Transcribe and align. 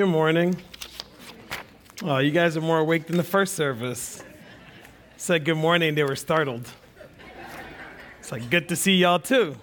Good 0.00 0.06
morning. 0.06 0.56
Oh, 2.02 2.16
you 2.16 2.30
guys 2.30 2.56
are 2.56 2.62
more 2.62 2.78
awake 2.78 3.06
than 3.06 3.18
the 3.18 3.22
first 3.22 3.52
service. 3.52 4.24
Said 5.18 5.44
good 5.44 5.58
morning, 5.58 5.94
they 5.94 6.04
were 6.04 6.16
startled. 6.16 6.66
It's 8.18 8.32
like, 8.32 8.48
good 8.48 8.70
to 8.70 8.76
see 8.76 8.96
y'all 8.96 9.18
too. 9.18 9.56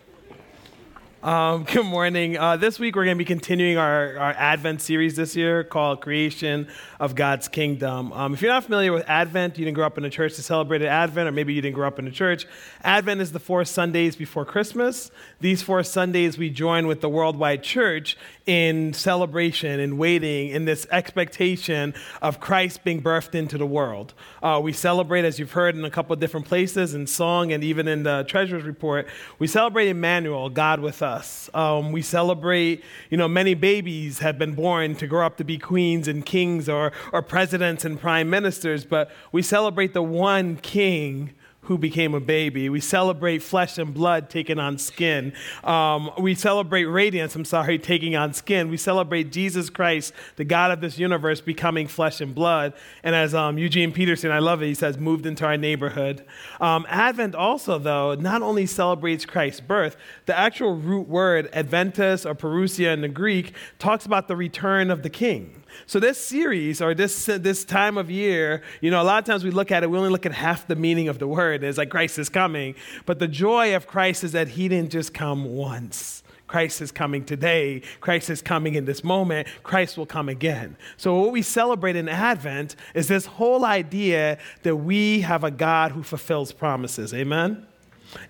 Um, 1.23 1.63
good 1.71 1.85
morning. 1.85 2.37
Uh, 2.37 2.55
this 2.55 2.77
week 2.77 2.95
we're 2.95 3.05
going 3.05 3.17
to 3.17 3.19
be 3.19 3.25
continuing 3.25 3.77
our, 3.77 4.15
our 4.17 4.31
Advent 4.33 4.81
series 4.81 5.15
this 5.15 5.35
year 5.35 5.63
called 5.63 6.01
Creation 6.01 6.67
of 6.99 7.15
God's 7.15 7.47
Kingdom. 7.47 8.13
Um, 8.13 8.35
if 8.35 8.41
you're 8.43 8.51
not 8.51 8.63
familiar 8.63 8.93
with 8.93 9.03
Advent, 9.09 9.57
you 9.57 9.65
didn't 9.65 9.73
grow 9.73 9.87
up 9.87 9.97
in 9.97 10.05
a 10.05 10.09
church 10.09 10.35
that 10.35 10.43
celebrated 10.43 10.87
Advent, 10.87 11.27
or 11.27 11.31
maybe 11.31 11.55
you 11.55 11.61
didn't 11.61 11.73
grow 11.73 11.87
up 11.87 11.97
in 11.97 12.07
a 12.07 12.11
church. 12.11 12.45
Advent 12.83 13.21
is 13.21 13.31
the 13.31 13.39
four 13.39 13.65
Sundays 13.65 14.15
before 14.15 14.45
Christmas. 14.45 15.09
These 15.41 15.63
four 15.63 15.81
Sundays 15.81 16.37
we 16.37 16.51
join 16.51 16.85
with 16.85 17.01
the 17.01 17.09
worldwide 17.09 17.63
church 17.63 18.15
in 18.47 18.93
celebration 18.93 19.79
and 19.81 19.99
waiting 19.99 20.49
in 20.49 20.63
this 20.63 20.87
expectation 20.89 21.93
of 22.21 22.39
Christ 22.39 22.83
being 22.85 23.03
birthed 23.03 23.35
into 23.35 23.57
the 23.57 23.65
world. 23.67 24.13
Uh, 24.41 24.59
we 24.63 24.71
celebrate, 24.71 25.25
as 25.25 25.37
you've 25.37 25.51
heard 25.51 25.75
in 25.75 25.83
a 25.83 25.91
couple 25.91 26.13
of 26.13 26.19
different 26.19 26.45
places, 26.45 26.93
in 26.93 27.05
song 27.05 27.51
and 27.51 27.63
even 27.63 27.87
in 27.87 28.03
the 28.03 28.25
Treasurer's 28.27 28.63
Report, 28.63 29.07
we 29.37 29.47
celebrate 29.47 29.89
Emmanuel, 29.89 30.49
God 30.49 30.79
with 30.79 31.01
us. 31.01 31.49
Um, 31.53 31.91
we 31.91 32.01
celebrate, 32.01 32.83
you 33.09 33.17
know, 33.17 33.27
many 33.27 33.53
babies 33.53 34.19
have 34.19 34.39
been 34.39 34.55
born 34.55 34.95
to 34.95 35.07
grow 35.07 35.25
up 35.25 35.35
to 35.37 35.43
be 35.43 35.57
queens 35.57 36.07
and 36.07 36.25
kings 36.25 36.69
or, 36.69 36.93
or 37.11 37.21
presidents 37.21 37.83
and 37.83 37.99
prime 37.99 38.29
ministers, 38.29 38.85
but 38.85 39.11
we 39.33 39.41
celebrate 39.41 39.93
the 39.93 40.01
one 40.01 40.55
king 40.55 41.33
who 41.67 41.77
became 41.77 42.13
a 42.13 42.19
baby. 42.19 42.69
We 42.69 42.79
celebrate 42.79 43.39
flesh 43.39 43.77
and 43.77 43.93
blood 43.93 44.29
taking 44.29 44.57
on 44.57 44.77
skin. 44.77 45.33
Um, 45.65 46.09
we 46.17 46.33
celebrate 46.33 46.85
radiance, 46.85 47.35
I'm 47.35 47.43
sorry, 47.43 47.77
taking 47.77 48.15
on 48.15 48.33
skin. 48.33 48.69
We 48.69 48.77
celebrate 48.77 49.33
Jesus 49.33 49.69
Christ, 49.69 50.13
the 50.37 50.45
God 50.45 50.71
of 50.71 50.79
this 50.79 50.97
universe, 50.97 51.41
becoming 51.41 51.87
flesh 51.87 52.21
and 52.21 52.33
blood. 52.33 52.73
And 53.03 53.15
as 53.15 53.35
um, 53.35 53.57
Eugene 53.57 53.91
Peterson, 53.91 54.31
I 54.31 54.39
love 54.39 54.61
it, 54.61 54.67
he 54.67 54.73
says, 54.73 54.97
moved 54.97 55.25
into 55.25 55.45
our 55.45 55.57
neighborhood. 55.57 56.25
Um, 56.61 56.85
Advent 56.89 57.35
also, 57.35 57.77
though, 57.77 58.15
not 58.15 58.41
only 58.41 58.65
celebrates 58.65 59.25
Christ's 59.25 59.59
birth, 59.59 59.97
the 60.25 60.37
actual 60.37 60.75
root 60.75 61.09
word, 61.09 61.49
Adventus 61.51 62.25
or 62.25 62.33
Parousia 62.33 62.93
in 62.93 63.01
the 63.01 63.09
Greek, 63.09 63.53
talks 63.77 64.05
about 64.05 64.29
the 64.29 64.37
return 64.37 64.89
of 64.89 65.03
the 65.03 65.09
king. 65.09 65.63
So 65.85 65.99
this 65.99 66.19
series 66.23 66.81
or 66.81 66.93
this 66.93 67.25
this 67.25 67.63
time 67.63 67.97
of 67.97 68.09
year, 68.09 68.61
you 68.81 68.91
know, 68.91 69.01
a 69.01 69.03
lot 69.03 69.19
of 69.19 69.25
times 69.25 69.43
we 69.43 69.51
look 69.51 69.71
at 69.71 69.83
it, 69.83 69.89
we 69.89 69.97
only 69.97 70.09
look 70.09 70.25
at 70.25 70.33
half 70.33 70.67
the 70.67 70.75
meaning 70.75 71.07
of 71.07 71.19
the 71.19 71.27
word. 71.27 71.63
It's 71.63 71.77
like 71.77 71.89
Christ 71.89 72.19
is 72.19 72.29
coming, 72.29 72.75
but 73.05 73.19
the 73.19 73.27
joy 73.27 73.75
of 73.75 73.87
Christ 73.87 74.23
is 74.23 74.31
that 74.33 74.49
He 74.49 74.67
didn't 74.67 74.91
just 74.91 75.13
come 75.13 75.45
once. 75.45 76.23
Christ 76.47 76.81
is 76.81 76.91
coming 76.91 77.25
today. 77.25 77.81
Christ 77.99 78.29
is 78.29 78.41
coming 78.41 78.75
in 78.75 78.85
this 78.85 79.03
moment. 79.03 79.47
Christ 79.63 79.97
will 79.97 80.05
come 80.05 80.29
again. 80.29 80.77
So, 80.95 81.19
what 81.19 81.31
we 81.31 81.41
celebrate 81.41 81.95
in 81.95 82.07
Advent 82.09 82.75
is 82.93 83.07
this 83.07 83.25
whole 83.25 83.65
idea 83.65 84.37
that 84.63 84.77
we 84.77 85.21
have 85.21 85.43
a 85.43 85.51
God 85.51 85.91
who 85.91 86.03
fulfills 86.03 86.53
promises. 86.53 87.13
Amen? 87.13 87.67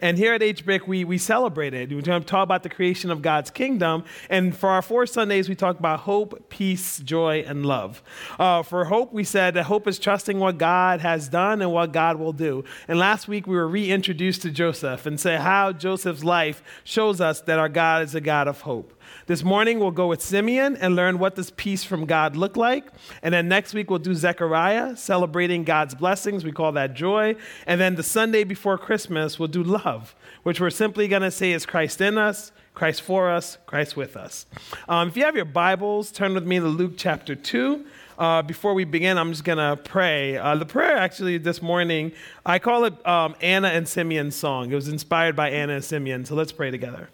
And 0.02 0.18
here 0.18 0.34
at 0.34 0.42
HBrick, 0.42 0.88
we, 0.88 1.04
we 1.04 1.18
celebrate 1.18 1.74
it. 1.74 1.90
We 1.90 2.02
talk 2.02 2.44
about 2.44 2.64
the 2.64 2.70
creation 2.70 3.12
of 3.12 3.22
God's 3.22 3.50
kingdom. 3.50 4.04
And 4.30 4.56
for 4.56 4.70
our 4.70 4.82
four 4.82 5.06
Sundays, 5.06 5.50
we 5.50 5.56
talk 5.56 5.80
about 5.80 6.02
hope, 6.02 6.50
peace, 6.50 7.00
joy, 7.00 7.44
and 7.48 7.66
love. 7.66 8.02
Uh, 8.40 8.64
for 8.64 8.86
hope, 8.86 9.14
we 9.14 9.24
said 9.24 9.54
that 9.56 9.64
hope 9.64 9.88
is 9.88 10.00
trusting 10.00 10.40
what 10.40 10.58
God 10.58 11.02
has 11.02 11.30
done 11.30 11.62
and 11.62 11.72
what 11.72 11.92
God 11.92 12.18
will 12.18 12.34
do. 12.34 12.64
And 12.88 13.00
last 13.00 13.28
week, 13.28 13.48
we 13.48 13.56
were 13.56 13.68
reintroduced 13.68 14.42
to 14.44 14.52
Joseph 14.52 15.06
and 15.06 15.20
say 15.20 15.38
how 15.38 15.72
Joseph's 15.72 16.24
life 16.24 16.64
shows 16.84 17.22
us 17.22 17.42
that 17.42 17.60
our 17.60 17.70
God 17.70 18.04
is 18.04 18.16
a 18.16 18.22
God 18.22 18.48
of 18.48 18.62
hope. 18.62 18.94
This 19.28 19.44
morning 19.44 19.80
we'll 19.80 19.92
go 19.92 20.08
with 20.08 20.22
Simeon 20.22 20.78
and 20.78 20.96
learn 20.96 21.20
what 21.20 21.36
does 21.36 21.50
peace 21.50 21.84
from 21.84 22.06
God 22.06 22.38
look 22.38 22.56
like. 22.56 22.86
And 23.22 23.34
then 23.34 23.50
next 23.50 23.74
week 23.74 23.90
we'll 23.90 24.00
do 24.00 24.16
Zechariah, 24.16 24.96
celebrating 24.96 25.66
God's 25.66 25.94
blessings. 25.96 26.46
We 26.46 26.54
call 26.54 26.72
that 26.72 26.94
joy. 26.94 27.36
And 27.66 27.82
then 27.82 27.96
the 27.96 28.04
Sunday 28.04 28.46
before 28.46 28.78
Christmas 28.78 29.38
we'll 29.38 29.50
do 29.50 29.64
love, 29.64 30.16
which 30.44 30.62
we're 30.62 30.70
simply 30.70 31.10
going 31.10 31.24
to 31.24 31.32
say 31.32 31.52
is 31.52 31.66
Christ 31.66 32.00
in 32.00 32.18
us, 32.18 32.54
Christ 32.74 33.02
for 33.02 33.30
us, 33.30 33.58
Christ 33.66 33.98
with 33.98 34.16
us. 34.16 34.46
Um, 34.88 35.10
if 35.10 35.18
you 35.18 35.26
have 35.26 35.36
your 35.36 35.44
Bibles, 35.44 36.10
turn 36.10 36.34
with 36.34 36.46
me 36.46 36.60
to 36.60 36.68
Luke 36.68 36.94
chapter 36.96 37.36
2. 37.36 37.86
Uh, 38.18 38.42
before 38.44 38.74
we 38.74 38.86
begin, 38.86 39.18
I'm 39.18 39.32
just 39.32 39.44
going 39.44 39.58
to 39.58 39.76
pray. 39.76 40.38
Uh, 40.38 40.56
the 40.56 40.66
prayer 40.66 40.96
actually 40.96 41.38
this 41.38 41.62
morning, 41.62 42.14
I 42.46 42.60
call 42.60 42.86
it 42.86 43.06
um, 43.06 43.36
Anna 43.42 43.68
and 43.68 43.90
Simeon's 43.90 44.38
song. 44.38 44.72
It 44.72 44.76
was 44.76 44.88
inspired 44.88 45.36
by 45.36 45.50
Anna 45.50 45.74
and 45.74 45.84
Simeon. 45.84 46.24
So 46.24 46.34
let's 46.34 46.54
pray 46.54 46.72
together. 46.72 47.10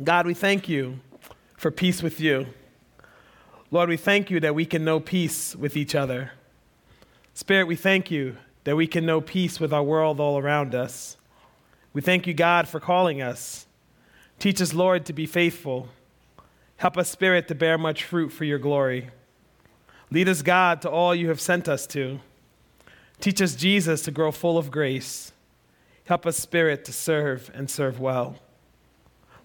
God, 0.00 0.26
we 0.26 0.32
thank 0.32 0.70
you 0.70 1.00
for 1.58 1.70
peace 1.70 2.02
with 2.02 2.18
you. 2.18 2.46
Lord, 3.70 3.90
we 3.90 3.98
thank 3.98 4.30
you 4.30 4.40
that 4.40 4.54
we 4.54 4.64
can 4.64 4.84
know 4.84 5.00
peace 5.00 5.54
with 5.54 5.76
each 5.76 5.94
other. 5.94 6.32
Spirit, 7.34 7.66
we 7.66 7.76
thank 7.76 8.10
you 8.10 8.36
that 8.64 8.74
we 8.74 8.86
can 8.86 9.04
know 9.04 9.20
peace 9.20 9.60
with 9.60 9.70
our 9.70 9.82
world 9.82 10.18
all 10.18 10.38
around 10.38 10.74
us. 10.74 11.18
We 11.92 12.00
thank 12.00 12.26
you, 12.26 12.32
God, 12.32 12.68
for 12.68 12.80
calling 12.80 13.20
us. 13.20 13.66
Teach 14.38 14.62
us, 14.62 14.72
Lord, 14.72 15.04
to 15.06 15.12
be 15.12 15.26
faithful. 15.26 15.88
Help 16.78 16.96
us, 16.96 17.10
Spirit, 17.10 17.46
to 17.48 17.54
bear 17.54 17.76
much 17.76 18.02
fruit 18.02 18.30
for 18.30 18.44
your 18.44 18.58
glory. 18.58 19.10
Lead 20.10 20.28
us, 20.28 20.40
God, 20.40 20.80
to 20.82 20.90
all 20.90 21.14
you 21.14 21.28
have 21.28 21.40
sent 21.40 21.68
us 21.68 21.86
to. 21.88 22.18
Teach 23.20 23.42
us, 23.42 23.54
Jesus, 23.54 24.02
to 24.02 24.10
grow 24.10 24.32
full 24.32 24.56
of 24.56 24.70
grace. 24.70 25.32
Help 26.06 26.26
us, 26.26 26.38
Spirit, 26.38 26.84
to 26.86 26.92
serve 26.92 27.50
and 27.54 27.70
serve 27.70 28.00
well. 28.00 28.36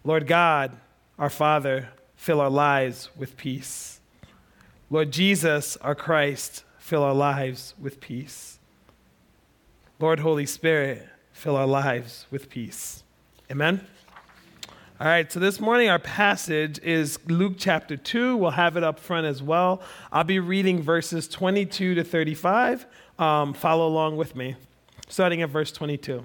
Lord 0.08 0.26
God, 0.26 0.72
our 1.20 1.30
Father, 1.30 1.90
fill 2.16 2.40
our 2.40 2.50
lives 2.50 3.10
with 3.18 3.36
peace. 3.36 4.00
Lord 4.90 5.12
Jesus, 5.12 5.76
our 5.82 5.96
Christ, 5.96 6.64
fill 6.78 7.04
our 7.04 7.14
lives 7.14 7.74
with 7.78 8.00
peace. 8.00 8.58
Lord 10.00 10.22
Holy 10.22 10.46
Spirit, 10.46 11.06
fill 11.34 11.58
our 11.58 11.68
lives 11.68 12.26
with 12.32 12.50
peace. 12.50 13.04
Amen. 13.52 13.86
All 14.98 15.08
right, 15.08 15.30
so 15.30 15.42
this 15.42 15.60
morning 15.60 15.90
our 15.90 16.00
passage 16.00 16.80
is 16.82 17.20
Luke 17.28 17.56
chapter 17.58 17.98
2. 17.98 18.38
We'll 18.38 18.52
have 18.52 18.78
it 18.78 18.86
up 18.86 19.02
front 19.02 19.28
as 19.28 19.44
well. 19.44 19.82
I'll 20.10 20.24
be 20.24 20.40
reading 20.40 20.82
verses 20.82 21.28
22 21.28 21.96
to 21.96 22.04
35. 22.06 22.86
Um, 23.20 23.54
follow 23.54 23.86
along 23.86 24.16
with 24.16 24.38
me, 24.38 24.56
starting 25.10 25.42
at 25.42 25.50
verse 25.50 25.74
22. 25.74 26.24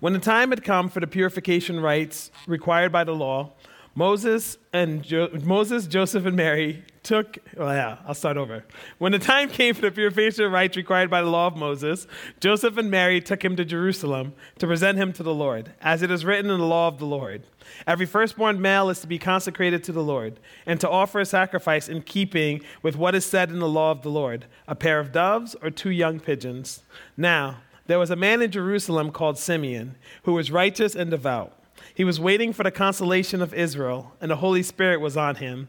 When 0.00 0.12
the 0.12 0.18
time 0.18 0.50
had 0.50 0.64
come 0.64 0.88
for 0.88 1.00
the 1.00 1.06
purification 1.06 1.80
rites 1.80 2.30
required 2.46 2.92
by 2.92 3.04
the 3.04 3.14
law, 3.14 3.52
Moses 3.94 4.56
and 4.72 5.02
jo- 5.02 5.30
Moses, 5.42 5.86
Joseph, 5.86 6.24
and 6.24 6.36
Mary 6.36 6.84
took. 7.02 7.38
Well, 7.56 7.74
yeah, 7.74 7.96
I'll 8.06 8.14
start 8.14 8.36
over. 8.36 8.64
When 8.98 9.10
the 9.10 9.18
time 9.18 9.48
came 9.48 9.74
for 9.74 9.80
the 9.80 9.90
purification 9.90 10.50
rites 10.50 10.76
required 10.76 11.10
by 11.10 11.22
the 11.22 11.28
law 11.28 11.48
of 11.48 11.56
Moses, 11.56 12.06
Joseph 12.38 12.76
and 12.76 12.88
Mary 12.88 13.20
took 13.20 13.44
him 13.44 13.56
to 13.56 13.64
Jerusalem 13.64 14.32
to 14.58 14.66
present 14.68 14.96
him 14.96 15.12
to 15.14 15.24
the 15.24 15.34
Lord, 15.34 15.72
as 15.80 16.02
it 16.02 16.10
is 16.10 16.24
written 16.24 16.52
in 16.52 16.60
the 16.60 16.66
law 16.66 16.86
of 16.86 16.98
the 16.98 17.04
Lord. 17.04 17.42
Every 17.84 18.06
firstborn 18.06 18.60
male 18.60 18.90
is 18.90 19.00
to 19.00 19.08
be 19.08 19.18
consecrated 19.18 19.82
to 19.84 19.92
the 19.92 20.04
Lord, 20.04 20.38
and 20.66 20.80
to 20.80 20.88
offer 20.88 21.18
a 21.18 21.26
sacrifice 21.26 21.88
in 21.88 22.02
keeping 22.02 22.62
with 22.82 22.96
what 22.96 23.16
is 23.16 23.24
said 23.26 23.50
in 23.50 23.58
the 23.58 23.68
law 23.68 23.90
of 23.90 24.02
the 24.02 24.10
Lord: 24.10 24.46
a 24.68 24.76
pair 24.76 25.00
of 25.00 25.10
doves 25.10 25.56
or 25.62 25.70
two 25.70 25.90
young 25.90 26.20
pigeons. 26.20 26.84
Now 27.16 27.58
there 27.90 27.98
was 27.98 28.10
a 28.10 28.16
man 28.16 28.40
in 28.40 28.52
Jerusalem 28.52 29.10
called 29.10 29.36
Simeon, 29.36 29.96
who 30.22 30.34
was 30.34 30.52
righteous 30.52 30.94
and 30.94 31.10
devout. 31.10 31.52
He 31.92 32.04
was 32.04 32.20
waiting 32.20 32.52
for 32.52 32.62
the 32.62 32.70
consolation 32.70 33.42
of 33.42 33.52
Israel, 33.52 34.12
and 34.20 34.30
the 34.30 34.36
Holy 34.36 34.62
Spirit 34.62 35.00
was 35.00 35.16
on 35.16 35.34
him. 35.36 35.68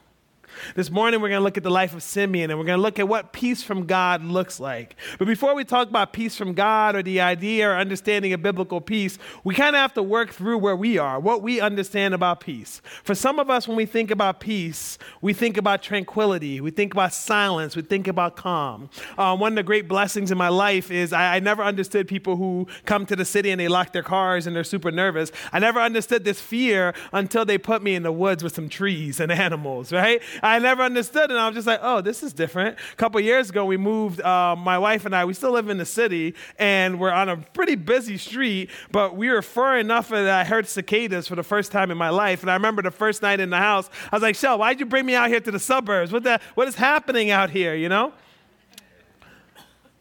This 0.75 0.89
morning, 0.89 1.21
we're 1.21 1.29
going 1.29 1.39
to 1.39 1.43
look 1.43 1.57
at 1.57 1.63
the 1.63 1.71
life 1.71 1.93
of 1.93 2.03
Simeon 2.03 2.49
and 2.49 2.59
we're 2.59 2.65
going 2.65 2.77
to 2.77 2.81
look 2.81 2.99
at 2.99 3.07
what 3.07 3.33
peace 3.33 3.63
from 3.63 3.85
God 3.85 4.23
looks 4.23 4.59
like. 4.59 4.95
But 5.19 5.27
before 5.27 5.55
we 5.55 5.63
talk 5.63 5.89
about 5.89 6.13
peace 6.13 6.35
from 6.35 6.53
God 6.53 6.95
or 6.95 7.03
the 7.03 7.21
idea 7.21 7.69
or 7.69 7.75
understanding 7.75 8.33
of 8.33 8.41
biblical 8.41 8.81
peace, 8.81 9.17
we 9.43 9.55
kind 9.55 9.75
of 9.75 9.81
have 9.81 9.93
to 9.93 10.03
work 10.03 10.31
through 10.31 10.57
where 10.57 10.75
we 10.75 10.97
are, 10.97 11.19
what 11.19 11.41
we 11.41 11.59
understand 11.59 12.13
about 12.13 12.39
peace. 12.39 12.81
For 13.03 13.15
some 13.15 13.39
of 13.39 13.49
us, 13.49 13.67
when 13.67 13.77
we 13.77 13.85
think 13.85 14.11
about 14.11 14.39
peace, 14.39 14.97
we 15.21 15.33
think 15.33 15.57
about 15.57 15.81
tranquility, 15.81 16.61
we 16.61 16.71
think 16.71 16.93
about 16.93 17.13
silence, 17.13 17.75
we 17.75 17.81
think 17.81 18.07
about 18.07 18.35
calm. 18.35 18.89
Um, 19.17 19.39
one 19.39 19.53
of 19.53 19.55
the 19.55 19.63
great 19.63 19.87
blessings 19.87 20.31
in 20.31 20.37
my 20.37 20.49
life 20.49 20.91
is 20.91 21.13
I, 21.13 21.35
I 21.35 21.39
never 21.39 21.63
understood 21.63 22.07
people 22.07 22.35
who 22.35 22.67
come 22.85 23.05
to 23.07 23.15
the 23.15 23.25
city 23.25 23.51
and 23.51 23.59
they 23.59 23.67
lock 23.67 23.93
their 23.93 24.03
cars 24.03 24.47
and 24.47 24.55
they're 24.55 24.63
super 24.63 24.91
nervous. 24.91 25.31
I 25.51 25.59
never 25.59 25.79
understood 25.79 26.23
this 26.23 26.39
fear 26.39 26.93
until 27.13 27.45
they 27.45 27.57
put 27.57 27.81
me 27.81 27.95
in 27.95 28.03
the 28.03 28.11
woods 28.11 28.43
with 28.43 28.55
some 28.55 28.69
trees 28.69 29.19
and 29.19 29.31
animals, 29.41 29.91
right? 29.91 30.21
I 30.41 30.50
never 30.59 30.83
understood, 30.83 31.29
and 31.29 31.39
I 31.39 31.47
was 31.47 31.55
just 31.55 31.67
like, 31.67 31.79
oh, 31.81 32.01
this 32.01 32.23
is 32.23 32.33
different. 32.33 32.77
A 32.93 32.95
couple 32.95 33.19
years 33.19 33.49
ago, 33.49 33.65
we 33.65 33.77
moved, 33.77 34.21
uh, 34.21 34.55
my 34.55 34.77
wife 34.77 35.05
and 35.05 35.15
I, 35.15 35.25
we 35.25 35.33
still 35.33 35.51
live 35.51 35.69
in 35.69 35.77
the 35.77 35.85
city, 35.85 36.35
and 36.57 36.99
we're 36.99 37.11
on 37.11 37.29
a 37.29 37.37
pretty 37.37 37.75
busy 37.75 38.17
street, 38.17 38.69
but 38.91 39.15
we 39.15 39.29
were 39.29 39.41
far 39.41 39.77
enough 39.77 40.09
that 40.09 40.27
I 40.27 40.43
heard 40.43 40.67
cicadas 40.67 41.27
for 41.27 41.35
the 41.35 41.43
first 41.43 41.71
time 41.71 41.91
in 41.91 41.97
my 41.97 42.09
life. 42.09 42.41
And 42.41 42.49
I 42.49 42.53
remember 42.53 42.81
the 42.81 42.91
first 42.91 43.21
night 43.21 43.39
in 43.39 43.49
the 43.49 43.57
house, 43.57 43.89
I 44.11 44.15
was 44.15 44.23
like, 44.23 44.35
Shell, 44.35 44.59
why'd 44.59 44.79
you 44.79 44.85
bring 44.85 45.05
me 45.05 45.15
out 45.15 45.29
here 45.29 45.39
to 45.39 45.51
the 45.51 45.59
suburbs? 45.59 46.11
What, 46.11 46.23
the, 46.23 46.39
what 46.55 46.67
is 46.67 46.75
happening 46.75 47.31
out 47.31 47.49
here, 47.49 47.75
you 47.75 47.89
know? 47.89 48.13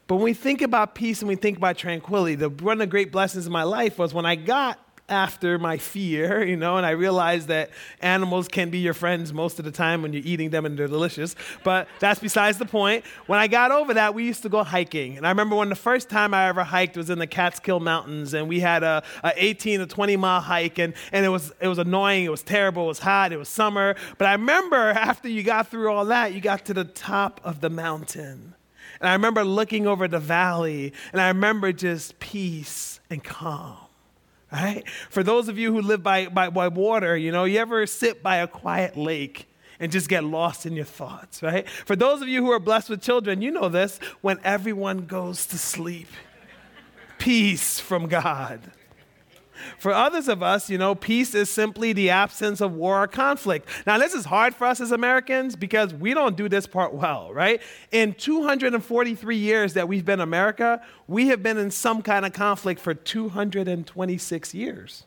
But 0.07 0.17
when 0.17 0.25
we 0.25 0.35
think 0.35 0.61
about 0.61 0.97
peace 0.97 1.21
and 1.21 1.29
we 1.29 1.37
think 1.37 1.57
about 1.57 1.77
tranquility, 1.77 2.35
the, 2.35 2.49
one 2.49 2.73
of 2.73 2.79
the 2.81 2.87
great 2.89 3.13
blessings 3.13 3.47
in 3.47 3.53
my 3.53 3.63
life 3.63 3.97
was 3.97 4.13
when 4.13 4.27
I 4.27 4.35
got 4.35 4.90
after 5.11 5.59
my 5.59 5.77
fear, 5.77 6.43
you 6.47 6.57
know, 6.57 6.77
and 6.77 6.87
I 6.87 6.91
realized 6.91 7.49
that 7.49 7.71
animals 8.01 8.49
can 8.49 8.71
be 8.71 8.79
your 8.79 8.95
friends 8.95 9.33
most 9.33 9.59
of 9.59 9.65
the 9.65 9.71
time 9.71 10.03
when 10.03 10.13
you're 10.13 10.23
eating 10.25 10.51
them 10.51 10.65
and 10.65 10.79
they're 10.79 10.89
delicious. 10.89 11.35
But 11.65 11.89
that's 11.99 12.21
besides 12.21 12.59
the 12.59 12.65
point. 12.65 13.05
When 13.27 13.39
I 13.39 13.49
got 13.49 13.73
over 13.73 13.93
that, 13.95 14.15
we 14.15 14.25
used 14.25 14.43
to 14.43 14.49
go 14.49 14.63
hiking. 14.63 15.17
And 15.17 15.27
I 15.27 15.31
remember 15.31 15.57
when 15.57 15.69
the 15.69 15.75
first 15.75 16.09
time 16.09 16.33
I 16.33 16.49
ever 16.49 16.63
hiked 16.63 16.97
was 16.97 17.11
in 17.11 17.19
the 17.19 17.27
Catskill 17.27 17.81
Mountains, 17.81 18.33
and 18.33 18.49
we 18.49 18.61
had 18.61 18.83
a, 18.83 19.03
a 19.25 19.33
18 19.37 19.81
to 19.81 19.87
20 19.87 20.17
mile 20.17 20.41
hike, 20.41 20.79
and, 20.79 20.95
and 21.13 21.27
it, 21.27 21.29
was, 21.29 21.53
it 21.61 21.69
was 21.69 21.79
annoying, 21.79 22.25
it 22.25 22.31
was 22.31 22.43
terrible, 22.43 22.85
it 22.85 22.89
was 22.89 22.99
hot, 23.01 23.33
it 23.33 23.37
was 23.37 23.49
summer. 23.49 23.97
But 24.17 24.29
I 24.29 24.33
remember 24.33 24.77
after 24.91 25.29
you 25.29 25.43
got 25.43 25.69
through 25.69 25.93
all 25.93 26.05
that, 26.07 26.33
you 26.33 26.41
got 26.41 26.65
to 26.67 26.75
the 26.75 26.85
top 26.85 27.41
of 27.45 27.61
the 27.61 27.71
mountain. 27.71 28.55
And 29.01 29.09
I 29.09 29.13
remember 29.15 29.45
looking 29.45 29.87
over 29.87 30.07
the 30.07 30.21
valley, 30.21 30.93
and 31.13 31.21
I 31.21 31.29
remember 31.29 31.73
just 31.73 32.21
peace 32.21 33.01
and 33.09 33.25
calm 33.25 33.90
right? 34.53 34.89
For 35.11 35.23
those 35.23 35.49
of 35.49 35.59
you 35.59 35.73
who 35.73 35.81
live 35.81 36.03
by, 36.03 36.27
by, 36.27 36.51
by 36.51 36.69
water, 36.69 37.17
you 37.17 37.33
know, 37.33 37.45
you 37.45 37.59
ever 37.59 37.87
sit 37.87 38.23
by 38.23 38.37
a 38.37 38.47
quiet 38.47 38.97
lake 38.97 39.47
and 39.79 39.91
just 39.91 40.09
get 40.09 40.25
lost 40.25 40.67
in 40.67 40.75
your 40.75 40.85
thoughts, 40.85 41.43
right? 41.43 41.69
For 41.69 41.97
those 41.97 42.21
of 42.21 42.29
you 42.29 42.45
who 42.45 42.51
are 42.51 42.61
blessed 42.61 42.91
with 42.91 43.01
children, 43.01 43.41
you 43.41 43.51
know 43.51 43.69
this 43.69 43.99
when 44.21 44.39
everyone 44.45 45.07
goes 45.07 45.47
to 45.47 45.59
sleep, 45.59 46.09
peace 47.19 47.81
from 47.81 48.09
God. 48.09 48.61
For 49.79 49.93
others 49.93 50.29
of 50.29 50.43
us, 50.43 50.71
you 50.71 50.79
know, 50.79 50.95
peace 50.95 51.35
is 51.35 51.51
simply 51.51 51.93
the 51.93 52.11
absence 52.11 52.61
of 52.61 52.73
war 52.73 53.03
or 53.03 53.07
conflict. 53.07 53.69
Now, 53.87 53.99
this 53.99 54.15
is 54.15 54.25
hard 54.25 54.55
for 54.55 54.67
us 54.67 54.81
as 54.81 54.93
Americans 54.93 55.57
because 55.57 55.95
we 55.95 56.15
don't 56.15 56.37
do 56.37 56.49
this 56.49 56.67
part 56.67 56.95
well, 56.95 57.33
right? 57.33 57.61
In 57.93 58.15
243 58.15 59.37
years 59.37 59.75
that 59.75 59.89
we've 59.89 60.05
been 60.05 60.21
America, 60.21 60.83
we 61.07 61.29
have 61.29 61.43
been 61.43 61.59
in 61.59 61.71
some 61.71 62.03
kind 62.03 62.25
of 62.27 62.33
conflict 62.33 62.81
for 62.81 62.95
226 62.95 64.55
years. 64.55 65.05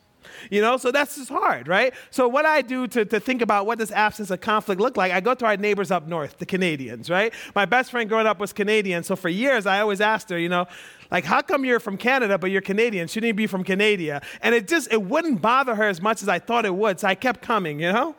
You 0.50 0.60
know, 0.60 0.76
so 0.76 0.90
that's 0.90 1.16
just 1.16 1.28
hard, 1.28 1.68
right? 1.68 1.94
So 2.10 2.28
what 2.28 2.46
I 2.46 2.62
do 2.62 2.86
to, 2.88 3.04
to 3.04 3.20
think 3.20 3.42
about 3.42 3.66
what 3.66 3.78
does 3.78 3.90
absence 3.90 4.30
of 4.30 4.40
conflict 4.40 4.80
look 4.80 4.96
like, 4.96 5.12
I 5.12 5.20
go 5.20 5.34
to 5.34 5.46
our 5.46 5.56
neighbors 5.56 5.90
up 5.90 6.06
north, 6.06 6.38
the 6.38 6.46
Canadians, 6.46 7.10
right? 7.10 7.32
My 7.54 7.64
best 7.64 7.90
friend 7.90 8.08
growing 8.08 8.26
up 8.26 8.38
was 8.38 8.52
Canadian, 8.52 9.02
so 9.04 9.16
for 9.16 9.28
years 9.28 9.66
I 9.66 9.80
always 9.80 10.00
asked 10.00 10.30
her, 10.30 10.38
you 10.38 10.48
know, 10.48 10.66
like, 11.14 11.24
how 11.24 11.42
come 11.42 11.64
you're 11.64 11.78
from 11.78 11.96
Canada, 11.96 12.38
but 12.38 12.50
you're 12.50 12.60
Canadian? 12.60 13.06
Shouldn't 13.06 13.28
you 13.28 13.34
be 13.34 13.46
from 13.46 13.62
Canada? 13.62 14.20
And 14.42 14.52
it 14.52 14.66
just, 14.66 14.92
it 14.92 15.00
wouldn't 15.00 15.40
bother 15.40 15.76
her 15.76 15.84
as 15.84 16.02
much 16.02 16.22
as 16.22 16.28
I 16.28 16.40
thought 16.40 16.66
it 16.66 16.74
would. 16.74 16.98
So 16.98 17.06
I 17.06 17.14
kept 17.14 17.40
coming, 17.40 17.78
you 17.78 17.92
know? 17.92 18.16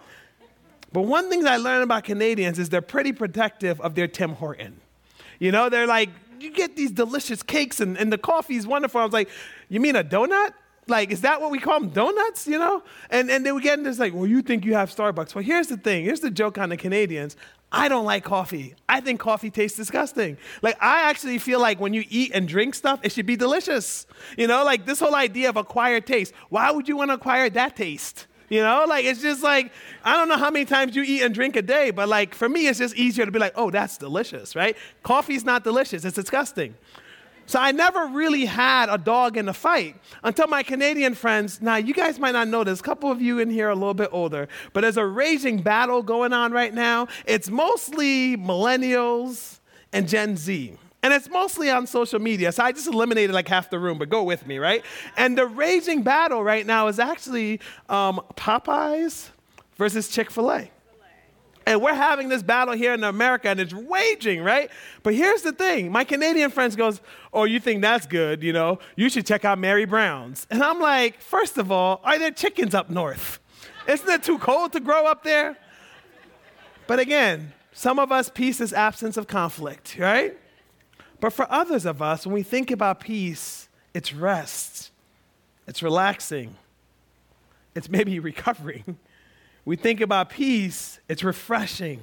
But 0.93 1.01
one 1.01 1.29
thing 1.29 1.45
I 1.45 1.57
learned 1.57 1.83
about 1.83 2.05
Canadians 2.05 2.57
is 2.57 2.69
they're 2.69 2.81
pretty 2.81 3.11
protective 3.11 3.81
of 3.81 3.95
their 3.95 4.07
Tim 4.07 4.31
Horton. 4.31 4.79
You 5.39 5.51
know, 5.51 5.67
they're 5.67 5.87
like, 5.87 6.09
you 6.39 6.51
get 6.51 6.77
these 6.77 6.89
delicious 6.89 7.43
cakes 7.43 7.81
and, 7.81 7.97
and 7.97 8.13
the 8.13 8.17
coffee 8.17 8.55
is 8.55 8.65
wonderful. 8.65 9.01
I 9.01 9.03
was 9.03 9.11
like, 9.11 9.27
you 9.67 9.81
mean 9.81 9.97
a 9.97 10.03
donut? 10.05 10.53
Like, 10.87 11.11
is 11.11 11.19
that 11.19 11.41
what 11.41 11.51
we 11.51 11.59
call 11.59 11.81
them? 11.81 11.89
Donuts, 11.89 12.47
you 12.47 12.57
know? 12.57 12.81
And, 13.09 13.29
and 13.29 13.45
they 13.45 13.51
would 13.51 13.63
get 13.63 13.77
in 13.77 13.83
this 13.83 13.99
like, 13.99 14.13
well, 14.13 14.25
you 14.25 14.41
think 14.41 14.63
you 14.63 14.73
have 14.75 14.89
Starbucks. 14.89 15.35
Well, 15.35 15.43
here's 15.43 15.67
the 15.67 15.75
thing. 15.75 16.05
Here's 16.05 16.21
the 16.21 16.31
joke 16.31 16.57
on 16.57 16.69
the 16.69 16.77
Canadians. 16.77 17.35
I 17.75 17.89
don't 17.89 18.05
like 18.05 18.23
coffee. 18.23 18.73
I 18.87 19.01
think 19.01 19.19
coffee 19.19 19.51
tastes 19.51 19.75
disgusting. 19.75 20.37
Like, 20.61 20.77
I 20.81 21.09
actually 21.09 21.37
feel 21.39 21.59
like 21.59 21.77
when 21.77 21.93
you 21.93 22.05
eat 22.09 22.31
and 22.33 22.47
drink 22.47 22.73
stuff, 22.73 23.01
it 23.03 23.11
should 23.11 23.25
be 23.25 23.35
delicious. 23.35 24.07
You 24.37 24.47
know, 24.47 24.63
like 24.63 24.85
this 24.85 25.01
whole 25.01 25.13
idea 25.13 25.49
of 25.49 25.57
acquired 25.57 26.07
taste. 26.07 26.33
Why 26.47 26.71
would 26.71 26.87
you 26.87 26.95
want 26.95 27.09
to 27.09 27.15
acquire 27.15 27.49
that 27.49 27.75
taste? 27.75 28.27
You 28.47 28.61
know, 28.61 28.85
like 28.87 29.03
it's 29.03 29.21
just 29.21 29.43
like, 29.43 29.73
I 30.05 30.15
don't 30.15 30.29
know 30.29 30.37
how 30.37 30.51
many 30.51 30.63
times 30.63 30.95
you 30.95 31.03
eat 31.03 31.21
and 31.21 31.35
drink 31.35 31.57
a 31.57 31.61
day, 31.61 31.91
but 31.91 32.07
like 32.07 32.33
for 32.33 32.47
me, 32.47 32.67
it's 32.67 32.79
just 32.79 32.95
easier 32.95 33.25
to 33.25 33.31
be 33.31 33.39
like, 33.39 33.53
oh, 33.55 33.71
that's 33.71 33.97
delicious, 33.97 34.55
right? 34.55 34.77
Coffee's 35.03 35.43
not 35.43 35.63
delicious, 35.63 36.05
it's 36.05 36.15
disgusting. 36.15 36.75
So 37.47 37.59
I 37.59 37.71
never 37.71 38.07
really 38.07 38.45
had 38.45 38.89
a 38.89 38.97
dog 38.97 39.37
in 39.37 39.45
the 39.45 39.53
fight 39.53 39.95
until 40.23 40.47
my 40.47 40.63
Canadian 40.63 41.13
friends. 41.13 41.61
Now, 41.61 41.75
you 41.75 41.93
guys 41.93 42.19
might 42.19 42.31
not 42.31 42.47
know 42.47 42.63
this. 42.63 42.79
A 42.79 42.83
couple 42.83 43.11
of 43.11 43.21
you 43.21 43.39
in 43.39 43.49
here 43.49 43.67
are 43.67 43.71
a 43.71 43.75
little 43.75 43.93
bit 43.93 44.09
older, 44.11 44.47
but 44.73 44.81
there's 44.81 44.97
a 44.97 45.05
raging 45.05 45.61
battle 45.61 46.01
going 46.01 46.33
on 46.33 46.51
right 46.51 46.73
now. 46.73 47.07
It's 47.25 47.49
mostly 47.49 48.35
millennials 48.35 49.59
and 49.93 50.07
Gen 50.07 50.37
Z. 50.37 50.75
And 51.03 51.13
it's 51.13 51.29
mostly 51.29 51.69
on 51.69 51.85
social 51.85 52.17
media. 52.17 52.51
So 52.51 52.63
I 52.63 52.71
just 52.71 52.87
eliminated 52.87 53.35
like 53.35 53.47
half 53.47 53.69
the 53.69 53.77
room, 53.77 53.99
but 53.99 54.09
go 54.09 54.23
with 54.23 54.47
me, 54.47 54.57
right? 54.57 54.83
And 55.15 55.37
the 55.37 55.45
raging 55.45 56.01
battle 56.01 56.43
right 56.43 56.65
now 56.65 56.87
is 56.87 56.97
actually 56.97 57.59
um, 57.89 58.21
Popeyes 58.35 59.29
versus 59.77 60.07
Chick 60.09 60.31
fil 60.31 60.51
A. 60.51 60.71
And 61.65 61.81
we're 61.81 61.95
having 61.95 62.29
this 62.29 62.43
battle 62.43 62.75
here 62.75 62.93
in 62.93 63.03
America 63.03 63.49
and 63.49 63.59
it's 63.59 63.73
waging, 63.73 64.43
right? 64.43 64.69
But 65.01 65.15
here's 65.15 65.41
the 65.41 65.51
thing. 65.51 65.91
My 65.91 66.03
Canadian 66.03 66.51
friends 66.51 66.75
goes, 66.75 67.01
"Oh, 67.33 67.45
you 67.45 67.59
think 67.59 67.81
that's 67.81 68.05
good, 68.05 68.43
you 68.43 68.53
know? 68.53 68.79
You 68.95 69.09
should 69.09 69.25
check 69.25 69.45
out 69.45 69.57
Mary 69.57 69.85
Brown's." 69.85 70.45
And 70.51 70.61
I'm 70.61 70.79
like, 70.79 71.21
"First 71.21 71.57
of 71.57 71.71
all, 71.71 72.01
are 72.03 72.19
there 72.19 72.31
chickens 72.31 72.75
up 72.75 72.89
north? 72.89 73.39
Isn't 73.87 74.09
it 74.09 74.23
too 74.23 74.37
cold 74.37 74.73
to 74.73 74.79
grow 74.79 75.05
up 75.07 75.23
there?" 75.23 75.57
But 76.87 76.99
again, 76.99 77.53
some 77.73 77.97
of 77.97 78.11
us 78.11 78.29
peace 78.29 78.61
is 78.61 78.71
absence 78.71 79.17
of 79.17 79.27
conflict, 79.27 79.97
right? 79.97 80.37
But 81.19 81.33
for 81.33 81.51
others 81.51 81.85
of 81.85 82.01
us, 82.01 82.27
when 82.27 82.33
we 82.33 82.43
think 82.43 82.69
about 82.69 82.99
peace, 82.99 83.69
it's 83.93 84.13
rest. 84.13 84.91
It's 85.67 85.81
relaxing. 85.81 86.55
It's 87.73 87.89
maybe 87.89 88.19
recovering 88.31 88.99
we 89.65 89.75
think 89.75 89.99
about 89.99 90.29
peace, 90.29 90.99
it's 91.09 91.23
refreshing. 91.23 92.01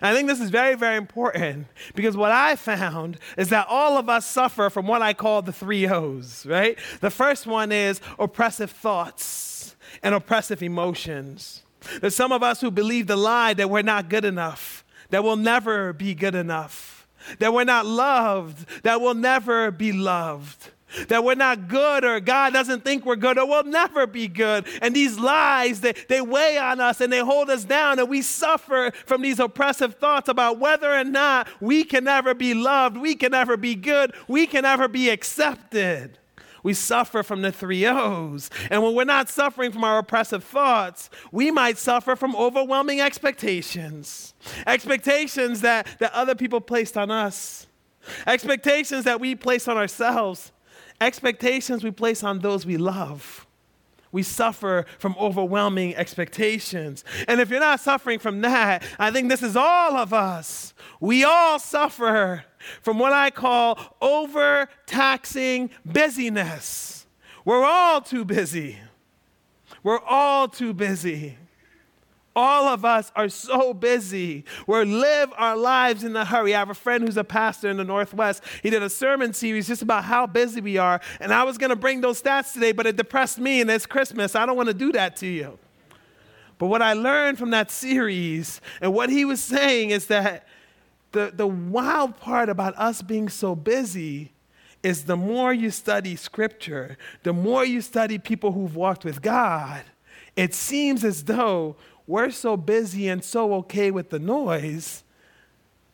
And 0.00 0.04
I 0.04 0.14
think 0.14 0.28
this 0.28 0.40
is 0.40 0.50
very, 0.50 0.76
very 0.76 0.96
important 0.96 1.66
because 1.94 2.16
what 2.16 2.30
I 2.30 2.56
found 2.56 3.18
is 3.36 3.50
that 3.50 3.66
all 3.68 3.98
of 3.98 4.08
us 4.08 4.24
suffer 4.24 4.70
from 4.70 4.86
what 4.86 5.02
I 5.02 5.12
call 5.12 5.42
the 5.42 5.52
three 5.52 5.86
O's, 5.86 6.46
right? 6.46 6.78
The 7.00 7.10
first 7.10 7.46
one 7.46 7.72
is 7.72 8.00
oppressive 8.18 8.70
thoughts 8.70 9.76
and 10.02 10.14
oppressive 10.14 10.62
emotions. 10.62 11.62
There's 12.00 12.16
some 12.16 12.32
of 12.32 12.42
us 12.42 12.60
who 12.60 12.70
believe 12.70 13.08
the 13.08 13.16
lie 13.16 13.52
that 13.54 13.68
we're 13.68 13.82
not 13.82 14.08
good 14.08 14.24
enough, 14.24 14.84
that 15.10 15.22
we'll 15.22 15.36
never 15.36 15.92
be 15.92 16.14
good 16.14 16.34
enough, 16.34 17.06
that 17.40 17.52
we're 17.52 17.64
not 17.64 17.84
loved, 17.84 18.66
that 18.84 19.00
we'll 19.00 19.14
never 19.14 19.70
be 19.70 19.92
loved 19.92 20.70
that 21.08 21.24
we're 21.24 21.34
not 21.34 21.68
good 21.68 22.04
or 22.04 22.20
God 22.20 22.52
doesn't 22.52 22.84
think 22.84 23.04
we're 23.04 23.16
good 23.16 23.38
or 23.38 23.46
we'll 23.46 23.64
never 23.64 24.06
be 24.06 24.28
good. 24.28 24.66
And 24.82 24.94
these 24.94 25.18
lies, 25.18 25.80
they, 25.80 25.92
they 26.08 26.20
weigh 26.20 26.58
on 26.58 26.80
us 26.80 27.00
and 27.00 27.12
they 27.12 27.20
hold 27.20 27.50
us 27.50 27.64
down, 27.64 27.98
and 27.98 28.08
we 28.08 28.22
suffer 28.22 28.92
from 29.06 29.22
these 29.22 29.40
oppressive 29.40 29.94
thoughts 29.94 30.28
about 30.28 30.58
whether 30.58 30.92
or 30.92 31.04
not 31.04 31.48
we 31.60 31.84
can 31.84 32.08
ever 32.08 32.34
be 32.34 32.54
loved, 32.54 32.96
we 32.96 33.14
can 33.14 33.34
ever 33.34 33.56
be 33.56 33.74
good, 33.74 34.14
we 34.28 34.46
can 34.46 34.64
ever 34.64 34.88
be 34.88 35.08
accepted. 35.10 36.18
We 36.62 36.72
suffer 36.72 37.22
from 37.22 37.42
the 37.42 37.52
three 37.52 37.86
O's. 37.86 38.48
And 38.70 38.82
when 38.82 38.94
we're 38.94 39.04
not 39.04 39.28
suffering 39.28 39.70
from 39.70 39.84
our 39.84 39.98
oppressive 39.98 40.42
thoughts, 40.42 41.10
we 41.30 41.50
might 41.50 41.76
suffer 41.76 42.16
from 42.16 42.34
overwhelming 42.34 43.02
expectations. 43.02 44.32
Expectations 44.66 45.60
that, 45.60 45.86
that 46.00 46.12
other 46.14 46.34
people 46.34 46.62
placed 46.62 46.96
on 46.96 47.10
us, 47.10 47.66
expectations 48.26 49.04
that 49.04 49.20
we 49.20 49.34
place 49.34 49.68
on 49.68 49.76
ourselves 49.76 50.52
expectations 51.00 51.84
we 51.84 51.90
place 51.90 52.22
on 52.22 52.40
those 52.40 52.64
we 52.66 52.76
love. 52.76 53.46
We 54.12 54.22
suffer 54.22 54.86
from 54.98 55.16
overwhelming 55.18 55.96
expectations. 55.96 57.04
And 57.26 57.40
if 57.40 57.50
you're 57.50 57.58
not 57.58 57.80
suffering 57.80 58.20
from 58.20 58.42
that, 58.42 58.84
I 58.96 59.10
think 59.10 59.28
this 59.28 59.42
is 59.42 59.56
all 59.56 59.96
of 59.96 60.12
us. 60.12 60.72
We 61.00 61.24
all 61.24 61.58
suffer 61.58 62.44
from 62.80 63.00
what 63.00 63.12
I 63.12 63.30
call 63.30 63.78
overtaxing 64.00 65.70
busyness. 65.84 67.06
We're 67.44 67.64
all 67.64 68.00
too 68.00 68.24
busy. 68.24 68.78
We're 69.82 70.00
all 70.00 70.46
too 70.46 70.72
busy. 70.72 71.36
All 72.36 72.66
of 72.66 72.84
us 72.84 73.12
are 73.14 73.28
so 73.28 73.72
busy. 73.72 74.44
We 74.66 74.84
live 74.84 75.32
our 75.36 75.56
lives 75.56 76.02
in 76.02 76.16
a 76.16 76.24
hurry. 76.24 76.54
I 76.54 76.58
have 76.58 76.70
a 76.70 76.74
friend 76.74 77.04
who's 77.04 77.16
a 77.16 77.24
pastor 77.24 77.70
in 77.70 77.76
the 77.76 77.84
Northwest. 77.84 78.42
He 78.62 78.70
did 78.70 78.82
a 78.82 78.90
sermon 78.90 79.32
series 79.32 79.68
just 79.68 79.82
about 79.82 80.04
how 80.04 80.26
busy 80.26 80.60
we 80.60 80.76
are. 80.76 81.00
And 81.20 81.32
I 81.32 81.44
was 81.44 81.58
going 81.58 81.70
to 81.70 81.76
bring 81.76 82.00
those 82.00 82.20
stats 82.20 82.52
today, 82.52 82.72
but 82.72 82.86
it 82.86 82.96
depressed 82.96 83.38
me, 83.38 83.60
and 83.60 83.70
it's 83.70 83.86
Christmas. 83.86 84.34
I 84.34 84.46
don't 84.46 84.56
want 84.56 84.68
to 84.68 84.74
do 84.74 84.90
that 84.92 85.16
to 85.16 85.26
you. 85.26 85.58
But 86.58 86.66
what 86.66 86.82
I 86.82 86.94
learned 86.94 87.38
from 87.38 87.50
that 87.50 87.70
series 87.70 88.60
and 88.80 88.92
what 88.94 89.10
he 89.10 89.24
was 89.24 89.42
saying 89.42 89.90
is 89.90 90.06
that 90.06 90.46
the, 91.12 91.32
the 91.34 91.46
wild 91.46 92.18
part 92.18 92.48
about 92.48 92.76
us 92.76 93.00
being 93.02 93.28
so 93.28 93.54
busy 93.54 94.32
is 94.82 95.04
the 95.04 95.16
more 95.16 95.52
you 95.52 95.70
study 95.70 96.16
scripture, 96.16 96.98
the 97.22 97.32
more 97.32 97.64
you 97.64 97.80
study 97.80 98.18
people 98.18 98.52
who've 98.52 98.76
walked 98.76 99.04
with 99.04 99.22
God, 99.22 99.82
it 100.36 100.54
seems 100.54 101.04
as 101.04 101.24
though 101.24 101.76
we're 102.06 102.30
so 102.30 102.56
busy 102.56 103.08
and 103.08 103.24
so 103.24 103.54
okay 103.54 103.90
with 103.90 104.10
the 104.10 104.18
noise, 104.18 105.04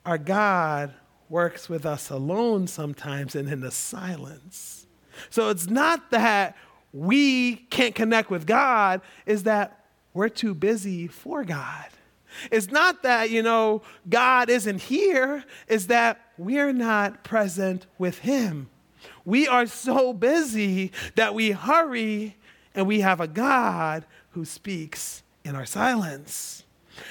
our 0.04 0.18
God 0.18 0.94
works 1.28 1.68
with 1.68 1.86
us 1.86 2.10
alone 2.10 2.66
sometimes 2.66 3.36
and 3.36 3.48
in 3.48 3.60
the 3.60 3.70
silence. 3.70 4.86
So 5.28 5.48
it's 5.50 5.68
not 5.68 6.10
that 6.10 6.56
we 6.92 7.56
can't 7.56 7.94
connect 7.94 8.30
with 8.30 8.46
God, 8.46 9.00
is 9.26 9.44
that 9.44 9.84
we're 10.12 10.28
too 10.28 10.54
busy 10.54 11.06
for 11.06 11.44
God. 11.44 11.86
It's 12.50 12.70
not 12.70 13.02
that, 13.02 13.30
you 13.30 13.42
know, 13.42 13.82
God 14.08 14.50
isn't 14.50 14.82
here, 14.82 15.44
it's 15.68 15.86
that 15.86 16.20
we're 16.38 16.72
not 16.72 17.22
present 17.22 17.86
with 17.98 18.18
Him. 18.18 18.68
We 19.24 19.46
are 19.46 19.66
so 19.66 20.12
busy 20.12 20.92
that 21.14 21.34
we 21.34 21.52
hurry 21.52 22.36
and 22.74 22.86
we 22.86 23.00
have 23.00 23.20
a 23.20 23.28
God 23.28 24.06
who 24.30 24.44
speaks 24.44 25.22
in 25.50 25.56
our 25.56 25.66
silence. 25.66 26.62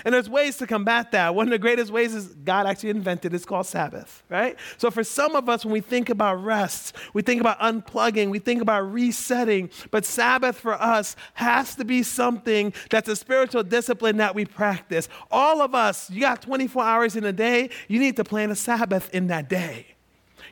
And 0.06 0.14
there's 0.14 0.30
ways 0.30 0.58
to 0.58 0.68
combat 0.68 1.12
that. 1.12 1.36
One 1.36 1.48
of 1.48 1.52
the 1.52 1.60
greatest 1.60 1.92
ways 1.92 2.14
is 2.14 2.28
God 2.28 2.66
actually 2.66 2.92
invented 2.92 3.34
it's 3.34 3.46
called 3.46 3.66
Sabbath, 3.66 4.24
right? 4.30 4.58
So 4.78 4.90
for 4.92 5.04
some 5.04 5.36
of 5.36 5.50
us, 5.50 5.66
when 5.66 5.74
we 5.74 5.82
think 5.82 6.10
about 6.10 6.44
rest, 6.44 6.96
we 7.14 7.22
think 7.22 7.42
about 7.42 7.60
unplugging, 7.60 8.30
we 8.30 8.40
think 8.40 8.62
about 8.62 8.92
resetting. 8.92 9.70
But 9.92 10.06
Sabbath 10.06 10.58
for 10.58 10.74
us 10.74 11.16
has 11.34 11.76
to 11.76 11.86
be 11.86 12.04
something 12.04 12.74
that's 12.90 13.10
a 13.10 13.16
spiritual 13.16 13.64
discipline 13.64 14.18
that 14.18 14.36
we 14.36 14.46
practice. 14.46 15.10
All 15.32 15.62
of 15.62 15.76
us, 15.76 16.10
you 16.10 16.22
got 16.22 16.42
24 16.42 16.84
hours 16.84 17.16
in 17.16 17.26
a 17.26 17.34
day, 17.34 17.70
you 17.88 18.00
need 18.00 18.16
to 18.16 18.24
plan 18.24 18.52
a 18.52 18.56
Sabbath 18.56 19.10
in 19.14 19.28
that 19.28 19.50
day. 19.50 19.88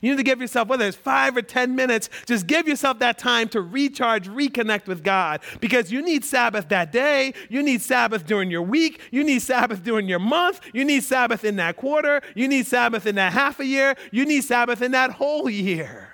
You 0.01 0.11
need 0.11 0.17
to 0.17 0.23
give 0.23 0.41
yourself, 0.41 0.67
whether 0.67 0.85
it's 0.85 0.97
five 0.97 1.35
or 1.35 1.41
10 1.41 1.75
minutes, 1.75 2.09
just 2.25 2.47
give 2.47 2.67
yourself 2.67 2.99
that 2.99 3.17
time 3.17 3.49
to 3.49 3.61
recharge, 3.61 4.27
reconnect 4.27 4.87
with 4.87 5.03
God 5.03 5.41
because 5.59 5.91
you 5.91 6.01
need 6.01 6.23
Sabbath 6.23 6.69
that 6.69 6.91
day. 6.91 7.33
You 7.49 7.63
need 7.63 7.81
Sabbath 7.81 8.25
during 8.25 8.51
your 8.51 8.61
week. 8.61 9.01
You 9.11 9.23
need 9.23 9.41
Sabbath 9.41 9.83
during 9.83 10.07
your 10.07 10.19
month. 10.19 10.61
You 10.73 10.85
need 10.85 11.03
Sabbath 11.03 11.43
in 11.43 11.55
that 11.57 11.77
quarter. 11.77 12.21
You 12.35 12.47
need 12.47 12.67
Sabbath 12.67 13.05
in 13.05 13.15
that 13.15 13.33
half 13.33 13.59
a 13.59 13.65
year. 13.65 13.95
You 14.11 14.25
need 14.25 14.43
Sabbath 14.43 14.81
in 14.81 14.91
that 14.91 15.11
whole 15.11 15.49
year. 15.49 16.13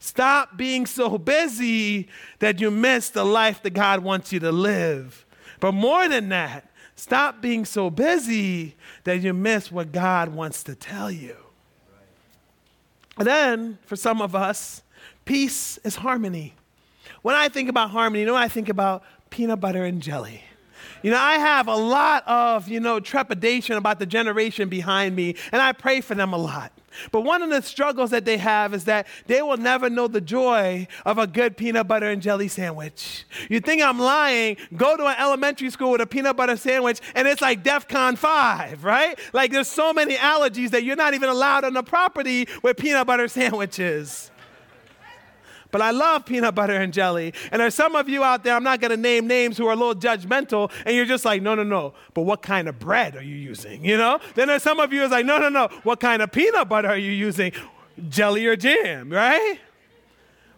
Stop 0.00 0.56
being 0.56 0.86
so 0.86 1.18
busy 1.18 2.08
that 2.38 2.60
you 2.60 2.70
miss 2.70 3.10
the 3.10 3.24
life 3.24 3.62
that 3.62 3.70
God 3.70 4.04
wants 4.04 4.32
you 4.32 4.40
to 4.40 4.52
live. 4.52 5.26
But 5.60 5.72
more 5.72 6.08
than 6.08 6.28
that, 6.28 6.70
stop 6.94 7.42
being 7.42 7.64
so 7.64 7.90
busy 7.90 8.76
that 9.04 9.20
you 9.20 9.34
miss 9.34 9.72
what 9.72 9.90
God 9.90 10.28
wants 10.28 10.62
to 10.64 10.74
tell 10.76 11.10
you. 11.10 11.36
Then, 13.18 13.78
for 13.86 13.96
some 13.96 14.22
of 14.22 14.34
us, 14.34 14.82
peace 15.24 15.78
is 15.78 15.96
harmony. 15.96 16.54
When 17.22 17.34
I 17.34 17.48
think 17.48 17.68
about 17.68 17.90
harmony, 17.90 18.20
you 18.20 18.26
know, 18.26 18.36
I 18.36 18.48
think 18.48 18.68
about 18.68 19.02
peanut 19.30 19.60
butter 19.60 19.84
and 19.84 20.00
jelly. 20.00 20.42
You 21.02 21.10
know, 21.10 21.18
I 21.18 21.34
have 21.34 21.68
a 21.68 21.76
lot 21.76 22.26
of, 22.26 22.68
you 22.68 22.80
know, 22.80 23.00
trepidation 23.00 23.76
about 23.76 23.98
the 23.98 24.06
generation 24.06 24.68
behind 24.68 25.14
me, 25.14 25.36
and 25.52 25.60
I 25.60 25.72
pray 25.72 26.00
for 26.00 26.14
them 26.14 26.32
a 26.32 26.38
lot. 26.38 26.72
But 27.10 27.22
one 27.22 27.42
of 27.42 27.50
the 27.50 27.62
struggles 27.62 28.10
that 28.10 28.24
they 28.24 28.38
have 28.38 28.74
is 28.74 28.84
that 28.84 29.06
they 29.26 29.42
will 29.42 29.56
never 29.56 29.90
know 29.90 30.08
the 30.08 30.20
joy 30.20 30.86
of 31.04 31.18
a 31.18 31.26
good 31.26 31.56
peanut 31.56 31.88
butter 31.88 32.06
and 32.06 32.22
jelly 32.22 32.48
sandwich. 32.48 33.24
You 33.48 33.60
think 33.60 33.82
I'm 33.82 33.98
lying? 33.98 34.56
Go 34.76 34.96
to 34.96 35.06
an 35.06 35.16
elementary 35.18 35.70
school 35.70 35.92
with 35.92 36.00
a 36.00 36.06
peanut 36.06 36.36
butter 36.36 36.56
sandwich, 36.56 37.00
and 37.14 37.28
it's 37.28 37.40
like 37.40 37.62
DEF 37.62 37.88
CON 37.88 38.16
5, 38.16 38.84
right? 38.84 39.18
Like 39.32 39.52
there's 39.52 39.68
so 39.68 39.92
many 39.92 40.16
allergies 40.16 40.70
that 40.70 40.84
you're 40.84 40.96
not 40.96 41.14
even 41.14 41.28
allowed 41.28 41.64
on 41.64 41.74
the 41.74 41.82
property 41.82 42.48
with 42.62 42.76
peanut 42.76 43.06
butter 43.06 43.28
sandwiches. 43.28 44.30
But 45.70 45.82
I 45.82 45.90
love 45.90 46.24
peanut 46.24 46.54
butter 46.54 46.74
and 46.74 46.92
jelly. 46.92 47.34
And 47.52 47.60
there's 47.60 47.74
some 47.74 47.94
of 47.94 48.08
you 48.08 48.24
out 48.24 48.44
there, 48.44 48.54
I'm 48.54 48.64
not 48.64 48.80
going 48.80 48.90
to 48.90 48.96
name 48.96 49.26
names, 49.26 49.58
who 49.58 49.66
are 49.66 49.72
a 49.72 49.76
little 49.76 49.94
judgmental, 49.94 50.70
and 50.86 50.96
you're 50.96 51.04
just 51.04 51.24
like, 51.24 51.42
no, 51.42 51.54
no, 51.54 51.62
no. 51.62 51.94
But 52.14 52.22
what 52.22 52.42
kind 52.42 52.68
of 52.68 52.78
bread 52.78 53.16
are 53.16 53.22
you 53.22 53.34
using? 53.34 53.84
You 53.84 53.96
know? 53.96 54.18
Then 54.34 54.48
there's 54.48 54.62
some 54.62 54.80
of 54.80 54.92
you 54.92 55.02
who's 55.02 55.10
like, 55.10 55.26
no, 55.26 55.38
no, 55.38 55.48
no. 55.48 55.68
What 55.82 56.00
kind 56.00 56.22
of 56.22 56.32
peanut 56.32 56.68
butter 56.68 56.88
are 56.88 56.96
you 56.96 57.12
using? 57.12 57.52
Jelly 58.08 58.46
or 58.46 58.56
jam, 58.56 59.10
right? 59.10 59.58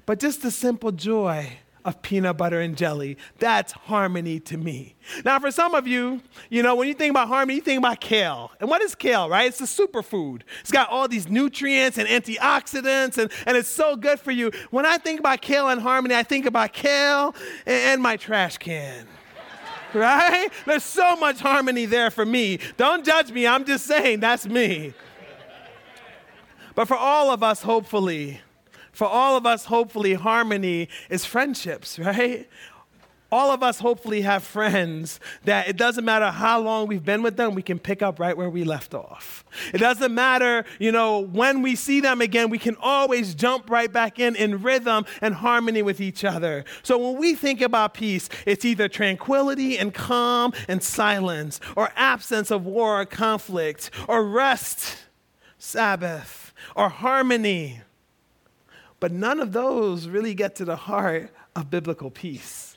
But 0.06 0.18
just 0.20 0.42
the 0.42 0.50
simple 0.50 0.92
joy 0.92 1.50
of 1.84 2.02
peanut 2.02 2.36
butter 2.36 2.60
and 2.60 2.76
jelly. 2.76 3.16
That's 3.38 3.72
harmony 3.72 4.40
to 4.40 4.56
me. 4.56 4.96
Now, 5.24 5.38
for 5.38 5.50
some 5.50 5.74
of 5.74 5.86
you, 5.86 6.20
you 6.48 6.62
know, 6.62 6.74
when 6.74 6.88
you 6.88 6.94
think 6.94 7.10
about 7.10 7.28
harmony, 7.28 7.56
you 7.56 7.60
think 7.60 7.78
about 7.78 8.00
kale. 8.00 8.52
And 8.60 8.68
what 8.68 8.82
is 8.82 8.94
kale, 8.94 9.28
right? 9.28 9.48
It's 9.48 9.60
a 9.60 9.64
superfood. 9.64 10.42
It's 10.60 10.70
got 10.70 10.88
all 10.90 11.08
these 11.08 11.28
nutrients 11.28 11.98
and 11.98 12.08
antioxidants, 12.08 13.18
and, 13.18 13.30
and 13.46 13.56
it's 13.56 13.68
so 13.68 13.96
good 13.96 14.20
for 14.20 14.30
you. 14.30 14.50
When 14.70 14.86
I 14.86 14.98
think 14.98 15.20
about 15.20 15.40
kale 15.40 15.68
and 15.68 15.80
harmony, 15.80 16.14
I 16.14 16.22
think 16.22 16.46
about 16.46 16.72
kale 16.72 17.34
and, 17.66 17.92
and 17.92 18.02
my 18.02 18.16
trash 18.16 18.58
can. 18.58 19.06
right? 19.94 20.48
There's 20.66 20.84
so 20.84 21.16
much 21.16 21.40
harmony 21.40 21.86
there 21.86 22.10
for 22.10 22.24
me. 22.24 22.58
Don't 22.76 23.04
judge 23.04 23.32
me. 23.32 23.46
I'm 23.46 23.64
just 23.64 23.86
saying 23.86 24.20
that's 24.20 24.46
me. 24.46 24.94
But 26.74 26.86
for 26.86 26.96
all 26.96 27.30
of 27.30 27.42
us, 27.42 27.62
hopefully, 27.62 28.40
for 28.92 29.06
all 29.06 29.36
of 29.36 29.46
us, 29.46 29.66
hopefully, 29.66 30.14
harmony 30.14 30.88
is 31.08 31.24
friendships, 31.24 31.98
right? 31.98 32.48
All 33.32 33.52
of 33.52 33.62
us 33.62 33.78
hopefully 33.78 34.22
have 34.22 34.42
friends 34.42 35.20
that 35.44 35.68
it 35.68 35.76
doesn't 35.76 36.04
matter 36.04 36.30
how 36.30 36.60
long 36.60 36.88
we've 36.88 37.04
been 37.04 37.22
with 37.22 37.36
them, 37.36 37.54
we 37.54 37.62
can 37.62 37.78
pick 37.78 38.02
up 38.02 38.18
right 38.18 38.36
where 38.36 38.50
we 38.50 38.64
left 38.64 38.92
off. 38.92 39.44
It 39.72 39.78
doesn't 39.78 40.12
matter, 40.12 40.64
you 40.80 40.90
know, 40.90 41.20
when 41.20 41.62
we 41.62 41.76
see 41.76 42.00
them 42.00 42.20
again, 42.20 42.50
we 42.50 42.58
can 42.58 42.76
always 42.80 43.36
jump 43.36 43.70
right 43.70 43.92
back 43.92 44.18
in 44.18 44.34
in 44.34 44.62
rhythm 44.62 45.04
and 45.20 45.34
harmony 45.34 45.80
with 45.80 46.00
each 46.00 46.24
other. 46.24 46.64
So 46.82 46.98
when 46.98 47.20
we 47.20 47.36
think 47.36 47.60
about 47.60 47.94
peace, 47.94 48.28
it's 48.46 48.64
either 48.64 48.88
tranquility 48.88 49.78
and 49.78 49.94
calm 49.94 50.52
and 50.66 50.82
silence, 50.82 51.60
or 51.76 51.92
absence 51.94 52.50
of 52.50 52.66
war 52.66 53.00
or 53.00 53.06
conflict, 53.06 53.92
or 54.08 54.24
rest, 54.24 54.96
Sabbath, 55.56 56.52
or 56.74 56.88
harmony. 56.88 57.82
But 59.00 59.12
none 59.12 59.40
of 59.40 59.52
those 59.52 60.06
really 60.06 60.34
get 60.34 60.54
to 60.56 60.64
the 60.64 60.76
heart 60.76 61.30
of 61.56 61.70
biblical 61.70 62.10
peace. 62.10 62.76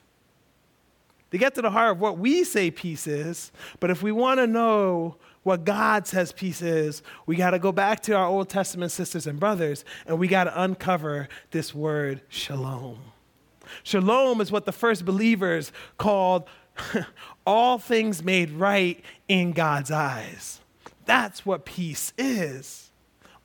They 1.30 1.38
get 1.38 1.56
to 1.56 1.62
the 1.62 1.72
heart 1.72 1.92
of 1.92 2.00
what 2.00 2.18
we 2.18 2.44
say 2.44 2.72
peace 2.72 3.08
is, 3.08 3.52
but 3.80 3.90
if 3.90 4.02
we 4.02 4.12
want 4.12 4.40
to 4.40 4.48
know 4.48 5.18
what 5.42 5.66
God 5.66 6.08
says 6.08 6.32
peace 6.32 6.62
is, 6.62 7.04
we 7.26 7.36
got 7.36 7.52
to 7.52 7.60
go 7.60 7.72
back 7.72 8.02
to 8.04 8.14
our 8.14 8.26
Old 8.26 8.50
Testament 8.50 8.92
sisters 8.92 9.28
and 9.28 9.40
brothers 9.40 9.84
and 10.06 10.18
we 10.18 10.28
got 10.28 10.46
to 10.46 10.62
uncover 10.62 11.28
this 11.52 11.76
word 11.76 12.22
shalom. 12.30 13.00
Shalom 13.82 14.40
is 14.40 14.52
what 14.52 14.66
the 14.66 14.72
first 14.72 15.06
believers 15.06 15.72
called 15.98 16.48
all 17.46 17.78
things 17.80 18.24
made 18.24 18.52
right 18.52 19.04
in 19.28 19.52
God's 19.52 19.92
eyes. 19.92 20.62
That's 21.06 21.46
what 21.46 21.66
peace 21.66 22.14
is 22.18 22.93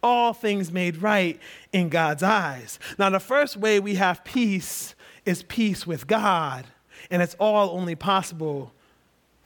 all 0.02 0.32
things 0.32 0.72
made 0.72 1.02
right 1.02 1.38
in 1.72 1.88
God's 1.88 2.22
eyes. 2.22 2.78
Now, 2.98 3.10
the 3.10 3.20
first 3.20 3.56
way 3.56 3.80
we 3.80 3.96
have 3.96 4.24
peace 4.24 4.94
is 5.24 5.42
peace 5.42 5.86
with 5.86 6.06
God, 6.06 6.66
and 7.10 7.22
it's 7.22 7.36
all 7.38 7.76
only 7.76 7.94
possible 7.94 8.72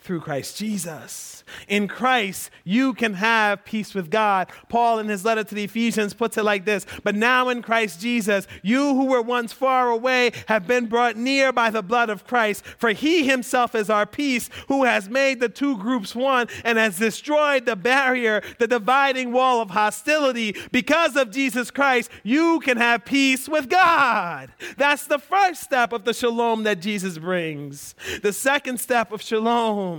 through 0.02 0.21
Christ 0.21 0.56
Jesus. 0.56 1.44
In 1.68 1.87
Christ, 1.87 2.50
you 2.64 2.92
can 2.94 3.14
have 3.14 3.64
peace 3.64 3.94
with 3.94 4.11
God. 4.11 4.50
Paul, 4.68 4.99
in 4.99 5.09
his 5.09 5.25
letter 5.25 5.44
to 5.44 5.54
the 5.54 5.64
Ephesians, 5.64 6.14
puts 6.14 6.37
it 6.37 6.44
like 6.44 6.64
this 6.64 6.87
But 7.04 7.14
now 7.14 7.49
in 7.49 7.62
Christ 7.62 8.00
Jesus, 8.00 8.47
you 8.62 8.94
who 8.94 9.06
were 9.06 9.23
once 9.23 9.52
far 9.52 9.90
away 9.90 10.32
have 10.47 10.66
been 10.66 10.87
brought 10.87 11.16
near 11.16 11.52
by 11.52 11.71
the 11.71 11.82
blood 11.82 12.11
of 12.11 12.26
Christ. 12.26 12.64
For 12.64 12.90
he 12.90 13.26
himself 13.26 13.75
is 13.75 13.90
our 13.90 14.06
peace, 14.06 14.50
who 14.68 14.85
has 14.85 15.09
made 15.09 15.40
the 15.40 15.49
two 15.49 15.76
groups 15.78 16.14
one 16.14 16.49
and 16.64 16.78
has 16.78 16.99
destroyed 16.99 17.66
the 17.66 17.76
barrier, 17.76 18.42
the 18.59 18.66
dividing 18.66 19.32
wall 19.32 19.61
of 19.61 19.71
hostility. 19.71 20.56
Because 20.73 21.16
of 21.16 21.30
Jesus 21.30 21.71
Christ, 21.71 22.11
you 22.23 22.61
can 22.61 22.76
have 22.76 23.04
peace 23.04 23.49
with 23.49 23.68
God. 23.68 24.50
That's 24.76 25.06
the 25.06 25.18
first 25.18 25.62
step 25.62 25.92
of 25.92 26.04
the 26.04 26.14
shalom 26.14 26.64
that 26.64 26.80
Jesus 26.80 27.18
brings. 27.18 27.94
The 28.23 28.32
second 28.32 28.78
step 28.78 29.12
of 29.12 29.23
shalom 29.23 29.91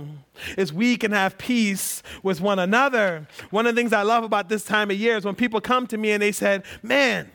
is 0.56 0.72
we 0.72 0.96
can 0.96 1.12
have 1.12 1.38
peace 1.38 2.02
with 2.22 2.40
one 2.40 2.58
another. 2.58 3.26
One 3.50 3.66
of 3.66 3.74
the 3.74 3.80
things 3.80 3.92
I 3.92 4.02
love 4.02 4.24
about 4.24 4.48
this 4.48 4.64
time 4.64 4.90
of 4.90 4.96
year 4.96 5.16
is 5.16 5.24
when 5.24 5.34
people 5.34 5.60
come 5.60 5.86
to 5.88 5.96
me 5.96 6.12
and 6.12 6.22
they 6.22 6.32
said, 6.32 6.64
Man, 6.82 7.30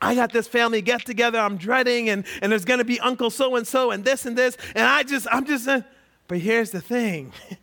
I 0.00 0.14
got 0.14 0.32
this 0.32 0.46
family 0.46 0.82
get 0.82 1.04
together 1.06 1.38
I'm 1.38 1.56
dreading, 1.56 2.08
and, 2.08 2.24
and 2.42 2.52
there's 2.52 2.64
gonna 2.64 2.84
be 2.84 3.00
Uncle 3.00 3.30
so 3.30 3.56
and 3.56 3.66
so, 3.66 3.90
and 3.90 4.04
this 4.04 4.26
and 4.26 4.36
this. 4.36 4.56
And 4.74 4.86
I 4.86 5.02
just, 5.02 5.26
I'm 5.30 5.46
just, 5.46 5.66
uh, 5.66 5.82
But 6.28 6.38
here's 6.38 6.70
the 6.70 6.80
thing 6.80 7.32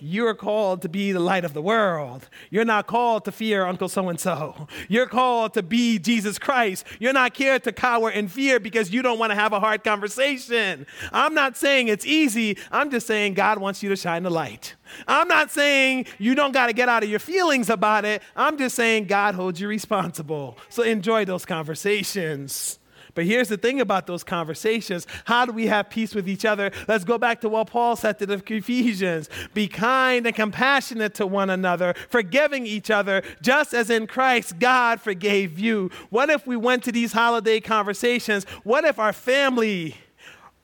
you're 0.00 0.34
called 0.34 0.82
to 0.82 0.88
be 0.88 1.12
the 1.12 1.20
light 1.20 1.44
of 1.44 1.54
the 1.54 1.62
world. 1.62 2.28
You're 2.50 2.64
not 2.64 2.86
called 2.86 3.24
to 3.26 3.32
fear 3.32 3.64
Uncle 3.64 3.88
so 3.88 4.08
and 4.08 4.18
so. 4.18 4.66
You're 4.88 5.06
called 5.06 5.54
to 5.54 5.62
be 5.62 5.98
Jesus 5.98 6.38
Christ. 6.38 6.84
You're 6.98 7.12
not 7.12 7.36
here 7.36 7.58
to 7.60 7.72
cower 7.72 8.10
in 8.10 8.28
fear 8.28 8.58
because 8.58 8.90
you 8.90 9.02
don't 9.02 9.18
want 9.18 9.30
to 9.30 9.36
have 9.36 9.52
a 9.52 9.60
hard 9.60 9.84
conversation. 9.84 10.86
I'm 11.12 11.34
not 11.34 11.56
saying 11.56 11.88
it's 11.88 12.04
easy. 12.04 12.58
I'm 12.72 12.90
just 12.90 13.06
saying 13.06 13.34
God 13.34 13.58
wants 13.58 13.82
you 13.82 13.88
to 13.90 13.96
shine 13.96 14.24
the 14.24 14.30
light. 14.30 14.74
I'm 15.06 15.28
not 15.28 15.50
saying 15.50 16.06
you 16.18 16.34
don't 16.34 16.52
got 16.52 16.66
to 16.66 16.72
get 16.72 16.88
out 16.88 17.04
of 17.04 17.08
your 17.08 17.20
feelings 17.20 17.70
about 17.70 18.04
it. 18.04 18.22
I'm 18.34 18.58
just 18.58 18.74
saying 18.74 19.04
God 19.04 19.36
holds 19.36 19.60
you 19.60 19.68
responsible. 19.68 20.58
So 20.68 20.82
enjoy 20.82 21.24
those 21.24 21.44
conversations. 21.44 22.79
But 23.20 23.26
here's 23.26 23.48
the 23.48 23.58
thing 23.58 23.82
about 23.82 24.06
those 24.06 24.24
conversations 24.24 25.06
how 25.26 25.44
do 25.44 25.52
we 25.52 25.66
have 25.66 25.90
peace 25.90 26.14
with 26.14 26.26
each 26.26 26.46
other? 26.46 26.70
Let's 26.88 27.04
go 27.04 27.18
back 27.18 27.42
to 27.42 27.50
what 27.50 27.66
Paul 27.66 27.94
said 27.94 28.18
to 28.20 28.24
the 28.24 28.42
Ephesians 28.42 29.28
be 29.52 29.68
kind 29.68 30.26
and 30.26 30.34
compassionate 30.34 31.12
to 31.16 31.26
one 31.26 31.50
another, 31.50 31.94
forgiving 32.08 32.64
each 32.64 32.90
other, 32.90 33.22
just 33.42 33.74
as 33.74 33.90
in 33.90 34.06
Christ 34.06 34.58
God 34.58 35.02
forgave 35.02 35.58
you. 35.58 35.90
What 36.08 36.30
if 36.30 36.46
we 36.46 36.56
went 36.56 36.82
to 36.84 36.92
these 36.92 37.12
holiday 37.12 37.60
conversations? 37.60 38.44
What 38.64 38.84
if 38.84 38.98
our 38.98 39.12
family, 39.12 39.96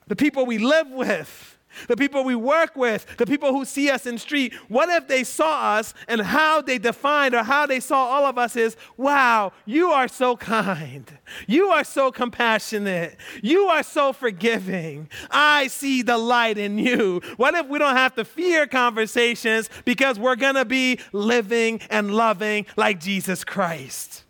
the 0.07 0.17
people 0.17 0.47
we 0.47 0.57
live 0.57 0.89
with, 0.89 1.56
the 1.89 1.97
people 1.97 2.25
we 2.25 2.35
work 2.35 2.77
with, 2.77 3.17
the 3.17 3.27
people 3.27 3.53
who 3.53 3.65
see 3.65 3.91
us 3.91 4.07
in 4.07 4.19
street, 4.19 4.55
what 4.69 4.89
if 4.89 5.09
they 5.09 5.25
saw 5.25 5.75
us 5.77 5.95
and 6.09 6.21
how 6.21 6.61
they 6.61 6.79
defined 6.79 7.35
or 7.35 7.43
how 7.43 7.67
they 7.67 7.81
saw 7.81 7.97
all 7.97 8.27
of 8.27 8.39
us 8.39 8.57
is, 8.57 8.77
wow, 8.97 9.53
you 9.65 9.91
are 9.91 10.09
so 10.09 10.37
kind. 10.37 11.19
You 11.47 11.69
are 11.69 11.85
so 11.85 12.11
compassionate. 12.11 13.17
You 13.43 13.67
are 13.67 13.83
so 13.83 14.13
forgiving. 14.13 15.09
I 15.31 15.67
see 15.69 16.03
the 16.03 16.19
light 16.19 16.59
in 16.59 16.79
you. 16.79 17.21
What 17.37 17.55
if 17.55 17.67
we 17.67 17.79
don't 17.79 17.97
have 17.97 18.15
to 18.17 18.25
fear 18.25 18.67
conversations 18.67 19.71
because 19.85 20.19
we're 20.19 20.37
going 20.37 20.55
to 20.55 20.65
be 20.65 21.01
living 21.13 21.81
and 21.91 22.15
loving 22.15 22.67
like 22.77 23.01
Jesus 23.01 23.45
Christ? 23.45 24.25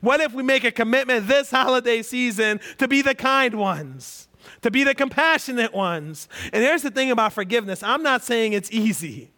What 0.00 0.20
if 0.20 0.32
we 0.32 0.42
make 0.42 0.64
a 0.64 0.72
commitment 0.72 1.28
this 1.28 1.50
holiday 1.50 2.02
season 2.02 2.60
to 2.78 2.88
be 2.88 3.02
the 3.02 3.14
kind 3.14 3.54
ones? 3.54 4.28
To 4.62 4.70
be 4.70 4.84
the 4.84 4.94
compassionate 4.94 5.72
ones. 5.72 6.28
And 6.52 6.62
here's 6.62 6.82
the 6.82 6.90
thing 6.90 7.10
about 7.10 7.32
forgiveness 7.32 7.82
I'm 7.82 8.02
not 8.02 8.22
saying 8.22 8.52
it's 8.52 8.70
easy, 8.70 9.30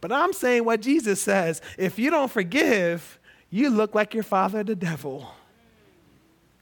but 0.00 0.12
I'm 0.12 0.32
saying 0.32 0.64
what 0.64 0.80
Jesus 0.80 1.20
says 1.20 1.60
if 1.78 1.98
you 1.98 2.10
don't 2.10 2.30
forgive, 2.30 3.18
you 3.50 3.70
look 3.70 3.94
like 3.94 4.14
your 4.14 4.22
father, 4.22 4.62
the 4.62 4.74
devil. 4.74 5.34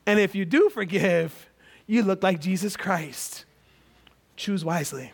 And 0.06 0.18
if 0.18 0.34
you 0.34 0.44
do 0.44 0.70
forgive, 0.70 1.48
you 1.86 2.02
look 2.02 2.22
like 2.22 2.40
Jesus 2.40 2.76
Christ. 2.76 3.44
Choose 4.36 4.64
wisely. 4.64 5.12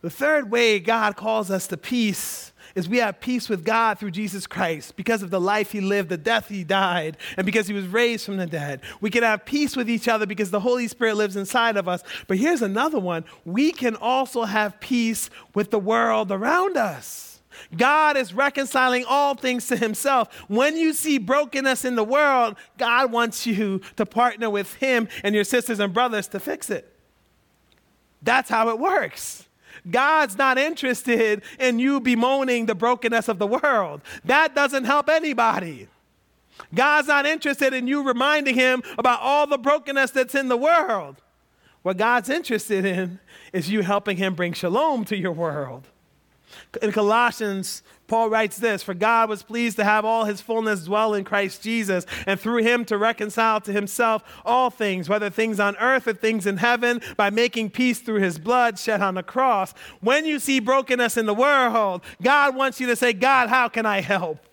The 0.00 0.10
third 0.10 0.50
way 0.50 0.78
God 0.78 1.16
calls 1.16 1.50
us 1.50 1.66
to 1.68 1.76
peace 1.76 2.52
is 2.74 2.88
we 2.88 2.98
have 2.98 3.20
peace 3.20 3.48
with 3.48 3.64
God 3.64 3.98
through 3.98 4.10
Jesus 4.10 4.46
Christ 4.46 4.96
because 4.96 5.22
of 5.22 5.30
the 5.30 5.40
life 5.40 5.72
he 5.72 5.80
lived, 5.80 6.08
the 6.08 6.16
death 6.16 6.48
he 6.48 6.64
died, 6.64 7.16
and 7.36 7.44
because 7.44 7.66
he 7.66 7.74
was 7.74 7.86
raised 7.86 8.24
from 8.24 8.36
the 8.36 8.46
dead. 8.46 8.80
We 9.00 9.10
can 9.10 9.22
have 9.22 9.44
peace 9.44 9.76
with 9.76 9.88
each 9.88 10.08
other 10.08 10.26
because 10.26 10.50
the 10.50 10.60
Holy 10.60 10.88
Spirit 10.88 11.16
lives 11.16 11.36
inside 11.36 11.76
of 11.76 11.88
us. 11.88 12.02
But 12.26 12.38
here's 12.38 12.62
another 12.62 12.98
one 12.98 13.24
we 13.44 13.72
can 13.72 13.96
also 13.96 14.44
have 14.44 14.80
peace 14.80 15.30
with 15.54 15.70
the 15.70 15.78
world 15.78 16.30
around 16.30 16.76
us. 16.76 17.28
God 17.76 18.16
is 18.16 18.32
reconciling 18.32 19.04
all 19.08 19.34
things 19.34 19.66
to 19.68 19.76
himself. 19.76 20.32
When 20.48 20.76
you 20.76 20.92
see 20.92 21.18
brokenness 21.18 21.84
in 21.84 21.96
the 21.96 22.04
world, 22.04 22.56
God 22.76 23.10
wants 23.12 23.46
you 23.46 23.80
to 23.96 24.06
partner 24.06 24.48
with 24.50 24.74
him 24.74 25.08
and 25.24 25.34
your 25.34 25.44
sisters 25.44 25.80
and 25.80 25.92
brothers 25.92 26.28
to 26.28 26.40
fix 26.40 26.70
it. 26.70 26.94
That's 28.22 28.48
how 28.48 28.68
it 28.68 28.78
works. 28.78 29.47
God's 29.90 30.36
not 30.36 30.58
interested 30.58 31.42
in 31.58 31.78
you 31.78 32.00
bemoaning 32.00 32.66
the 32.66 32.74
brokenness 32.74 33.28
of 33.28 33.38
the 33.38 33.46
world. 33.46 34.02
That 34.24 34.54
doesn't 34.54 34.84
help 34.84 35.08
anybody. 35.08 35.88
God's 36.74 37.08
not 37.08 37.26
interested 37.26 37.72
in 37.72 37.86
you 37.86 38.02
reminding 38.02 38.54
him 38.54 38.82
about 38.98 39.20
all 39.20 39.46
the 39.46 39.58
brokenness 39.58 40.10
that's 40.10 40.34
in 40.34 40.48
the 40.48 40.56
world. 40.56 41.22
What 41.82 41.96
God's 41.96 42.28
interested 42.28 42.84
in 42.84 43.20
is 43.52 43.70
you 43.70 43.82
helping 43.82 44.16
him 44.16 44.34
bring 44.34 44.52
shalom 44.52 45.04
to 45.06 45.16
your 45.16 45.32
world. 45.32 45.88
In 46.82 46.92
Colossians 46.92 47.82
Paul 48.08 48.30
writes 48.30 48.56
this 48.56 48.82
For 48.82 48.94
God 48.94 49.28
was 49.28 49.42
pleased 49.42 49.76
to 49.76 49.84
have 49.84 50.04
all 50.04 50.24
his 50.24 50.40
fullness 50.40 50.84
dwell 50.84 51.14
in 51.14 51.24
Christ 51.24 51.62
Jesus, 51.62 52.06
and 52.26 52.40
through 52.40 52.64
him 52.64 52.84
to 52.86 52.98
reconcile 52.98 53.60
to 53.60 53.72
himself 53.72 54.24
all 54.44 54.70
things, 54.70 55.08
whether 55.08 55.30
things 55.30 55.60
on 55.60 55.76
earth 55.76 56.08
or 56.08 56.14
things 56.14 56.46
in 56.46 56.56
heaven, 56.56 57.00
by 57.16 57.30
making 57.30 57.70
peace 57.70 58.00
through 58.00 58.20
his 58.20 58.38
blood 58.38 58.78
shed 58.78 59.02
on 59.02 59.14
the 59.14 59.22
cross. 59.22 59.74
When 60.00 60.24
you 60.24 60.38
see 60.38 60.58
brokenness 60.58 61.16
in 61.16 61.26
the 61.26 61.34
world, 61.34 62.02
God 62.22 62.56
wants 62.56 62.80
you 62.80 62.86
to 62.88 62.96
say, 62.96 63.12
God, 63.12 63.50
how 63.50 63.68
can 63.68 63.86
I 63.86 64.00
help? 64.00 64.47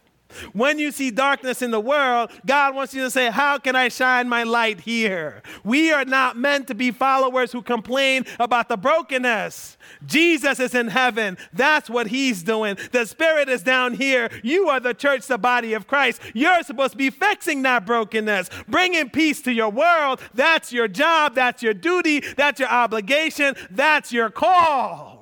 When 0.53 0.79
you 0.79 0.91
see 0.91 1.11
darkness 1.11 1.61
in 1.61 1.71
the 1.71 1.79
world, 1.79 2.31
God 2.45 2.75
wants 2.75 2.93
you 2.93 3.03
to 3.03 3.11
say, 3.11 3.29
How 3.29 3.57
can 3.57 3.75
I 3.75 3.89
shine 3.89 4.29
my 4.29 4.43
light 4.43 4.81
here? 4.81 5.41
We 5.63 5.91
are 5.91 6.05
not 6.05 6.37
meant 6.37 6.67
to 6.67 6.75
be 6.75 6.91
followers 6.91 7.51
who 7.51 7.61
complain 7.61 8.25
about 8.39 8.69
the 8.69 8.77
brokenness. 8.77 9.77
Jesus 10.05 10.59
is 10.59 10.75
in 10.75 10.87
heaven. 10.87 11.37
That's 11.53 11.89
what 11.89 12.07
he's 12.07 12.43
doing. 12.43 12.77
The 12.91 13.05
Spirit 13.05 13.49
is 13.49 13.63
down 13.63 13.93
here. 13.93 14.29
You 14.43 14.69
are 14.69 14.79
the 14.79 14.93
church, 14.93 15.27
the 15.27 15.37
body 15.37 15.73
of 15.73 15.87
Christ. 15.87 16.21
You're 16.33 16.63
supposed 16.63 16.91
to 16.91 16.97
be 16.97 17.09
fixing 17.09 17.63
that 17.63 17.85
brokenness, 17.85 18.49
bringing 18.67 19.09
peace 19.09 19.41
to 19.43 19.53
your 19.53 19.69
world. 19.69 20.19
That's 20.33 20.71
your 20.71 20.87
job. 20.87 21.35
That's 21.35 21.63
your 21.63 21.73
duty. 21.73 22.21
That's 22.35 22.59
your 22.59 22.69
obligation. 22.69 23.55
That's 23.71 24.11
your 24.11 24.29
call. 24.29 25.14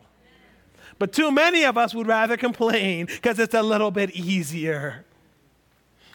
But 1.00 1.14
too 1.14 1.32
many 1.32 1.64
of 1.64 1.78
us 1.78 1.94
would 1.94 2.08
rather 2.08 2.38
complain 2.38 3.08
because 3.08 3.40
it's 3.40 3.54
a 3.54 3.64
little 3.64 3.92
bit 3.92 4.12
easier. 4.12 5.06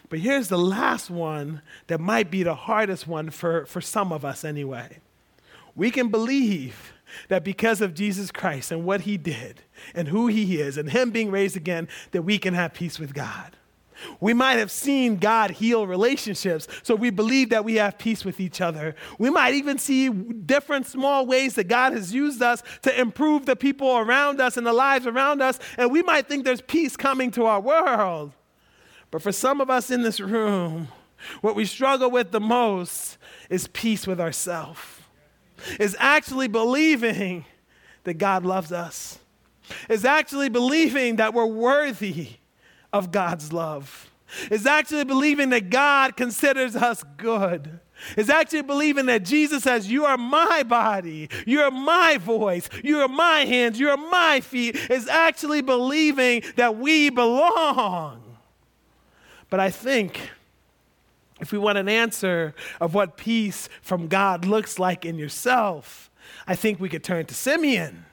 But 0.09 0.19
here's 0.19 0.47
the 0.47 0.57
last 0.57 1.09
one 1.09 1.61
that 1.87 1.99
might 1.99 2.31
be 2.31 2.43
the 2.43 2.55
hardest 2.55 3.07
one 3.07 3.29
for, 3.29 3.65
for 3.65 3.81
some 3.81 4.11
of 4.11 4.25
us 4.25 4.43
anyway. 4.43 4.97
We 5.75 5.91
can 5.91 6.09
believe 6.09 6.93
that 7.27 7.43
because 7.43 7.81
of 7.81 7.93
Jesus 7.93 8.31
Christ 8.31 8.71
and 8.71 8.85
what 8.85 9.01
he 9.01 9.17
did 9.17 9.61
and 9.93 10.07
who 10.07 10.27
he 10.27 10.59
is 10.59 10.77
and 10.77 10.89
him 10.89 11.11
being 11.11 11.31
raised 11.31 11.55
again, 11.55 11.87
that 12.11 12.23
we 12.23 12.37
can 12.37 12.53
have 12.53 12.73
peace 12.73 12.99
with 12.99 13.13
God. 13.13 13.55
We 14.19 14.33
might 14.33 14.57
have 14.57 14.71
seen 14.71 15.17
God 15.17 15.51
heal 15.51 15.87
relationships, 15.87 16.67
so 16.83 16.95
we 16.95 17.09
believe 17.09 17.49
that 17.49 17.65
we 17.65 17.75
have 17.75 17.97
peace 17.97 18.25
with 18.25 18.39
each 18.39 18.61
other. 18.61 18.95
We 19.17 19.29
might 19.29 19.53
even 19.53 19.77
see 19.77 20.09
different 20.09 20.87
small 20.87 21.25
ways 21.25 21.55
that 21.55 21.67
God 21.67 21.93
has 21.93 22.13
used 22.13 22.41
us 22.41 22.63
to 22.83 22.99
improve 22.99 23.45
the 23.45 23.55
people 23.55 23.97
around 23.97 24.41
us 24.41 24.57
and 24.57 24.65
the 24.65 24.73
lives 24.73 25.07
around 25.07 25.41
us, 25.41 25.59
and 25.77 25.91
we 25.91 26.01
might 26.01 26.27
think 26.27 26.45
there's 26.45 26.61
peace 26.61 26.95
coming 26.95 27.31
to 27.31 27.45
our 27.45 27.59
world. 27.59 28.33
But 29.11 29.21
for 29.21 29.31
some 29.31 29.59
of 29.59 29.69
us 29.69 29.89
in 29.89 30.03
this 30.03 30.19
room, 30.19 30.87
what 31.41 31.55
we 31.55 31.65
struggle 31.65 32.11
with 32.11 32.31
the 32.31 32.39
most 32.39 33.17
is 33.49 33.67
peace 33.67 34.07
with 34.07 34.21
ourselves, 34.21 34.79
is 35.79 35.95
actually 35.99 36.47
believing 36.47 37.45
that 38.03 38.13
God 38.13 38.45
loves 38.45 38.71
us, 38.71 39.19
is 39.89 40.05
actually 40.05 40.49
believing 40.49 41.17
that 41.17 41.33
we're 41.33 41.45
worthy 41.45 42.37
of 42.93 43.11
God's 43.11 43.53
love. 43.53 44.09
Is 44.51 44.65
actually 44.65 45.05
believing 45.05 45.49
that 45.49 45.69
God 45.69 46.15
considers 46.15 46.75
us 46.75 47.03
good. 47.17 47.79
Is 48.15 48.29
actually 48.29 48.61
believing 48.61 49.07
that 49.07 49.25
Jesus 49.25 49.63
says, 49.63 49.91
You 49.91 50.05
are 50.05 50.17
my 50.17 50.63
body, 50.63 51.29
you 51.45 51.61
are 51.61 51.71
my 51.71 52.17
voice, 52.17 52.69
you 52.83 52.99
are 52.99 53.07
my 53.07 53.41
hands, 53.41 53.79
you 53.79 53.89
are 53.89 53.97
my 53.97 54.39
feet. 54.41 54.75
Is 54.89 55.07
actually 55.07 55.61
believing 55.61 56.43
that 56.55 56.77
we 56.77 57.09
belong. 57.09 58.23
But 59.49 59.59
I 59.59 59.71
think 59.71 60.29
if 61.41 61.51
we 61.51 61.57
want 61.57 61.77
an 61.77 61.89
answer 61.89 62.53
of 62.79 62.93
what 62.93 63.17
peace 63.17 63.69
from 63.81 64.07
God 64.07 64.45
looks 64.45 64.77
like 64.77 65.05
in 65.05 65.17
yourself, 65.17 66.11
I 66.45 66.55
think 66.55 66.79
we 66.79 66.89
could 66.89 67.03
turn 67.03 67.25
to 67.25 67.33
Simeon. 67.33 68.05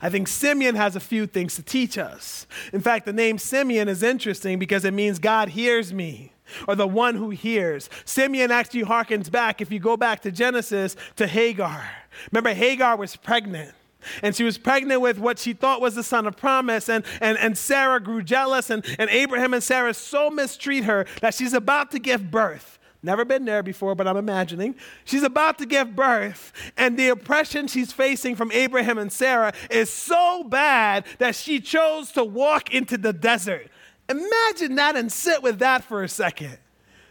I 0.00 0.08
think 0.08 0.28
Simeon 0.28 0.74
has 0.74 0.96
a 0.96 1.00
few 1.00 1.26
things 1.26 1.56
to 1.56 1.62
teach 1.62 1.98
us. 1.98 2.46
In 2.72 2.80
fact, 2.80 3.06
the 3.06 3.12
name 3.12 3.38
Simeon 3.38 3.88
is 3.88 4.02
interesting 4.02 4.58
because 4.58 4.84
it 4.84 4.94
means 4.94 5.18
God 5.18 5.50
hears 5.50 5.92
me 5.92 6.32
or 6.68 6.74
the 6.74 6.86
one 6.86 7.16
who 7.16 7.30
hears. 7.30 7.88
Simeon 8.04 8.50
actually 8.50 8.82
harkens 8.82 9.30
back, 9.30 9.60
if 9.60 9.70
you 9.70 9.78
go 9.78 9.96
back 9.96 10.20
to 10.20 10.30
Genesis, 10.32 10.96
to 11.16 11.26
Hagar. 11.26 11.88
Remember, 12.30 12.52
Hagar 12.52 12.96
was 12.96 13.16
pregnant. 13.16 13.74
And 14.22 14.34
she 14.34 14.42
was 14.42 14.58
pregnant 14.58 15.00
with 15.00 15.18
what 15.18 15.38
she 15.38 15.52
thought 15.52 15.80
was 15.80 15.94
the 15.94 16.02
son 16.02 16.26
of 16.26 16.36
promise. 16.36 16.88
And, 16.88 17.04
and, 17.20 17.38
and 17.38 17.56
Sarah 17.56 18.00
grew 18.00 18.22
jealous, 18.22 18.68
and, 18.68 18.84
and 18.98 19.08
Abraham 19.10 19.54
and 19.54 19.62
Sarah 19.62 19.94
so 19.94 20.28
mistreat 20.28 20.84
her 20.84 21.06
that 21.20 21.34
she's 21.34 21.52
about 21.52 21.92
to 21.92 21.98
give 21.98 22.30
birth. 22.30 22.80
Never 23.02 23.24
been 23.24 23.44
there 23.44 23.64
before, 23.64 23.96
but 23.96 24.06
I'm 24.06 24.16
imagining. 24.16 24.76
She's 25.04 25.24
about 25.24 25.58
to 25.58 25.66
give 25.66 25.96
birth, 25.96 26.52
and 26.76 26.96
the 26.96 27.08
oppression 27.08 27.66
she's 27.66 27.92
facing 27.92 28.36
from 28.36 28.52
Abraham 28.52 28.96
and 28.96 29.12
Sarah 29.12 29.52
is 29.70 29.90
so 29.90 30.44
bad 30.44 31.04
that 31.18 31.34
she 31.34 31.58
chose 31.58 32.12
to 32.12 32.22
walk 32.22 32.72
into 32.72 32.96
the 32.96 33.12
desert. 33.12 33.68
Imagine 34.08 34.76
that 34.76 34.94
and 34.94 35.10
sit 35.10 35.42
with 35.42 35.58
that 35.58 35.82
for 35.82 36.04
a 36.04 36.08
second. 36.08 36.58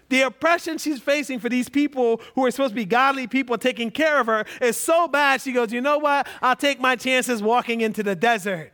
The 0.08 0.22
oppression 0.22 0.78
she's 0.78 1.00
facing 1.00 1.40
for 1.40 1.50
these 1.50 1.70
people 1.70 2.22
who 2.36 2.46
are 2.46 2.52
supposed 2.52 2.72
to 2.72 2.76
be 2.76 2.86
godly 2.86 3.28
people 3.28 3.58
taking 3.58 3.92
care 3.92 4.20
of 4.20 4.28
her 4.28 4.46
is 4.62 4.78
so 4.78 5.08
bad, 5.08 5.42
she 5.42 5.52
goes, 5.52 5.72
You 5.72 5.82
know 5.82 5.98
what? 5.98 6.28
I'll 6.42 6.56
take 6.56 6.80
my 6.80 6.96
chances 6.96 7.42
walking 7.42 7.82
into 7.82 8.04
the 8.04 8.16
desert. 8.16 8.72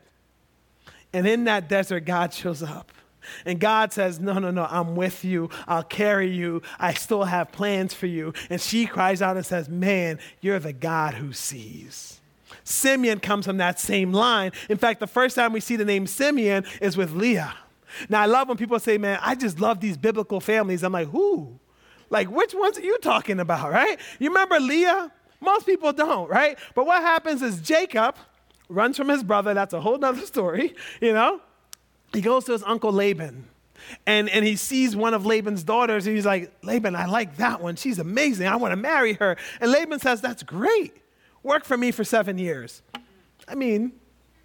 And 1.13 1.27
in 1.27 1.45
that 1.45 1.69
desert, 1.69 2.06
God 2.06 2.34
shows 2.34 2.62
up. 2.62 2.91
And 3.46 3.60
God 3.60 3.94
says, 3.94 4.20
No, 4.20 4.34
no, 4.34 4.52
no, 4.52 4.68
I'm 4.70 4.96
with 4.96 5.24
you. 5.24 5.50
I'll 5.68 5.84
carry 5.84 6.30
you. 6.30 6.62
I 6.80 6.94
still 6.94 7.24
have 7.24 7.52
plans 7.52 7.94
for 7.94 8.08
you. 8.08 8.34
And 8.50 8.62
she 8.62 8.86
cries 8.86 9.22
out 9.22 9.38
and 9.38 9.46
says, 9.46 9.70
Man, 9.70 10.20
you're 10.42 10.60
the 10.60 10.74
God 10.74 11.16
who 11.16 11.34
sees. 11.34 12.20
Simeon 12.63 13.20
comes 13.20 13.46
from 13.46 13.58
that 13.58 13.80
same 13.80 14.12
line. 14.12 14.52
In 14.70 14.78
fact, 14.78 15.00
the 15.00 15.08
first 15.08 15.36
time 15.36 15.54
we 15.54 15.60
see 15.60 15.76
the 15.76 15.86
name 15.86 16.08
Simeon 16.08 16.66
is 16.82 16.98
with 16.98 17.13
Leah. 17.13 17.56
Now, 18.10 18.22
I 18.22 18.26
love 18.26 18.48
when 18.50 18.58
people 18.58 18.80
say, 18.80 18.98
Man, 18.98 19.20
I 19.22 19.36
just 19.36 19.60
love 19.60 19.80
these 19.80 19.98
biblical 19.98 20.40
families. 20.40 20.84
I'm 20.84 20.94
like, 20.94 21.10
Who? 21.10 21.60
Like, 22.10 22.30
which 22.32 22.54
ones 22.54 22.78
are 22.78 22.84
you 22.84 22.98
talking 23.00 23.40
about, 23.40 23.72
right? 23.72 24.00
You 24.20 24.30
remember 24.30 24.60
Leah? 24.60 25.12
Most 25.42 25.66
people 25.66 25.94
don't, 25.94 26.30
right? 26.30 26.58
But 26.74 26.86
what 26.86 27.02
happens 27.02 27.42
is 27.42 27.62
Jacob 27.62 28.16
runs 28.70 28.98
from 28.98 29.10
his 29.10 29.24
brother. 29.24 29.54
That's 29.54 29.74
a 29.74 29.82
whole 29.82 29.98
nother 29.98 30.26
story, 30.26 30.76
you 31.02 31.13
know? 31.13 31.42
He 32.13 32.22
goes 32.22 32.46
to 32.46 32.52
his 32.54 32.63
uncle 32.63 32.91
Laban. 32.91 33.48
And, 34.06 34.30
and 34.30 34.43
he 34.43 34.56
sees 34.56 34.96
one 34.96 35.13
of 35.13 35.26
Laban's 35.26 35.63
daughters, 35.63 36.08
and 36.08 36.15
he's 36.15 36.26
like, 36.26 36.52
Laban, 36.63 36.96
I 36.96 37.06
like 37.06 37.38
that 37.38 37.62
one. 37.62 37.76
She's 37.76 38.00
amazing. 38.00 38.48
I 38.48 38.56
want 38.56 38.72
to 38.74 38.76
marry 38.76 39.13
her. 39.13 39.38
And 39.62 39.72
Laban 39.72 40.00
says, 40.00 40.20
That's 40.20 40.43
great. 40.43 40.93
Work 41.43 41.63
for 41.63 41.78
me 41.78 41.91
for 41.91 42.04
seven 42.04 42.38
years. 42.38 42.82
I 43.48 43.56
mean, 43.56 43.93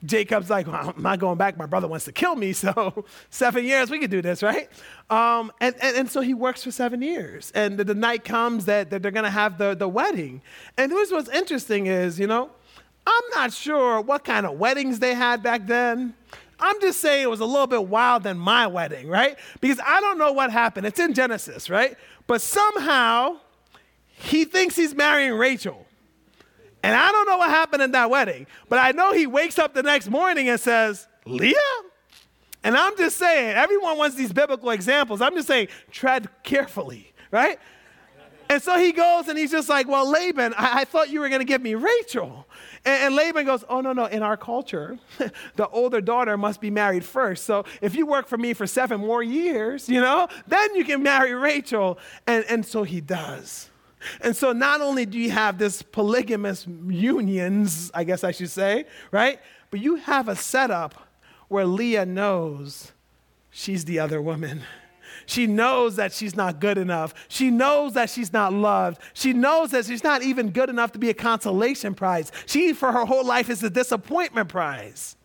Jacob's 0.05 0.51
like, 0.51 0.67
well, 0.67 0.95
I'm 0.97 1.03
not 1.03 1.19
going 1.19 1.39
back. 1.39 1.57
My 1.57 1.67
brother 1.67 1.87
wants 1.87 2.05
to 2.07 2.13
kill 2.13 2.37
me. 2.37 2.53
So, 2.63 3.05
seven 3.29 3.65
years, 3.65 3.91
we 3.91 3.99
could 3.99 4.11
do 4.11 4.23
this, 4.23 4.41
right? 4.41 4.69
Um, 5.11 5.51
and, 5.61 5.75
and, 5.81 5.97
and, 5.97 6.11
so 6.11 6.21
he 6.21 6.33
works 6.33 6.63
for 6.63 6.71
seven 6.71 7.03
years. 7.03 7.51
And 7.57 7.77
the, 7.77 7.83
the 7.83 7.95
night 7.95 8.25
comes 8.25 8.67
that, 8.67 8.91
that 8.91 9.03
they're 9.03 9.11
going 9.11 9.25
to 9.25 9.31
have 9.31 9.59
the, 9.59 9.75
the 9.75 9.89
wedding. 9.89 10.43
And 10.77 10.93
here's 10.93 11.11
what's 11.11 11.29
interesting 11.29 11.89
is, 11.89 12.21
you 12.21 12.29
know, 12.29 12.51
I'm 13.05 13.23
not 13.35 13.53
sure 13.53 14.01
what 14.01 14.23
kind 14.23 14.47
of 14.47 14.59
weddings 14.59 15.01
they 15.01 15.15
had 15.15 15.43
back 15.43 15.67
then. 15.67 16.15
I'm 16.63 16.81
just 16.81 17.01
saying 17.01 17.25
it 17.25 17.31
was 17.31 17.41
a 17.41 17.45
little 17.45 17.67
bit 17.67 17.87
wild 17.87 18.23
than 18.23 18.39
my 18.39 18.67
wedding, 18.69 19.09
right? 19.09 19.37
Because 19.61 19.81
I 19.85 20.01
don't 20.01 20.17
know 20.17 20.33
what 20.33 20.53
happened. 20.53 20.87
It's 20.87 21.01
in 21.01 21.13
Genesis, 21.13 21.69
right? 21.69 21.97
But 22.27 22.41
somehow 22.41 23.39
he 24.07 24.45
thinks 24.45 24.77
he's 24.77 24.95
marrying 24.95 25.35
Rachel. 25.35 25.87
And 26.85 26.95
I 26.95 27.13
don't 27.13 27.27
know 27.27 27.37
what 27.37 27.51
happened 27.51 27.83
in 27.83 27.93
that 27.93 28.11
wedding, 28.11 28.47
but 28.69 28.79
I 28.79 28.93
know 28.93 29.13
he 29.13 29.27
wakes 29.27 29.59
up 29.59 29.75
the 29.75 29.83
next 29.83 30.09
morning 30.09 30.49
and 30.49 30.59
says, 30.59 31.07
Leah? 31.27 31.55
And 32.65 32.77
I'm 32.77 32.97
just 32.97 33.17
saying, 33.17 33.57
everyone 33.57 33.99
wants 33.99 34.17
these 34.17 34.33
biblical 34.33 34.71
examples. 34.71 35.21
I'm 35.21 35.35
just 35.35 35.49
saying, 35.49 35.69
tread 35.91 36.29
carefully, 36.45 37.13
right? 37.31 37.59
And 38.49 38.63
so 38.63 38.79
he 38.79 38.93
goes 38.93 39.29
and 39.29 39.39
he's 39.39 39.51
just 39.51 39.69
like, 39.69 39.89
Well, 39.89 40.09
Laban, 40.09 40.55
I, 40.57 40.81
I 40.81 40.85
thought 40.85 41.09
you 41.09 41.21
were 41.21 41.29
going 41.29 41.41
to 41.41 41.47
give 41.47 41.63
me 41.63 41.75
Rachel. 41.75 42.47
And, 42.85 43.05
and 43.05 43.15
Laban 43.15 43.47
goes, 43.47 43.65
Oh, 43.69 43.81
no, 43.81 43.93
no. 43.93 44.07
In 44.07 44.23
our 44.23 44.37
culture, 44.37 44.99
the 45.57 45.69
older 45.69 46.01
daughter 46.01 46.37
must 46.37 46.61
be 46.61 46.71
married 46.71 47.05
first. 47.05 47.45
So 47.45 47.65
if 47.81 47.95
you 47.95 48.07
work 48.07 48.29
for 48.29 48.39
me 48.39 48.55
for 48.55 48.67
seven 48.67 49.01
more 49.01 49.23
years, 49.23 49.89
you 49.89 50.01
know, 50.01 50.29
then 50.47 50.75
you 50.75 50.85
can 50.85 51.03
marry 51.03 51.33
Rachel. 51.35 51.99
And, 52.27 52.45
and 52.49 52.67
so 52.67 52.83
he 52.83 53.01
does. 53.01 53.71
And 54.21 54.35
so 54.37 54.53
not 54.53 54.81
only 54.81 55.07
do 55.07 55.19
you 55.19 55.31
have 55.31 55.59
this 55.59 55.83
polygamous 55.83 56.67
unions, 56.67 57.91
I 57.95 58.05
guess 58.05 58.25
I 58.25 58.33
should 58.33 58.51
say, 58.51 58.87
right? 59.11 59.39
But 59.71 59.81
you 59.81 59.97
have 59.97 60.29
a 60.29 60.37
setup 60.37 61.09
where 61.49 61.67
Leah 61.67 62.07
knows 62.07 62.93
she's 63.51 63.85
the 63.85 63.99
other 63.99 64.21
woman. 64.21 64.63
She 65.27 65.47
knows 65.47 65.97
that 65.97 66.13
she's 66.13 66.35
not 66.35 66.61
good 66.61 66.79
enough. 66.79 67.15
She 67.29 67.51
knows 67.51 67.95
that 67.95 68.11
she's 68.11 68.33
not 68.33 68.53
loved. 68.53 69.01
She 69.15 69.33
knows 69.33 69.71
that 69.71 69.87
she's 69.87 70.05
not 70.05 70.23
even 70.23 70.51
good 70.51 70.69
enough 70.69 70.93
to 70.93 70.99
be 70.99 71.11
a 71.11 71.15
consolation 71.15 71.95
prize. 71.95 72.33
She, 72.47 72.73
for 72.73 72.93
her 72.93 73.05
whole 73.05 73.25
life, 73.25 73.51
is 73.51 73.63
a 73.63 73.71
disappointment 73.71 74.49
prize. 74.49 75.17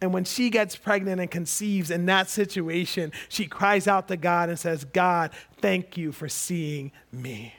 And 0.00 0.12
when 0.12 0.24
she 0.24 0.50
gets 0.50 0.76
pregnant 0.76 1.20
and 1.20 1.30
conceives 1.30 1.90
in 1.90 2.06
that 2.06 2.28
situation, 2.28 3.12
she 3.28 3.46
cries 3.46 3.88
out 3.88 4.08
to 4.08 4.16
God 4.16 4.50
and 4.50 4.58
says, 4.58 4.84
God, 4.84 5.30
thank 5.60 5.96
you 5.96 6.12
for 6.12 6.28
seeing 6.28 6.92
me. 7.10 7.54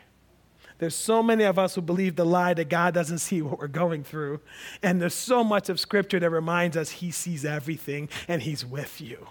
There's 0.80 0.96
so 0.96 1.24
many 1.24 1.44
of 1.44 1.58
us 1.58 1.74
who 1.74 1.82
believe 1.82 2.16
the 2.16 2.26
lie 2.26 2.54
that 2.54 2.70
God 2.70 2.94
doesn't 2.94 3.18
see 3.18 3.42
what 3.42 3.58
we're 3.58 3.68
going 3.68 4.04
through. 4.04 4.42
And 4.84 5.02
there's 5.02 5.16
so 5.16 5.44
much 5.44 5.70
of 5.70 5.80
scripture 5.80 6.20
that 6.20 6.30
reminds 6.30 6.78
us 6.78 6.92
he 6.92 7.10
sees 7.10 7.44
everything 7.44 8.10
and 8.28 8.44
he's 8.44 8.64
with 8.64 9.02
you. 9.02 9.28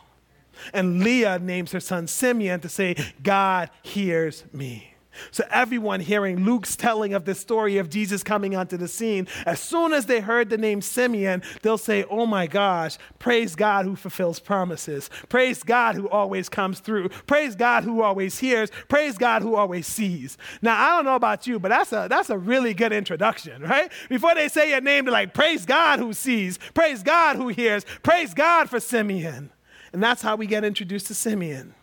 And 0.73 1.03
Leah 1.03 1.38
names 1.38 1.73
her 1.73 1.81
son 1.81 2.07
Simeon 2.07 2.61
to 2.61 2.69
say, 2.69 2.97
God 3.23 3.71
hears 3.83 4.45
me. 4.53 4.97
So, 5.31 5.45
everyone 5.51 6.01
hearing 6.01 6.45
Luke's 6.45 6.77
telling 6.77 7.14
of 7.14 7.25
the 7.25 7.35
story 7.35 7.79
of 7.79 7.90
Jesus 7.90 8.23
coming 8.23 8.57
onto 8.57 8.77
the 8.77 8.88
scene, 8.88 9.29
as 9.45 9.61
soon 9.61 9.92
as 9.92 10.07
they 10.07 10.21
heard 10.21 10.51
the 10.51 10.59
name 10.59 10.81
Simeon, 10.81 11.42
they'll 11.62 11.79
say, 11.79 12.05
Oh 12.05 12.27
my 12.27 12.47
gosh, 12.47 12.99
praise 13.19 13.55
God 13.55 13.85
who 13.85 13.97
fulfills 13.97 14.40
promises. 14.40 15.11
Praise 15.29 15.62
God 15.62 15.95
who 15.95 16.09
always 16.09 16.49
comes 16.49 16.81
through. 16.81 17.09
Praise 17.27 17.57
God 17.57 17.85
who 17.85 18.03
always 18.03 18.38
hears. 18.38 18.71
Praise 18.88 19.19
God 19.19 19.42
who 19.42 19.57
always 19.57 19.87
sees. 19.87 20.38
Now, 20.62 20.81
I 20.81 20.97
don't 20.97 21.05
know 21.05 21.16
about 21.16 21.47
you, 21.47 21.59
but 21.59 21.69
that's 21.69 21.92
a, 21.92 22.07
that's 22.09 22.31
a 22.31 22.38
really 22.38 22.75
good 22.75 22.92
introduction, 22.92 23.62
right? 23.62 23.90
Before 24.09 24.35
they 24.35 24.49
say 24.49 24.71
your 24.71 24.81
name, 24.81 25.05
they're 25.05 25.12
like, 25.12 25.35
Praise 25.35 25.64
God 25.66 25.99
who 25.99 26.12
sees. 26.12 26.59
Praise 26.75 27.03
God 27.03 27.37
who 27.37 27.49
hears. 27.49 27.85
Praise 28.03 28.35
God 28.35 28.69
for 28.69 28.81
Simeon. 28.81 29.51
And 29.92 30.03
that's 30.03 30.22
how 30.22 30.37
we 30.37 30.46
get 30.46 30.64
introduced 30.64 31.07
to 31.09 31.14
Simeon. 31.14 31.75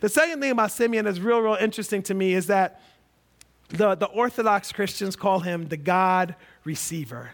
The 0.00 0.08
second 0.08 0.40
thing 0.40 0.50
about 0.50 0.72
Simeon 0.72 1.04
that's 1.04 1.20
real, 1.20 1.40
real 1.40 1.54
interesting 1.54 2.02
to 2.04 2.14
me 2.14 2.34
is 2.34 2.46
that 2.48 2.80
the, 3.68 3.94
the 3.94 4.06
Orthodox 4.06 4.72
Christians 4.72 5.14
call 5.16 5.40
him 5.40 5.68
the 5.68 5.76
God 5.76 6.34
receiver. 6.64 7.30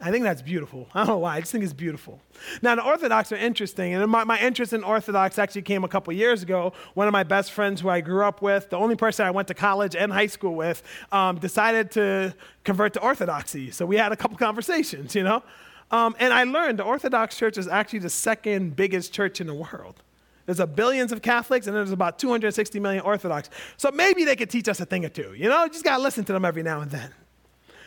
I 0.00 0.10
think 0.10 0.24
that's 0.24 0.42
beautiful. 0.42 0.88
I 0.92 0.98
don't 0.98 1.08
know 1.08 1.18
why. 1.18 1.36
I 1.36 1.40
just 1.40 1.52
think 1.52 1.64
it's 1.64 1.72
beautiful. 1.72 2.20
Now, 2.60 2.74
the 2.74 2.84
Orthodox 2.84 3.30
are 3.32 3.36
interesting, 3.36 3.94
and 3.94 4.10
my, 4.10 4.24
my 4.24 4.38
interest 4.40 4.72
in 4.72 4.84
Orthodox 4.84 5.38
actually 5.38 5.62
came 5.62 5.84
a 5.84 5.88
couple 5.88 6.12
years 6.12 6.42
ago. 6.42 6.72
One 6.94 7.06
of 7.06 7.12
my 7.12 7.22
best 7.22 7.52
friends 7.52 7.80
who 7.80 7.88
I 7.88 8.00
grew 8.00 8.22
up 8.24 8.42
with, 8.42 8.68
the 8.68 8.76
only 8.76 8.96
person 8.96 9.24
I 9.24 9.30
went 9.30 9.48
to 9.48 9.54
college 9.54 9.96
and 9.96 10.12
high 10.12 10.26
school 10.26 10.56
with, 10.56 10.82
um, 11.12 11.38
decided 11.38 11.90
to 11.92 12.34
convert 12.64 12.92
to 12.94 13.00
Orthodoxy. 13.00 13.70
So 13.70 13.86
we 13.86 13.96
had 13.96 14.12
a 14.12 14.16
couple 14.16 14.36
conversations, 14.36 15.14
you 15.14 15.22
know? 15.22 15.42
Um, 15.90 16.16
and 16.18 16.32
I 16.32 16.44
learned 16.44 16.78
the 16.78 16.84
Orthodox 16.84 17.36
Church 17.36 17.58
is 17.58 17.68
actually 17.68 18.00
the 18.00 18.10
second 18.10 18.76
biggest 18.76 19.12
church 19.12 19.40
in 19.40 19.46
the 19.46 19.54
world. 19.54 20.02
There's 20.46 20.60
a 20.60 20.66
billions 20.66 21.12
of 21.12 21.22
Catholics, 21.22 21.66
and 21.66 21.74
there's 21.74 21.90
about 21.90 22.18
260 22.18 22.78
million 22.80 23.02
Orthodox. 23.02 23.48
So 23.76 23.90
maybe 23.90 24.24
they 24.24 24.36
could 24.36 24.50
teach 24.50 24.68
us 24.68 24.80
a 24.80 24.84
thing 24.84 25.04
or 25.04 25.08
two. 25.08 25.34
You 25.34 25.48
know, 25.48 25.66
just 25.68 25.84
got 25.84 25.96
to 25.96 26.02
listen 26.02 26.24
to 26.24 26.32
them 26.32 26.44
every 26.44 26.62
now 26.62 26.80
and 26.80 26.90
then. 26.90 27.10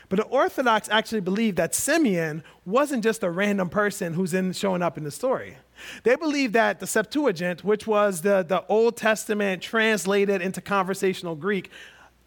But 0.10 0.18
the 0.18 0.26
Orthodox 0.26 0.88
actually 0.90 1.20
believe 1.20 1.58
that 1.58 1.76
Simeon 1.76 2.44
wasn't 2.66 3.04
just 3.04 3.24
a 3.24 3.30
random 3.30 3.70
person 3.70 4.14
who's 4.14 4.34
in, 4.34 4.54
showing 4.54 4.82
up 4.82 4.98
in 4.98 5.04
the 5.04 5.12
story. 5.12 5.58
They 6.04 6.16
believe 6.16 6.54
that 6.54 6.80
the 6.80 6.88
Septuagint, 6.88 7.64
which 7.64 7.86
was 7.86 8.22
the, 8.22 8.44
the 8.48 8.66
Old 8.68 8.96
Testament 8.96 9.62
translated 9.62 10.42
into 10.42 10.62
conversational 10.62 11.36
Greek, 11.36 11.70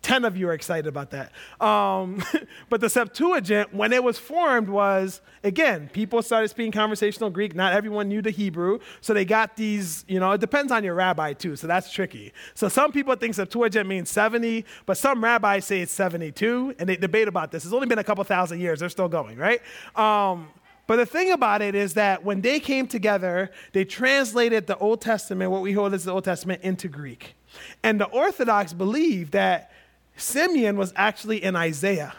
10 0.03 0.25
of 0.25 0.37
you 0.37 0.49
are 0.49 0.55
excited 0.55 0.87
about 0.87 1.11
that. 1.11 1.33
Um, 1.61 2.23
but 2.71 2.81
the 2.81 2.89
Septuagint, 2.89 3.75
when 3.75 3.93
it 3.93 4.03
was 4.03 4.19
formed, 4.19 4.69
was 4.69 5.21
again, 5.45 5.91
people 5.93 6.23
started 6.23 6.49
speaking 6.49 6.73
conversational 6.73 7.29
Greek. 7.29 7.55
Not 7.55 7.75
everyone 7.75 8.09
knew 8.09 8.23
the 8.23 8.31
Hebrew. 8.31 8.79
So 9.03 9.13
they 9.13 9.25
got 9.25 9.57
these, 9.57 10.05
you 10.09 10.19
know, 10.19 10.33
it 10.33 10.41
depends 10.41 10.73
on 10.73 10.85
your 10.85 10.95
rabbi 10.95 11.35
too. 11.35 11.55
So 11.57 11.67
that's 11.67 11.93
tricky. 11.93 12.33
So 12.55 12.69
some 12.69 12.93
people 12.93 13.15
think 13.15 13.35
Septuagint 13.35 13.87
means 13.87 14.11
70, 14.11 14.65
but 14.87 14.97
some 14.97 15.23
rabbis 15.23 15.67
say 15.67 15.81
it's 15.81 15.93
72, 15.93 16.77
and 16.79 16.89
they 16.89 16.97
debate 16.97 17.29
about 17.29 17.53
this. 17.53 17.65
It's 17.65 17.75
only 17.75 17.87
been 17.87 17.99
a 17.99 18.05
couple 18.05 18.25
thousand 18.25 18.61
years. 18.61 18.81
They're 18.81 18.89
still 18.89 19.09
going, 19.09 19.37
right? 19.37 19.61
Um, 19.97 20.49
but 20.87 20.97
the 20.97 21.07
thing 21.07 21.31
about 21.31 21.63
it 21.63 21.77
is 21.77 21.95
that 21.95 22.25
when 22.25 22.41
they 22.41 22.59
came 22.59 22.89
together, 22.89 23.51
they 23.73 23.85
translated 23.85 24.67
the 24.67 24.77
Old 24.79 25.01
Testament, 25.01 25.51
what 25.53 25.63
we 25.63 25.73
hold 25.73 25.95
as 25.95 26.05
the 26.05 26.11
Old 26.11 26.25
Testament, 26.25 26.63
into 26.63 26.89
Greek. 26.89 27.37
And 27.85 28.01
the 28.01 28.07
Orthodox 28.07 28.73
believe 28.73 29.31
that 29.31 29.71
Simeon 30.17 30.77
was 30.77 30.93
actually 30.97 31.43
in 31.43 31.57
Isaiah. 31.57 32.15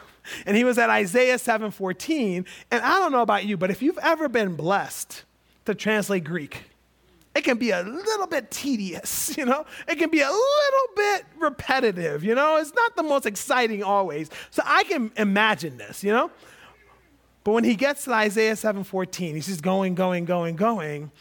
And 0.46 0.56
he 0.56 0.64
was 0.64 0.78
at 0.78 0.90
Isaiah 0.90 1.38
7:14. 1.38 2.46
And 2.70 2.84
I 2.84 3.00
don't 3.00 3.12
know 3.12 3.22
about 3.22 3.46
you, 3.46 3.58
but 3.58 3.72
if 3.72 3.82
you've 3.82 4.00
ever 4.02 4.30
been 4.30 4.56
blessed 4.56 5.24
to 5.66 5.76
translate 5.76 6.24
Greek, 6.24 6.64
it 7.34 7.44
can 7.44 7.58
be 7.58 7.72
a 7.72 7.82
little 7.82 8.28
bit 8.28 8.52
tedious, 8.52 9.36
you 9.38 9.46
know? 9.46 9.66
It 9.88 9.98
can 9.98 10.10
be 10.10 10.22
a 10.22 10.30
little 10.30 10.88
bit 10.96 11.26
repetitive, 11.40 12.24
you 12.24 12.36
know? 12.36 12.58
It's 12.58 12.74
not 12.74 12.96
the 12.96 13.04
most 13.04 13.26
exciting 13.26 13.84
always. 13.84 14.30
So 14.50 14.62
I 14.66 14.84
can 14.84 15.12
imagine 15.16 15.78
this, 15.78 16.04
you 16.04 16.12
know? 16.12 16.30
But 17.44 17.54
when 17.54 17.64
he 17.64 17.76
gets 17.76 18.04
to 18.06 18.14
Isaiah 18.14 18.54
7:14, 18.54 19.36
he's 19.36 19.48
just 19.48 19.64
going, 19.64 19.96
going, 19.96 20.26
going, 20.26 20.56
going. 20.56 21.12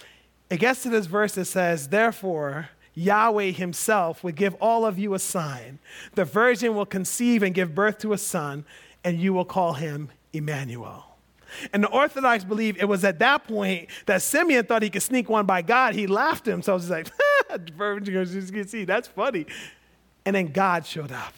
It 0.51 0.59
gets 0.59 0.83
to 0.83 0.91
this 0.91 1.07
verse 1.07 1.35
that 1.35 1.47
says, 1.47 1.89
Therefore, 1.89 2.71
Yahweh 3.01 3.53
himself 3.53 4.23
would 4.23 4.37
give 4.37 4.55
all 4.61 4.85
of 4.85 4.99
you 4.99 5.15
a 5.15 5.19
sign. 5.19 5.79
The 6.15 6.25
virgin 6.25 6.75
will 6.75 6.85
conceive 6.85 7.43
and 7.43 7.55
give 7.55 7.75
birth 7.75 7.99
to 7.99 8.13
a 8.13 8.19
son, 8.19 8.67
and 9.03 9.19
you 9.19 9.33
will 9.33 9.47
call 9.47 9.73
him 9.73 10.11
Emmanuel. 10.35 11.07
And 11.73 11.83
the 11.83 11.89
Orthodox 11.89 12.45
believe 12.45 12.77
it 12.79 12.85
was 12.85 13.03
at 13.03 13.19
that 13.21 13.49
point 13.49 13.89
that 14.05 14.21
Simeon 14.21 14.67
thought 14.67 14.83
he 14.83 14.91
could 14.91 15.03
sneak 15.03 15.31
one 15.31 15.47
by 15.47 15.63
God. 15.63 15.95
He 15.95 16.07
laughed 16.07 16.45
to 16.45 16.51
himself. 16.51 16.83
He's 16.83 16.91
like, 16.91 17.09
virgin, 17.75 18.69
see, 18.69 18.85
that's 18.85 19.09
funny. 19.09 19.47
and 20.27 20.37
then 20.37 20.49
God 20.49 20.85
showed 20.85 21.11
up. 21.11 21.35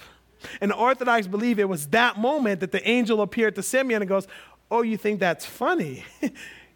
And 0.61 0.73
the 0.73 0.77
Orthodox 0.77 1.29
believe 1.29 1.61
it 1.61 1.69
was 1.69 1.87
that 1.89 2.19
moment 2.19 2.59
that 2.61 2.73
the 2.73 2.87
angel 2.87 3.23
appeared 3.23 3.55
to 3.55 3.63
Simeon 3.63 4.03
and 4.03 4.09
goes, 4.09 4.27
Oh, 4.69 4.83
you 4.83 4.97
think 4.97 5.21
that's 5.21 5.47
funny? 5.47 6.05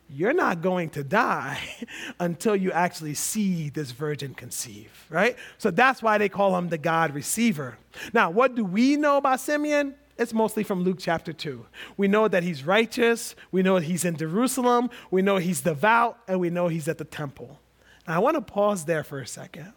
You're 0.09 0.33
not 0.33 0.63
going 0.63 0.91
to 0.91 1.03
die 1.03 1.61
until 2.21 2.55
you 2.55 2.71
actually 2.73 3.15
see 3.15 3.71
this 3.71 3.91
virgin 3.91 4.35
conceive, 4.35 5.07
right? 5.11 5.37
So 5.59 5.71
that's 5.71 6.03
why 6.03 6.19
they 6.19 6.29
call 6.29 6.57
him 6.57 6.69
the 6.69 6.79
God 6.79 7.13
receiver. 7.13 7.77
Now, 8.13 8.31
what 8.31 8.55
do 8.55 8.65
we 8.65 8.97
know 8.97 9.17
about 9.17 9.41
Simeon? 9.41 9.95
It's 10.19 10.33
mostly 10.33 10.63
from 10.63 10.83
Luke 10.83 10.99
chapter 11.01 11.33
2. 11.33 11.67
We 11.97 12.09
know 12.09 12.29
that 12.29 12.43
he's 12.43 12.65
righteous, 12.65 13.35
we 13.51 13.63
know 13.63 13.79
that 13.79 13.85
he's 13.85 14.05
in 14.05 14.17
Jerusalem, 14.17 14.91
we 15.11 15.23
know 15.23 15.37
he's 15.37 15.61
devout, 15.61 16.19
and 16.27 16.41
we 16.41 16.51
know 16.51 16.69
he's 16.69 16.89
at 16.89 16.99
the 16.99 17.05
temple. 17.05 17.61
Now, 18.07 18.15
I 18.15 18.19
want 18.21 18.37
to 18.37 18.41
pause 18.41 18.85
there 18.85 19.05
for 19.05 19.19
a 19.19 19.27
second. 19.27 19.73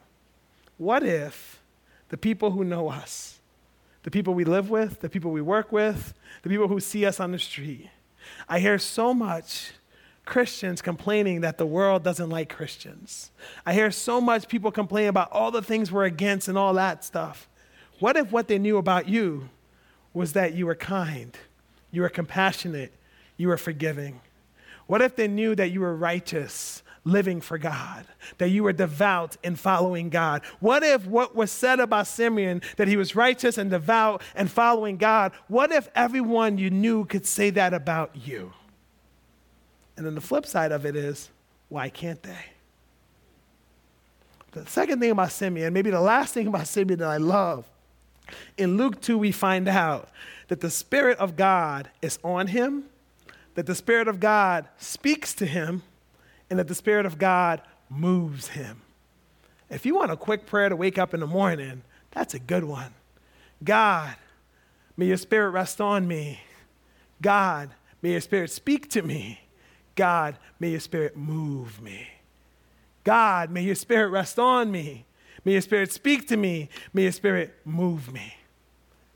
What 0.77 1.03
if 1.03 1.61
the 2.09 2.17
people 2.17 2.51
who 2.51 2.63
know 2.63 2.89
us, 2.89 3.39
the 4.03 4.11
people 4.11 4.33
we 4.33 4.45
live 4.45 4.69
with, 4.69 5.01
the 5.01 5.09
people 5.09 5.31
we 5.31 5.41
work 5.41 5.71
with, 5.71 6.13
the 6.43 6.49
people 6.49 6.67
who 6.67 6.79
see 6.79 7.05
us 7.05 7.19
on 7.19 7.31
the 7.31 7.39
street, 7.39 7.89
I 8.47 8.59
hear 8.59 8.77
so 8.77 9.13
much 9.13 9.71
Christians 10.29 10.81
complaining 10.81 11.41
that 11.41 11.57
the 11.57 11.65
world 11.65 12.03
doesn't 12.03 12.29
like 12.29 12.53
Christians. 12.53 13.31
I 13.65 13.73
hear 13.73 13.89
so 13.89 14.21
much 14.21 14.47
people 14.47 14.71
complain 14.71 15.07
about 15.07 15.31
all 15.31 15.49
the 15.49 15.63
things 15.63 15.91
we're 15.91 16.05
against 16.05 16.47
and 16.47 16.57
all 16.57 16.75
that 16.75 17.03
stuff. 17.03 17.49
What 17.97 18.15
if 18.15 18.31
what 18.31 18.47
they 18.47 18.59
knew 18.59 18.77
about 18.77 19.09
you 19.09 19.49
was 20.13 20.33
that 20.33 20.53
you 20.53 20.67
were 20.67 20.75
kind, 20.75 21.35
you 21.91 22.03
were 22.03 22.09
compassionate, 22.09 22.93
you 23.37 23.47
were 23.47 23.57
forgiving? 23.57 24.21
What 24.85 25.01
if 25.01 25.15
they 25.15 25.27
knew 25.27 25.55
that 25.55 25.71
you 25.71 25.81
were 25.81 25.95
righteous, 25.95 26.83
living 27.03 27.41
for 27.41 27.57
God, 27.57 28.05
that 28.37 28.49
you 28.49 28.61
were 28.63 28.73
devout 28.73 29.35
in 29.43 29.55
following 29.55 30.09
God? 30.09 30.43
What 30.59 30.83
if 30.83 31.07
what 31.07 31.35
was 31.35 31.51
said 31.51 31.79
about 31.79 32.05
Simeon, 32.05 32.61
that 32.77 32.87
he 32.87 32.97
was 32.97 33.15
righteous 33.15 33.57
and 33.57 33.71
devout 33.71 34.21
and 34.35 34.49
following 34.49 34.97
God, 34.97 35.31
what 35.47 35.71
if 35.71 35.89
everyone 35.95 36.59
you 36.59 36.69
knew 36.69 37.05
could 37.05 37.25
say 37.25 37.49
that 37.49 37.73
about 37.73 38.15
you? 38.15 38.53
And 39.99 40.07
then 40.07 40.15
the 40.15 40.21
flip 40.21 40.45
side 40.45 40.71
of 40.71 40.85
it 40.85 40.95
is, 40.95 41.29
why 41.67 41.89
can't 41.89 42.23
they? 42.23 42.45
The 44.53 44.65
second 44.65 45.01
thing 45.01 45.11
about 45.11 45.33
Simeon, 45.33 45.73
maybe 45.73 45.89
the 45.89 45.99
last 45.99 46.33
thing 46.33 46.47
about 46.47 46.67
Simeon 46.67 46.99
that 46.99 47.09
I 47.09 47.17
love, 47.17 47.69
in 48.57 48.77
Luke 48.77 49.01
2, 49.01 49.17
we 49.17 49.33
find 49.33 49.67
out 49.67 50.07
that 50.47 50.61
the 50.61 50.69
Spirit 50.69 51.17
of 51.17 51.35
God 51.35 51.89
is 52.01 52.17
on 52.23 52.47
him, 52.47 52.85
that 53.55 53.65
the 53.65 53.75
Spirit 53.75 54.07
of 54.07 54.21
God 54.21 54.69
speaks 54.77 55.33
to 55.33 55.45
him, 55.45 55.83
and 56.49 56.57
that 56.59 56.69
the 56.69 56.75
Spirit 56.75 57.05
of 57.05 57.17
God 57.17 57.61
moves 57.89 58.47
him. 58.47 58.79
If 59.69 59.85
you 59.85 59.95
want 59.95 60.11
a 60.11 60.17
quick 60.17 60.45
prayer 60.45 60.69
to 60.69 60.77
wake 60.77 60.97
up 60.97 61.13
in 61.13 61.19
the 61.19 61.27
morning, 61.27 61.81
that's 62.11 62.33
a 62.33 62.39
good 62.39 62.63
one. 62.63 62.93
God, 63.65 64.15
may 64.95 65.07
your 65.07 65.17
Spirit 65.17 65.49
rest 65.49 65.81
on 65.81 66.07
me. 66.07 66.39
God, 67.21 67.71
may 68.01 68.11
your 68.11 68.21
Spirit 68.21 68.49
speak 68.49 68.89
to 68.91 69.01
me. 69.01 69.41
God, 69.99 70.37
may 70.61 70.69
your 70.69 70.79
Spirit 70.79 71.17
move 71.17 71.81
me. 71.81 72.07
God, 73.03 73.51
may 73.51 73.61
your 73.63 73.75
Spirit 73.75 74.07
rest 74.11 74.39
on 74.39 74.71
me. 74.71 75.05
May 75.43 75.51
your 75.51 75.61
Spirit 75.61 75.91
speak 75.91 76.25
to 76.29 76.37
me. 76.37 76.69
May 76.93 77.03
your 77.03 77.11
Spirit 77.11 77.53
move 77.65 78.13
me. 78.13 78.35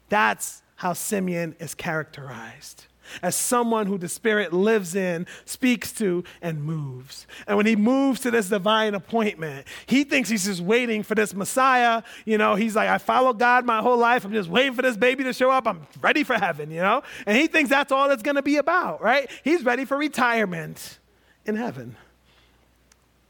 That's 0.09 0.61
how 0.75 0.91
Simeon 0.91 1.55
is 1.57 1.73
characterized 1.73 2.87
as 3.21 3.35
someone 3.35 3.87
who 3.87 3.97
the 3.97 4.09
Spirit 4.09 4.53
lives 4.53 4.95
in, 4.95 5.27
speaks 5.45 5.91
to, 5.93 6.23
and 6.41 6.63
moves. 6.63 7.27
And 7.47 7.57
when 7.57 7.65
he 7.65 7.75
moves 7.75 8.19
to 8.21 8.31
this 8.31 8.49
divine 8.49 8.95
appointment, 8.95 9.67
he 9.85 10.03
thinks 10.03 10.29
he's 10.29 10.45
just 10.45 10.61
waiting 10.61 11.03
for 11.03 11.15
this 11.15 11.33
Messiah. 11.33 12.03
You 12.25 12.37
know, 12.37 12.55
he's 12.55 12.75
like, 12.75 12.89
I 12.89 12.97
followed 12.97 13.39
God 13.39 13.65
my 13.65 13.81
whole 13.81 13.97
life. 13.97 14.25
I'm 14.25 14.33
just 14.33 14.49
waiting 14.49 14.73
for 14.73 14.81
this 14.81 14.97
baby 14.97 15.23
to 15.25 15.33
show 15.33 15.51
up. 15.51 15.67
I'm 15.67 15.85
ready 16.01 16.23
for 16.23 16.35
heaven, 16.35 16.71
you 16.71 16.81
know? 16.81 17.03
And 17.25 17.37
he 17.37 17.47
thinks 17.47 17.69
that's 17.69 17.91
all 17.91 18.09
it's 18.11 18.23
going 18.23 18.35
to 18.35 18.41
be 18.41 18.57
about, 18.57 19.01
right? 19.01 19.29
He's 19.43 19.63
ready 19.63 19.85
for 19.85 19.97
retirement 19.97 20.99
in 21.45 21.55
heaven. 21.55 21.95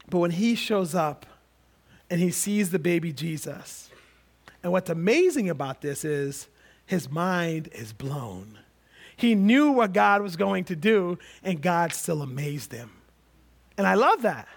But 0.08 0.18
when 0.18 0.30
he 0.32 0.54
shows 0.54 0.94
up 0.94 1.26
and 2.10 2.20
he 2.20 2.30
sees 2.30 2.70
the 2.70 2.78
baby 2.78 3.12
Jesus, 3.12 3.90
and 4.62 4.72
what's 4.72 4.90
amazing 4.90 5.50
about 5.50 5.80
this 5.82 6.04
is 6.04 6.48
his 6.86 7.10
mind 7.10 7.68
is 7.72 7.92
blown 7.92 8.58
he 9.16 9.34
knew 9.34 9.70
what 9.70 9.92
God 9.92 10.22
was 10.22 10.36
going 10.36 10.64
to 10.64 10.76
do, 10.76 11.18
and 11.42 11.60
God 11.60 11.92
still 11.92 12.22
amazed 12.22 12.72
him. 12.72 12.90
And 13.76 13.86
I 13.86 13.94
love 13.94 14.22
that. 14.22 14.48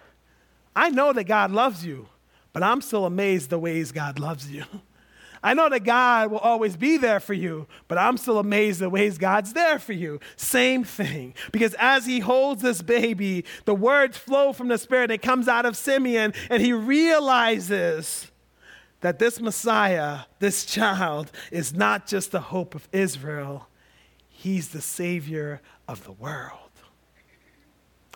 I 0.75 0.89
know 0.89 1.13
that 1.13 1.25
God 1.25 1.51
loves 1.51 1.85
you, 1.85 2.07
but 2.53 2.63
I'm 2.63 2.81
still 2.81 3.05
amazed 3.05 3.49
the 3.49 3.59
ways 3.59 3.91
God 3.91 4.19
loves 4.19 4.51
you. 4.51 4.63
I 5.43 5.53
know 5.53 5.69
that 5.69 5.83
God 5.83 6.31
will 6.31 6.39
always 6.39 6.75
be 6.75 6.97
there 6.97 7.19
for 7.19 7.33
you, 7.33 7.67
but 7.87 7.97
I'm 7.97 8.17
still 8.17 8.39
amazed 8.39 8.79
the 8.79 8.89
ways 8.89 9.17
God's 9.17 9.53
there 9.53 9.79
for 9.79 9.93
you. 9.93 10.19
Same 10.35 10.83
thing. 10.83 11.35
Because 11.51 11.75
as 11.79 12.05
he 12.05 12.19
holds 12.19 12.61
this 12.61 12.81
baby, 12.81 13.45
the 13.65 13.75
words 13.75 14.17
flow 14.17 14.51
from 14.51 14.67
the 14.67 14.77
Spirit. 14.77 15.11
It 15.11 15.21
comes 15.21 15.47
out 15.47 15.65
of 15.65 15.77
Simeon, 15.77 16.33
and 16.49 16.61
he 16.61 16.73
realizes 16.73 18.31
that 19.01 19.19
this 19.19 19.39
Messiah, 19.39 20.21
this 20.39 20.65
child, 20.65 21.31
is 21.51 21.73
not 21.73 22.07
just 22.07 22.31
the 22.31 22.41
hope 22.41 22.73
of 22.73 22.87
Israel, 22.91 23.66
He's 24.47 24.69
the 24.69 24.79
Savior 24.79 25.61
of 25.89 26.05
the 26.05 26.13
world. 26.13 26.71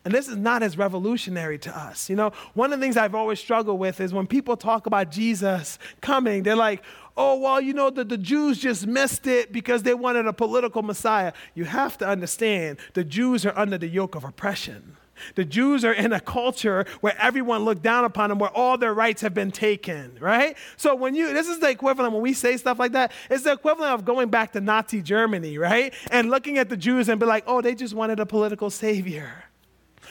And 0.06 0.14
this 0.14 0.30
is 0.30 0.38
not 0.38 0.64
as 0.64 0.78
revolutionary 0.78 1.60
to 1.60 1.78
us. 1.78 2.10
You 2.10 2.16
know, 2.16 2.32
one 2.54 2.72
of 2.72 2.80
the 2.80 2.86
things 2.86 2.96
I've 2.96 3.16
always 3.16 3.38
struggled 3.38 3.82
with 3.82 4.00
is 4.00 4.14
when 4.14 4.28
people 4.28 4.56
talk 4.56 4.86
about 4.86 5.12
Jesus 5.12 5.78
coming, 6.00 6.44
they're 6.44 6.56
like, 6.56 6.84
oh, 7.18 7.38
well, 7.38 7.60
you 7.60 7.74
know, 7.74 7.90
the, 7.90 8.06
the 8.06 8.18
Jews 8.18 8.60
just 8.60 8.88
missed 8.88 9.28
it 9.28 9.52
because 9.52 9.84
they 9.84 9.94
wanted 9.94 10.26
a 10.26 10.32
political 10.32 10.82
Messiah. 10.84 11.34
You 11.54 11.66
have 11.66 11.98
to 11.98 12.08
understand 12.08 12.78
the 12.94 13.04
Jews 13.04 13.46
are 13.46 13.58
under 13.60 13.78
the 13.78 13.90
yoke 13.90 14.16
of 14.16 14.24
oppression. 14.24 14.96
The 15.36 15.46
Jews 15.46 15.86
are 15.86 15.94
in 15.94 16.14
a 16.14 16.20
culture 16.20 16.86
where 17.02 17.16
everyone 17.20 17.66
looked 17.66 17.84
down 17.84 18.06
upon 18.06 18.30
them, 18.30 18.40
where 18.40 18.50
all 18.50 18.78
their 18.78 18.94
rights 18.94 19.22
have 19.22 19.34
been 19.34 19.52
taken, 19.52 20.18
right? 20.20 20.58
So 20.78 20.96
when 20.96 21.16
you, 21.16 21.34
this 21.34 21.48
is 21.48 21.60
the 21.60 21.70
equivalent, 21.70 22.14
when 22.14 22.22
we 22.22 22.34
say 22.34 22.58
stuff 22.58 22.80
like 22.80 22.94
that, 22.94 23.12
it's 23.30 23.44
the 23.44 23.54
equivalent 23.54 23.94
of 23.94 24.06
going 24.06 24.30
back 24.30 24.54
to 24.54 24.62
Nazi 24.62 25.02
Germany, 25.02 25.58
right? 25.58 25.94
And 26.12 26.30
looking 26.30 26.58
at 26.58 26.70
the 26.70 26.78
Jews 26.78 27.10
and 27.10 27.20
be 27.20 27.26
like, 27.26 27.44
oh, 27.48 27.62
they 27.62 27.76
just 27.76 27.94
wanted 27.94 28.20
a 28.20 28.26
political 28.26 28.70
savior. 28.70 29.46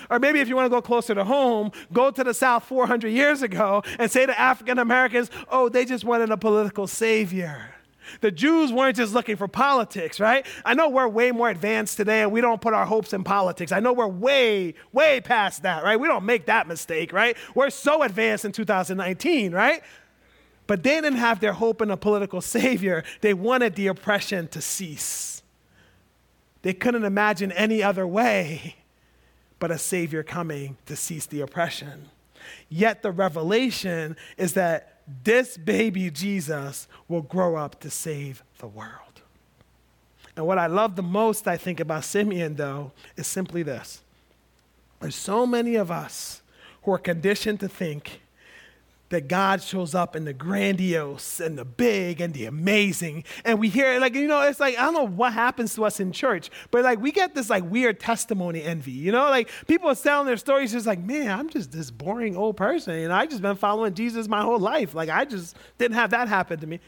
Or 0.08 0.18
maybe 0.18 0.40
if 0.40 0.48
you 0.48 0.56
want 0.56 0.66
to 0.66 0.70
go 0.70 0.80
closer 0.80 1.14
to 1.14 1.24
home, 1.24 1.72
go 1.92 2.10
to 2.10 2.24
the 2.24 2.32
South 2.32 2.64
400 2.64 3.08
years 3.08 3.42
ago 3.42 3.82
and 3.98 4.10
say 4.10 4.24
to 4.24 4.38
African 4.38 4.78
Americans, 4.78 5.30
oh, 5.48 5.68
they 5.68 5.84
just 5.84 6.04
wanted 6.04 6.30
a 6.30 6.36
political 6.36 6.86
savior. 6.86 7.74
The 8.20 8.30
Jews 8.30 8.72
weren't 8.72 8.96
just 8.96 9.14
looking 9.14 9.36
for 9.36 9.48
politics, 9.48 10.20
right? 10.20 10.46
I 10.64 10.74
know 10.74 10.88
we're 10.88 11.08
way 11.08 11.32
more 11.32 11.50
advanced 11.50 11.96
today 11.96 12.22
and 12.22 12.32
we 12.32 12.40
don't 12.40 12.60
put 12.60 12.74
our 12.74 12.86
hopes 12.86 13.12
in 13.12 13.24
politics. 13.24 13.72
I 13.72 13.80
know 13.80 13.92
we're 13.92 14.08
way, 14.08 14.74
way 14.92 15.20
past 15.20 15.62
that, 15.62 15.84
right? 15.84 15.98
We 15.98 16.08
don't 16.08 16.24
make 16.24 16.46
that 16.46 16.68
mistake, 16.68 17.12
right? 17.12 17.36
We're 17.54 17.70
so 17.70 18.02
advanced 18.02 18.44
in 18.44 18.52
2019, 18.52 19.52
right? 19.52 19.82
But 20.66 20.82
they 20.82 21.00
didn't 21.00 21.14
have 21.14 21.40
their 21.40 21.52
hope 21.52 21.82
in 21.82 21.90
a 21.90 21.96
political 21.96 22.40
savior. 22.40 23.04
They 23.20 23.34
wanted 23.34 23.74
the 23.74 23.88
oppression 23.88 24.48
to 24.48 24.60
cease. 24.60 25.42
They 26.62 26.74
couldn't 26.74 27.04
imagine 27.04 27.52
any 27.52 27.82
other 27.82 28.06
way 28.06 28.76
but 29.60 29.70
a 29.70 29.78
savior 29.78 30.24
coming 30.24 30.78
to 30.86 30.96
cease 30.96 31.26
the 31.26 31.42
oppression. 31.42 32.08
Yet 32.68 33.02
the 33.02 33.12
revelation 33.12 34.16
is 34.36 34.54
that 34.54 34.89
this 35.24 35.56
baby 35.56 36.10
Jesus 36.10 36.88
will 37.08 37.22
grow 37.22 37.56
up 37.56 37.80
to 37.80 37.90
save 37.90 38.42
the 38.58 38.66
world. 38.66 39.22
And 40.36 40.46
what 40.46 40.58
I 40.58 40.66
love 40.66 40.96
the 40.96 41.02
most, 41.02 41.48
I 41.48 41.56
think, 41.56 41.80
about 41.80 42.04
Simeon, 42.04 42.56
though, 42.56 42.92
is 43.16 43.26
simply 43.26 43.62
this. 43.62 44.02
There's 45.00 45.16
so 45.16 45.46
many 45.46 45.74
of 45.74 45.90
us 45.90 46.42
who 46.82 46.92
are 46.92 46.98
conditioned 46.98 47.60
to 47.60 47.68
think 47.68 48.20
that 49.10 49.26
God 49.26 49.60
shows 49.60 49.94
up 49.94 50.14
in 50.14 50.24
the 50.24 50.32
grandiose 50.32 51.40
and 51.40 51.58
the 51.58 51.64
big 51.64 52.20
and 52.20 52.32
the 52.32 52.46
amazing. 52.46 53.24
And 53.44 53.58
we 53.58 53.68
hear 53.68 53.92
it 53.92 54.00
like, 54.00 54.14
you 54.14 54.28
know, 54.28 54.40
it's 54.42 54.60
like, 54.60 54.78
I 54.78 54.82
don't 54.82 54.94
know 54.94 55.06
what 55.06 55.32
happens 55.32 55.74
to 55.74 55.84
us 55.84 55.98
in 55.98 56.12
church, 56.12 56.48
but 56.70 56.84
like 56.84 57.00
we 57.00 57.10
get 57.10 57.34
this 57.34 57.50
like 57.50 57.64
weird 57.64 57.98
testimony 57.98 58.62
envy, 58.62 58.92
you 58.92 59.10
know, 59.10 59.28
like 59.28 59.50
people 59.66 59.88
are 59.88 59.96
telling 59.96 60.26
their 60.26 60.36
stories 60.36 60.72
just 60.72 60.86
like, 60.86 61.00
man, 61.00 61.28
I'm 61.38 61.50
just 61.50 61.72
this 61.72 61.90
boring 61.90 62.36
old 62.36 62.56
person. 62.56 62.94
And 62.94 63.12
I 63.12 63.26
just 63.26 63.42
been 63.42 63.56
following 63.56 63.94
Jesus 63.94 64.28
my 64.28 64.42
whole 64.42 64.60
life. 64.60 64.94
Like 64.94 65.08
I 65.08 65.24
just 65.24 65.56
didn't 65.76 65.96
have 65.96 66.10
that 66.10 66.28
happen 66.28 66.60
to 66.60 66.66
me. 66.66 66.78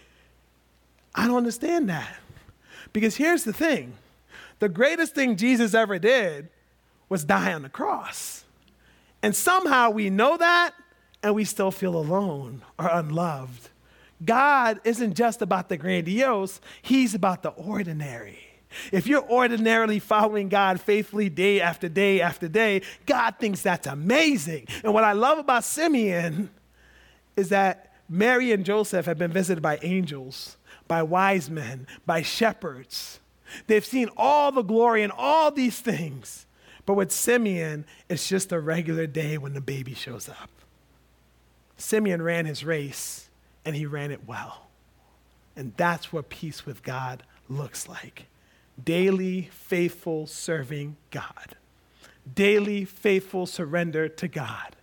I 1.14 1.26
don't 1.26 1.36
understand 1.36 1.88
that. 1.88 2.16
Because 2.92 3.16
here's 3.16 3.42
the 3.44 3.52
thing 3.52 3.94
the 4.60 4.68
greatest 4.68 5.16
thing 5.16 5.36
Jesus 5.36 5.74
ever 5.74 5.98
did 5.98 6.48
was 7.08 7.24
die 7.24 7.52
on 7.52 7.62
the 7.62 7.68
cross. 7.68 8.44
And 9.24 9.34
somehow 9.34 9.90
we 9.90 10.08
know 10.08 10.36
that 10.36 10.72
and 11.22 11.34
we 11.34 11.44
still 11.44 11.70
feel 11.70 11.96
alone 11.96 12.62
or 12.78 12.88
unloved. 12.88 13.68
God 14.24 14.80
isn't 14.84 15.14
just 15.14 15.42
about 15.42 15.68
the 15.68 15.76
grandiose, 15.76 16.60
He's 16.80 17.14
about 17.14 17.42
the 17.42 17.50
ordinary. 17.50 18.38
If 18.90 19.06
you're 19.06 19.28
ordinarily 19.28 19.98
following 19.98 20.48
God 20.48 20.80
faithfully 20.80 21.28
day 21.28 21.60
after 21.60 21.88
day 21.88 22.20
after 22.20 22.48
day, 22.48 22.82
God 23.06 23.34
thinks 23.38 23.62
that's 23.62 23.86
amazing. 23.86 24.66
And 24.82 24.94
what 24.94 25.04
I 25.04 25.12
love 25.12 25.38
about 25.38 25.64
Simeon 25.64 26.50
is 27.36 27.50
that 27.50 27.92
Mary 28.08 28.52
and 28.52 28.64
Joseph 28.64 29.06
have 29.06 29.18
been 29.18 29.32
visited 29.32 29.62
by 29.62 29.78
angels, 29.82 30.56
by 30.88 31.02
wise 31.02 31.50
men, 31.50 31.86
by 32.06 32.22
shepherds. 32.22 33.20
They've 33.66 33.84
seen 33.84 34.08
all 34.16 34.52
the 34.52 34.62
glory 34.62 35.02
and 35.02 35.12
all 35.12 35.50
these 35.50 35.80
things. 35.80 36.46
But 36.84 36.94
with 36.94 37.12
Simeon, 37.12 37.84
it's 38.08 38.28
just 38.28 38.52
a 38.52 38.60
regular 38.60 39.06
day 39.06 39.38
when 39.38 39.54
the 39.54 39.60
baby 39.60 39.94
shows 39.94 40.28
up. 40.28 40.50
Simeon 41.76 42.22
ran 42.22 42.46
his 42.46 42.64
race 42.64 43.28
and 43.64 43.76
he 43.76 43.86
ran 43.86 44.10
it 44.10 44.26
well. 44.26 44.66
And 45.56 45.72
that's 45.76 46.12
what 46.12 46.28
peace 46.28 46.64
with 46.64 46.82
God 46.82 47.22
looks 47.48 47.88
like 47.88 48.26
daily, 48.82 49.50
faithful 49.52 50.26
serving 50.26 50.96
God, 51.10 51.56
daily, 52.34 52.84
faithful 52.84 53.46
surrender 53.46 54.08
to 54.08 54.28
God, 54.28 54.74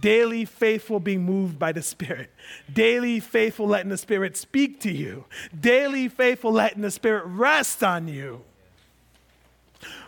daily, 0.00 0.44
faithful 0.44 0.98
being 0.98 1.22
moved 1.22 1.58
by 1.58 1.70
the 1.70 1.82
Spirit, 1.82 2.30
daily, 2.72 3.20
faithful 3.20 3.66
letting 3.66 3.90
the 3.90 3.98
Spirit 3.98 4.36
speak 4.36 4.80
to 4.80 4.90
you, 4.90 5.26
daily, 5.58 6.08
faithful 6.08 6.52
letting 6.52 6.82
the 6.82 6.90
Spirit 6.90 7.24
rest 7.26 7.84
on 7.84 8.08
you. 8.08 8.42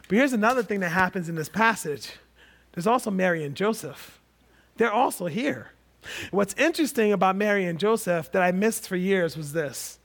But 0.09 0.19
here's 0.19 0.33
another 0.33 0.63
thing 0.63 0.81
that 0.81 0.91
happens 0.91 1.29
in 1.29 1.35
this 1.35 1.49
passage 1.49 2.13
there's 2.73 2.87
also 2.87 3.11
Mary 3.11 3.43
and 3.43 3.55
Joseph. 3.55 4.21
They're 4.77 4.93
also 4.93 5.27
here. 5.27 5.71
What's 6.31 6.55
interesting 6.55 7.13
about 7.13 7.37
Mary 7.37 7.65
and 7.65 7.79
Joseph 7.79 8.33
that 8.33 8.43
I 8.43 8.53
missed 8.53 8.89
for 8.89 8.97
years 8.97 9.37
was 9.37 9.53
this 9.53 9.99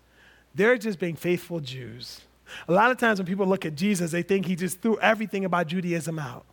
they're 0.53 0.77
just 0.77 0.99
being 0.99 1.15
faithful 1.15 1.59
Jews. 1.59 2.21
A 2.67 2.73
lot 2.73 2.91
of 2.91 2.97
times 2.97 3.19
when 3.19 3.25
people 3.25 3.47
look 3.47 3.65
at 3.65 3.75
Jesus, 3.75 4.11
they 4.11 4.23
think 4.23 4.45
he 4.45 4.55
just 4.55 4.81
threw 4.81 4.99
everything 4.99 5.45
about 5.45 5.67
Judaism 5.67 6.19
out. 6.19 6.45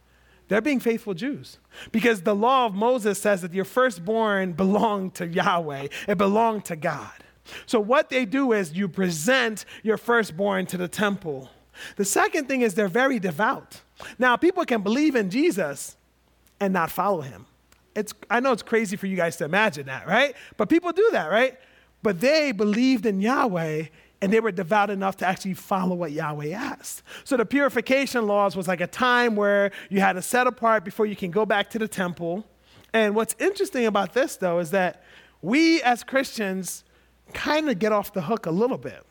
They're 0.47 0.61
being 0.61 0.81
faithful 0.81 1.15
Jews 1.15 1.59
because 1.93 2.23
the 2.23 2.35
law 2.35 2.67
of 2.67 2.75
Moses 2.75 3.21
says 3.21 3.43
that 3.43 3.53
your 3.53 3.65
firstborn 3.65 4.53
belonged 4.53 5.15
to 5.17 5.27
Yahweh, 5.27 5.89
it 6.09 6.19
belonged 6.19 6.65
to 6.67 6.77
God. 6.77 7.13
So, 7.67 7.81
what 7.81 8.11
they 8.11 8.25
do 8.25 8.53
is 8.53 8.73
you 8.73 8.89
present 8.89 9.65
your 9.83 9.97
firstborn 9.97 10.67
to 10.67 10.77
the 10.77 10.89
temple. 10.89 11.51
The 11.97 12.05
second 12.05 12.49
thing 12.49 12.63
is 12.63 12.75
they're 12.75 12.89
very 12.89 13.19
devout. 13.19 13.83
Now, 14.19 14.37
people 14.37 14.65
can 14.65 14.83
believe 14.83 15.17
in 15.17 15.31
Jesus 15.31 15.97
and 16.61 16.73
not 16.73 16.91
follow 16.91 17.21
him. 17.21 17.47
It's, 17.99 18.15
I 18.31 18.41
know 18.41 18.53
it's 18.53 18.63
crazy 18.63 18.97
for 18.97 19.07
you 19.07 19.17
guys 19.17 19.37
to 19.37 19.45
imagine 19.45 19.87
that, 19.87 20.07
right? 20.07 20.35
But 20.57 20.69
people 20.69 20.93
do 20.93 21.09
that, 21.13 21.31
right? 21.31 21.59
But 22.03 22.21
they 22.21 22.53
believed 22.53 23.07
in 23.07 23.21
Yahweh 23.21 23.87
and 24.21 24.33
they 24.33 24.41
were 24.41 24.53
devout 24.53 24.91
enough 24.91 25.17
to 25.19 25.27
actually 25.27 25.55
follow 25.55 25.95
what 25.95 26.13
Yahweh 26.13 26.51
asked. 26.51 27.03
So 27.25 27.37
the 27.37 27.45
purification 27.45 28.27
laws 28.27 28.57
was 28.57 28.69
like 28.69 28.81
a 28.81 28.87
time 28.87 29.37
where 29.37 29.71
you 29.91 30.01
had 30.01 30.15
to 30.15 30.23
set 30.23 30.47
apart 30.47 30.85
before 30.85 31.07
you 31.07 31.17
can 31.17 31.31
go 31.31 31.45
back 31.47 31.71
to 31.71 31.79
the 31.79 31.89
temple. 31.89 32.47
And 32.93 33.15
what's 33.15 33.35
interesting 33.39 33.87
about 33.87 34.15
this, 34.15 34.37
though, 34.37 34.59
is 34.59 34.71
that 34.71 35.03
we 35.43 35.83
as 35.83 36.03
Christians 36.03 36.85
kind 37.33 37.69
of 37.69 37.79
get 37.79 37.93
off 37.93 38.13
the 38.13 38.23
hook 38.23 38.47
a 38.47 38.51
little 38.51 38.79
bit. 38.79 39.05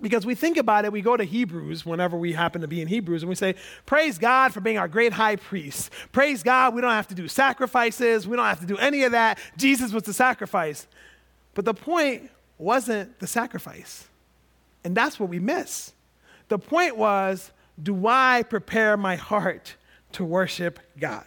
Because 0.00 0.24
we 0.24 0.36
think 0.36 0.56
about 0.56 0.84
it, 0.84 0.92
we 0.92 1.02
go 1.02 1.16
to 1.16 1.24
Hebrews 1.24 1.84
whenever 1.84 2.16
we 2.16 2.32
happen 2.32 2.60
to 2.60 2.68
be 2.68 2.80
in 2.80 2.86
Hebrews, 2.86 3.22
and 3.22 3.28
we 3.28 3.34
say, 3.34 3.56
Praise 3.84 4.16
God 4.16 4.52
for 4.52 4.60
being 4.60 4.78
our 4.78 4.86
great 4.86 5.12
high 5.12 5.36
priest. 5.36 5.90
Praise 6.12 6.44
God, 6.44 6.74
we 6.74 6.80
don't 6.80 6.92
have 6.92 7.08
to 7.08 7.16
do 7.16 7.26
sacrifices, 7.26 8.28
we 8.28 8.36
don't 8.36 8.46
have 8.46 8.60
to 8.60 8.66
do 8.66 8.76
any 8.78 9.02
of 9.02 9.12
that. 9.12 9.38
Jesus 9.56 9.92
was 9.92 10.04
the 10.04 10.12
sacrifice. 10.12 10.86
But 11.54 11.64
the 11.64 11.74
point 11.74 12.30
wasn't 12.58 13.18
the 13.18 13.26
sacrifice. 13.26 14.06
And 14.84 14.96
that's 14.96 15.18
what 15.18 15.28
we 15.28 15.40
miss. 15.40 15.92
The 16.48 16.58
point 16.58 16.96
was 16.96 17.50
do 17.80 18.06
I 18.06 18.44
prepare 18.48 18.96
my 18.96 19.16
heart 19.16 19.76
to 20.12 20.24
worship 20.24 20.78
God? 20.98 21.26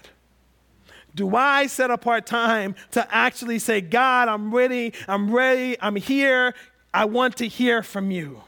Do 1.14 1.36
I 1.36 1.68
set 1.68 1.92
apart 1.92 2.26
time 2.26 2.76
to 2.92 3.06
actually 3.14 3.60
say, 3.60 3.82
God, 3.82 4.30
I'm 4.30 4.54
ready, 4.54 4.94
I'm 5.08 5.32
ready, 5.32 5.78
I'm 5.82 5.98
here, 5.98 6.54
I 6.94 7.06
want 7.06 7.38
to 7.38 7.48
hear 7.48 7.84
from 7.84 8.12
you? 8.12 8.44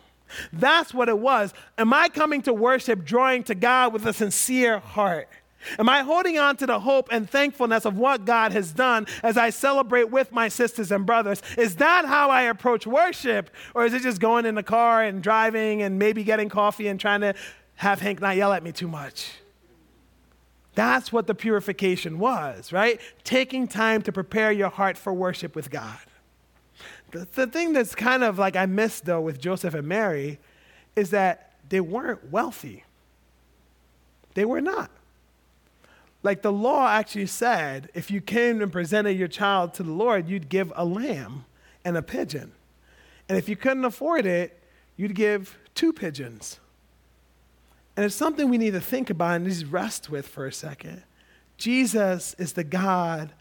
That's 0.52 0.94
what 0.94 1.10
it 1.10 1.20
was. 1.20 1.54
Am 1.78 1.94
I 1.94 2.10
coming 2.10 2.42
to 2.44 2.54
worship, 2.54 3.04
drawing 3.04 3.44
to 3.46 3.56
God 3.56 3.94
with 3.94 4.06
a 4.06 4.14
sincere 4.14 4.80
heart? 4.80 5.28
Am 5.80 5.88
I 5.88 6.02
holding 6.02 6.38
on 6.38 6.58
to 6.58 6.66
the 6.66 6.80
hope 6.80 7.08
and 7.12 7.30
thankfulness 7.30 7.86
of 7.86 7.98
what 7.98 8.26
God 8.26 8.52
has 8.52 8.72
done 8.72 9.08
as 9.24 9.38
I 9.38 9.50
celebrate 9.50 10.10
with 10.10 10.32
my 10.32 10.50
sisters 10.50 10.92
and 10.92 11.06
brothers? 11.06 11.42
Is 11.58 11.78
that 11.78 12.06
how 12.06 12.30
I 12.30 12.44
approach 12.44 12.86
worship? 12.86 13.50
Or 13.74 13.86
is 13.86 13.94
it 13.94 14.02
just 14.02 14.20
going 14.20 14.46
in 14.46 14.56
the 14.56 14.64
car 14.64 15.04
and 15.04 15.24
driving 15.24 15.82
and 15.82 15.98
maybe 15.98 16.24
getting 16.24 16.50
coffee 16.50 16.88
and 16.88 17.00
trying 17.00 17.22
to 17.22 17.34
have 17.76 18.02
Hank 18.02 18.22
not 18.22 18.36
yell 18.36 18.54
at 18.54 18.64
me 18.64 18.72
too 18.72 18.88
much? 18.88 19.32
That's 20.76 21.14
what 21.14 21.28
the 21.28 21.36
purification 21.36 22.18
was, 22.18 22.74
right? 22.74 23.00
Taking 23.24 23.68
time 23.68 24.02
to 24.04 24.12
prepare 24.12 24.52
your 24.52 24.70
heart 24.70 24.98
for 24.98 25.14
worship 25.14 25.56
with 25.56 25.70
God. 25.70 26.00
The, 27.14 27.28
the 27.32 27.48
thing 27.48 27.74
that's 27.74 27.94
kind 27.94 28.24
of 28.24 28.40
like 28.40 28.56
I 28.56 28.66
missed 28.66 29.06
though 29.06 29.22
with 29.22 29.40
Joseph 29.40 29.76
and 29.76 29.88
Mary 29.88 30.40
is 30.96 31.12
that 31.12 31.54
they 31.70 31.80
weren't 31.80 32.32
wealthy. 32.32 32.84
They 34.34 34.46
were 34.46 34.62
not. 34.62 34.90
Like 36.24 36.42
the 36.42 36.52
law 36.52 36.88
actually 36.88 37.28
said, 37.28 37.90
if 37.94 38.10
you 38.10 38.20
came 38.20 38.62
and 38.62 38.72
presented 38.72 39.12
your 39.12 39.28
child 39.28 39.74
to 39.76 39.84
the 39.84 39.92
Lord, 39.92 40.28
you'd 40.28 40.50
give 40.50 40.74
a 40.76 40.86
lamb 40.86 41.46
and 41.86 41.96
a 41.96 42.02
pigeon. 42.02 42.52
And 43.30 43.38
if 43.38 43.48
you 43.48 43.56
couldn't 43.56 43.86
afford 43.86 44.26
it, 44.26 44.60
you'd 44.98 45.16
give 45.16 45.58
two 45.76 45.94
pigeons. 45.94 46.60
And 47.96 48.06
it's 48.06 48.16
something 48.16 48.50
we 48.50 48.58
need 48.58 48.74
to 48.74 48.82
think 48.82 49.10
about 49.10 49.36
and 49.36 49.46
just 49.46 49.66
rest 49.68 50.10
with 50.10 50.28
for 50.28 50.48
a 50.48 50.54
second. 50.54 51.04
Jesus 51.58 52.34
is 52.40 52.54
the 52.54 52.64
God 52.64 53.34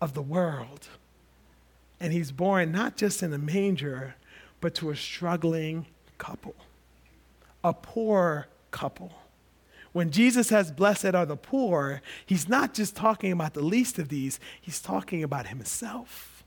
of 0.00 0.14
the 0.14 0.22
world. 0.22 0.88
And 2.00 2.12
he's 2.12 2.32
born 2.32 2.72
not 2.72 2.96
just 2.96 3.22
in 3.22 3.32
a 3.32 3.38
manger, 3.38 4.14
but 4.60 4.74
to 4.76 4.90
a 4.90 4.96
struggling 4.96 5.86
couple, 6.18 6.54
a 7.62 7.72
poor 7.72 8.48
couple. 8.70 9.12
When 9.92 10.10
Jesus 10.10 10.48
says, 10.48 10.70
Blessed 10.70 11.14
are 11.14 11.26
the 11.26 11.36
poor, 11.36 12.00
he's 12.24 12.48
not 12.48 12.74
just 12.74 12.94
talking 12.94 13.32
about 13.32 13.54
the 13.54 13.62
least 13.62 13.98
of 13.98 14.08
these, 14.08 14.38
he's 14.60 14.80
talking 14.80 15.22
about 15.22 15.48
himself. 15.48 16.44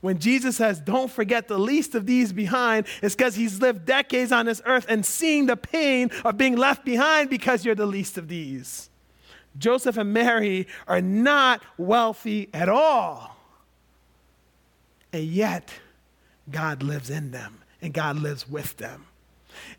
When 0.00 0.18
Jesus 0.18 0.56
says, 0.56 0.80
Don't 0.80 1.10
forget 1.10 1.48
the 1.48 1.58
least 1.58 1.94
of 1.94 2.04
these 2.06 2.32
behind, 2.32 2.86
it's 3.02 3.14
because 3.14 3.36
he's 3.36 3.60
lived 3.60 3.86
decades 3.86 4.32
on 4.32 4.46
this 4.46 4.60
earth 4.66 4.86
and 4.88 5.06
seeing 5.06 5.46
the 5.46 5.56
pain 5.56 6.10
of 6.24 6.36
being 6.36 6.56
left 6.56 6.84
behind 6.84 7.30
because 7.30 7.64
you're 7.64 7.74
the 7.74 7.86
least 7.86 8.18
of 8.18 8.28
these. 8.28 8.90
Joseph 9.56 9.96
and 9.96 10.12
Mary 10.12 10.66
are 10.88 11.00
not 11.00 11.62
wealthy 11.78 12.50
at 12.52 12.68
all. 12.68 13.33
And 15.14 15.26
yet, 15.26 15.70
God 16.50 16.82
lives 16.82 17.08
in 17.08 17.30
them 17.30 17.62
and 17.80 17.94
God 17.94 18.18
lives 18.18 18.48
with 18.48 18.78
them. 18.78 19.06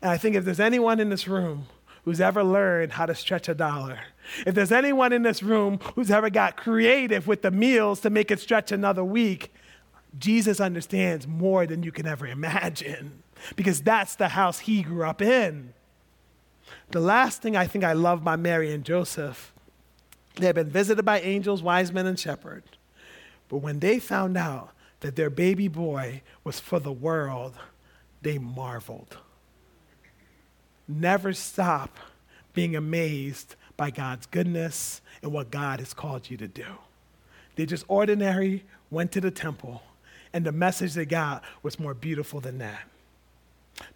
And 0.00 0.10
I 0.10 0.16
think 0.16 0.34
if 0.34 0.46
there's 0.46 0.58
anyone 0.58 0.98
in 0.98 1.10
this 1.10 1.28
room 1.28 1.66
who's 2.06 2.22
ever 2.22 2.42
learned 2.42 2.92
how 2.92 3.04
to 3.04 3.14
stretch 3.14 3.46
a 3.46 3.54
dollar, 3.54 3.98
if 4.46 4.54
there's 4.54 4.72
anyone 4.72 5.12
in 5.12 5.24
this 5.24 5.42
room 5.42 5.78
who's 5.94 6.10
ever 6.10 6.30
got 6.30 6.56
creative 6.56 7.26
with 7.26 7.42
the 7.42 7.50
meals 7.50 8.00
to 8.00 8.08
make 8.08 8.30
it 8.30 8.40
stretch 8.40 8.72
another 8.72 9.04
week, 9.04 9.52
Jesus 10.18 10.58
understands 10.58 11.28
more 11.28 11.66
than 11.66 11.82
you 11.82 11.92
can 11.92 12.06
ever 12.06 12.26
imagine 12.26 13.22
because 13.56 13.82
that's 13.82 14.16
the 14.16 14.28
house 14.28 14.60
he 14.60 14.82
grew 14.82 15.04
up 15.04 15.20
in. 15.20 15.74
The 16.92 17.00
last 17.00 17.42
thing 17.42 17.56
I 17.58 17.66
think 17.66 17.84
I 17.84 17.92
love 17.92 18.24
by 18.24 18.36
Mary 18.36 18.72
and 18.72 18.86
Joseph, 18.86 19.52
they 20.36 20.46
had 20.46 20.54
been 20.54 20.70
visited 20.70 21.04
by 21.04 21.20
angels, 21.20 21.62
wise 21.62 21.92
men, 21.92 22.06
and 22.06 22.18
shepherds. 22.18 22.68
But 23.50 23.58
when 23.58 23.80
they 23.80 23.98
found 23.98 24.38
out 24.38 24.70
that 25.06 25.16
their 25.16 25.30
baby 25.30 25.68
boy 25.68 26.20
was 26.44 26.60
for 26.60 26.78
the 26.78 26.92
world, 26.92 27.54
they 28.22 28.36
marveled 28.38 29.16
never 30.88 31.32
stop 31.32 31.98
being 32.52 32.76
amazed 32.76 33.54
by 33.76 33.90
God's 33.90 34.26
goodness 34.26 35.00
and 35.22 35.32
what 35.32 35.50
God 35.50 35.80
has 35.80 35.92
called 35.92 36.30
you 36.30 36.36
to 36.38 36.48
do. 36.48 36.66
They 37.56 37.66
just 37.66 37.84
ordinary 37.88 38.64
went 38.90 39.12
to 39.12 39.20
the 39.20 39.30
temple, 39.30 39.82
and 40.32 40.44
the 40.44 40.52
message 40.52 40.94
they 40.94 41.06
got 41.06 41.42
was 41.62 41.78
more 41.78 41.94
beautiful 41.94 42.40
than 42.40 42.58
that. 42.58 42.82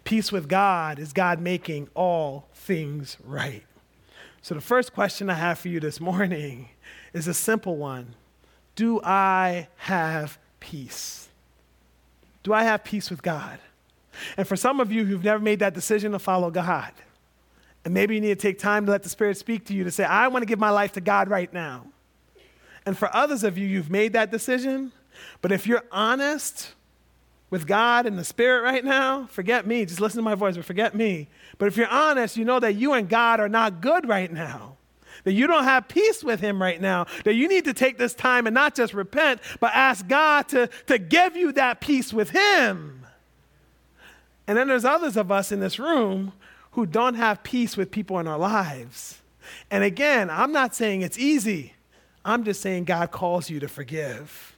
Peace 0.03 0.31
with 0.31 0.47
God 0.47 0.99
is 0.99 1.13
God 1.13 1.39
making 1.39 1.89
all 1.95 2.47
things 2.53 3.17
right. 3.23 3.63
So, 4.43 4.55
the 4.55 4.61
first 4.61 4.93
question 4.93 5.29
I 5.29 5.35
have 5.35 5.59
for 5.59 5.69
you 5.69 5.79
this 5.79 5.99
morning 5.99 6.69
is 7.13 7.27
a 7.27 7.33
simple 7.33 7.77
one 7.77 8.15
Do 8.75 9.01
I 9.03 9.67
have 9.77 10.37
peace? 10.61 11.27
Do 12.43 12.53
I 12.53 12.63
have 12.63 12.85
peace 12.85 13.09
with 13.09 13.21
God? 13.21 13.59
And 14.37 14.47
for 14.47 14.55
some 14.55 14.79
of 14.79 14.91
you 14.91 15.03
who've 15.03 15.23
never 15.23 15.43
made 15.43 15.59
that 15.59 15.73
decision 15.73 16.13
to 16.13 16.19
follow 16.19 16.49
God, 16.49 16.91
and 17.83 17.93
maybe 17.93 18.15
you 18.15 18.21
need 18.21 18.29
to 18.29 18.35
take 18.35 18.59
time 18.59 18.85
to 18.85 18.91
let 18.91 19.03
the 19.03 19.09
Spirit 19.09 19.37
speak 19.37 19.65
to 19.65 19.73
you 19.73 19.83
to 19.83 19.91
say, 19.91 20.05
I 20.05 20.29
want 20.29 20.43
to 20.43 20.45
give 20.45 20.59
my 20.59 20.69
life 20.69 20.93
to 20.93 21.01
God 21.01 21.29
right 21.29 21.51
now. 21.51 21.87
And 22.85 22.97
for 22.97 23.13
others 23.15 23.43
of 23.43 23.57
you, 23.57 23.67
you've 23.67 23.89
made 23.89 24.13
that 24.13 24.31
decision, 24.31 24.91
but 25.41 25.51
if 25.51 25.67
you're 25.67 25.83
honest 25.91 26.73
with 27.49 27.67
God 27.67 28.05
and 28.05 28.17
the 28.17 28.23
Spirit 28.23 28.63
right 28.63 28.83
now, 28.83 29.27
forget 29.27 29.67
me. 29.67 29.85
Just 29.85 29.99
listen 29.99 30.17
to 30.17 30.23
my 30.23 30.35
voice, 30.35 30.55
but 30.55 30.65
forget 30.65 30.95
me. 30.95 31.27
But 31.57 31.67
if 31.67 31.77
you're 31.77 31.87
honest, 31.87 32.37
you 32.37 32.45
know 32.45 32.59
that 32.59 32.75
you 32.75 32.93
and 32.93 33.09
God 33.09 33.39
are 33.39 33.49
not 33.49 33.81
good 33.81 34.07
right 34.07 34.31
now. 34.31 34.77
That 35.23 35.33
you 35.33 35.47
don't 35.47 35.63
have 35.63 35.87
peace 35.87 36.23
with 36.23 36.39
him 36.39 36.61
right 36.61 36.79
now, 36.79 37.05
that 37.23 37.33
you 37.33 37.47
need 37.47 37.65
to 37.65 37.73
take 37.73 37.97
this 37.97 38.13
time 38.13 38.47
and 38.47 38.53
not 38.53 38.75
just 38.75 38.93
repent, 38.93 39.41
but 39.59 39.71
ask 39.73 40.07
God 40.07 40.47
to, 40.49 40.69
to 40.87 40.97
give 40.97 41.35
you 41.35 41.51
that 41.53 41.81
peace 41.81 42.13
with 42.13 42.31
him. 42.31 43.05
And 44.47 44.57
then 44.57 44.67
there's 44.67 44.85
others 44.85 45.17
of 45.17 45.31
us 45.31 45.51
in 45.51 45.59
this 45.59 45.79
room 45.79 46.33
who 46.71 46.85
don't 46.85 47.15
have 47.15 47.43
peace 47.43 47.77
with 47.77 47.91
people 47.91 48.19
in 48.19 48.27
our 48.27 48.39
lives. 48.39 49.21
And 49.69 49.83
again, 49.83 50.29
I'm 50.29 50.51
not 50.51 50.75
saying 50.75 51.01
it's 51.01 51.17
easy. 51.17 51.73
I'm 52.23 52.43
just 52.43 52.61
saying 52.61 52.85
God 52.85 53.11
calls 53.11 53.49
you 53.49 53.59
to 53.59 53.67
forgive. 53.67 54.55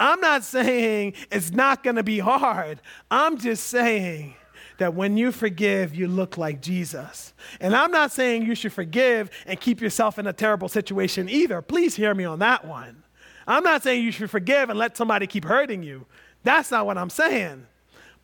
I'm 0.00 0.20
not 0.20 0.42
saying 0.42 1.14
it's 1.30 1.52
not 1.52 1.82
going 1.82 1.96
to 1.96 2.02
be 2.02 2.18
hard. 2.18 2.80
I'm 3.10 3.38
just 3.38 3.66
saying 3.68 4.34
that 4.78 4.94
when 4.94 5.16
you 5.16 5.32
forgive, 5.32 5.94
you 5.94 6.08
look 6.08 6.36
like 6.36 6.60
Jesus. 6.60 7.32
And 7.60 7.74
I'm 7.74 7.90
not 7.90 8.12
saying 8.12 8.44
you 8.44 8.54
should 8.54 8.72
forgive 8.72 9.30
and 9.46 9.60
keep 9.60 9.80
yourself 9.80 10.18
in 10.18 10.26
a 10.26 10.32
terrible 10.32 10.68
situation 10.68 11.28
either. 11.28 11.62
Please 11.62 11.94
hear 11.94 12.14
me 12.14 12.24
on 12.24 12.40
that 12.40 12.66
one. 12.66 13.02
I'm 13.46 13.62
not 13.62 13.82
saying 13.82 14.02
you 14.02 14.12
should 14.12 14.30
forgive 14.30 14.70
and 14.70 14.78
let 14.78 14.96
somebody 14.96 15.26
keep 15.26 15.44
hurting 15.44 15.82
you. 15.82 16.06
That's 16.42 16.70
not 16.70 16.86
what 16.86 16.98
I'm 16.98 17.10
saying. 17.10 17.66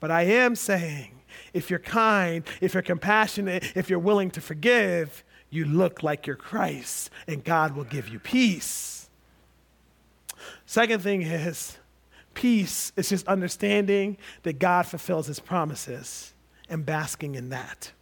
But 0.00 0.10
I 0.10 0.22
am 0.22 0.56
saying 0.56 1.20
if 1.52 1.70
you're 1.70 1.78
kind, 1.78 2.44
if 2.60 2.74
you're 2.74 2.82
compassionate, 2.82 3.76
if 3.76 3.90
you're 3.90 3.98
willing 3.98 4.30
to 4.32 4.40
forgive, 4.40 5.24
you 5.50 5.64
look 5.64 6.02
like 6.02 6.26
you're 6.26 6.36
Christ 6.36 7.10
and 7.26 7.44
God 7.44 7.76
will 7.76 7.84
give 7.84 8.08
you 8.08 8.18
peace. 8.18 9.08
Second 10.64 11.02
thing 11.02 11.22
is, 11.22 11.76
peace 12.34 12.92
is 12.96 13.08
just 13.08 13.26
understanding 13.28 14.16
that 14.44 14.58
God 14.58 14.86
fulfills 14.86 15.26
his 15.26 15.40
promises 15.40 16.32
and 16.70 16.86
basking 16.86 17.34
in 17.34 17.50
that. 17.50 17.92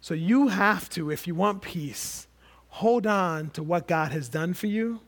So 0.00 0.14
you 0.14 0.48
have 0.48 0.88
to, 0.90 1.10
if 1.10 1.26
you 1.26 1.34
want 1.34 1.62
peace, 1.62 2.26
hold 2.68 3.06
on 3.06 3.50
to 3.50 3.62
what 3.62 3.86
God 3.88 4.12
has 4.12 4.28
done 4.28 4.54
for 4.54 4.66
you 4.66 5.00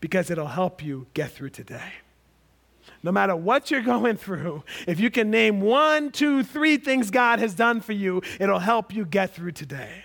because 0.00 0.30
it'll 0.30 0.48
help 0.48 0.82
you 0.82 1.06
get 1.14 1.30
through 1.30 1.50
today. 1.50 1.92
No 3.02 3.12
matter 3.12 3.34
what 3.34 3.70
you're 3.70 3.80
going 3.94 4.16
through, 4.16 4.64
if 4.86 5.00
you 5.00 5.10
can 5.10 5.30
name 5.30 5.60
one, 5.60 6.10
two, 6.10 6.42
three 6.42 6.76
things 6.76 7.10
God 7.10 7.38
has 7.38 7.54
done 7.54 7.80
for 7.80 7.92
you, 7.92 8.22
it'll 8.38 8.58
help 8.58 8.94
you 8.94 9.04
get 9.04 9.34
through 9.34 9.52
today. 9.52 10.04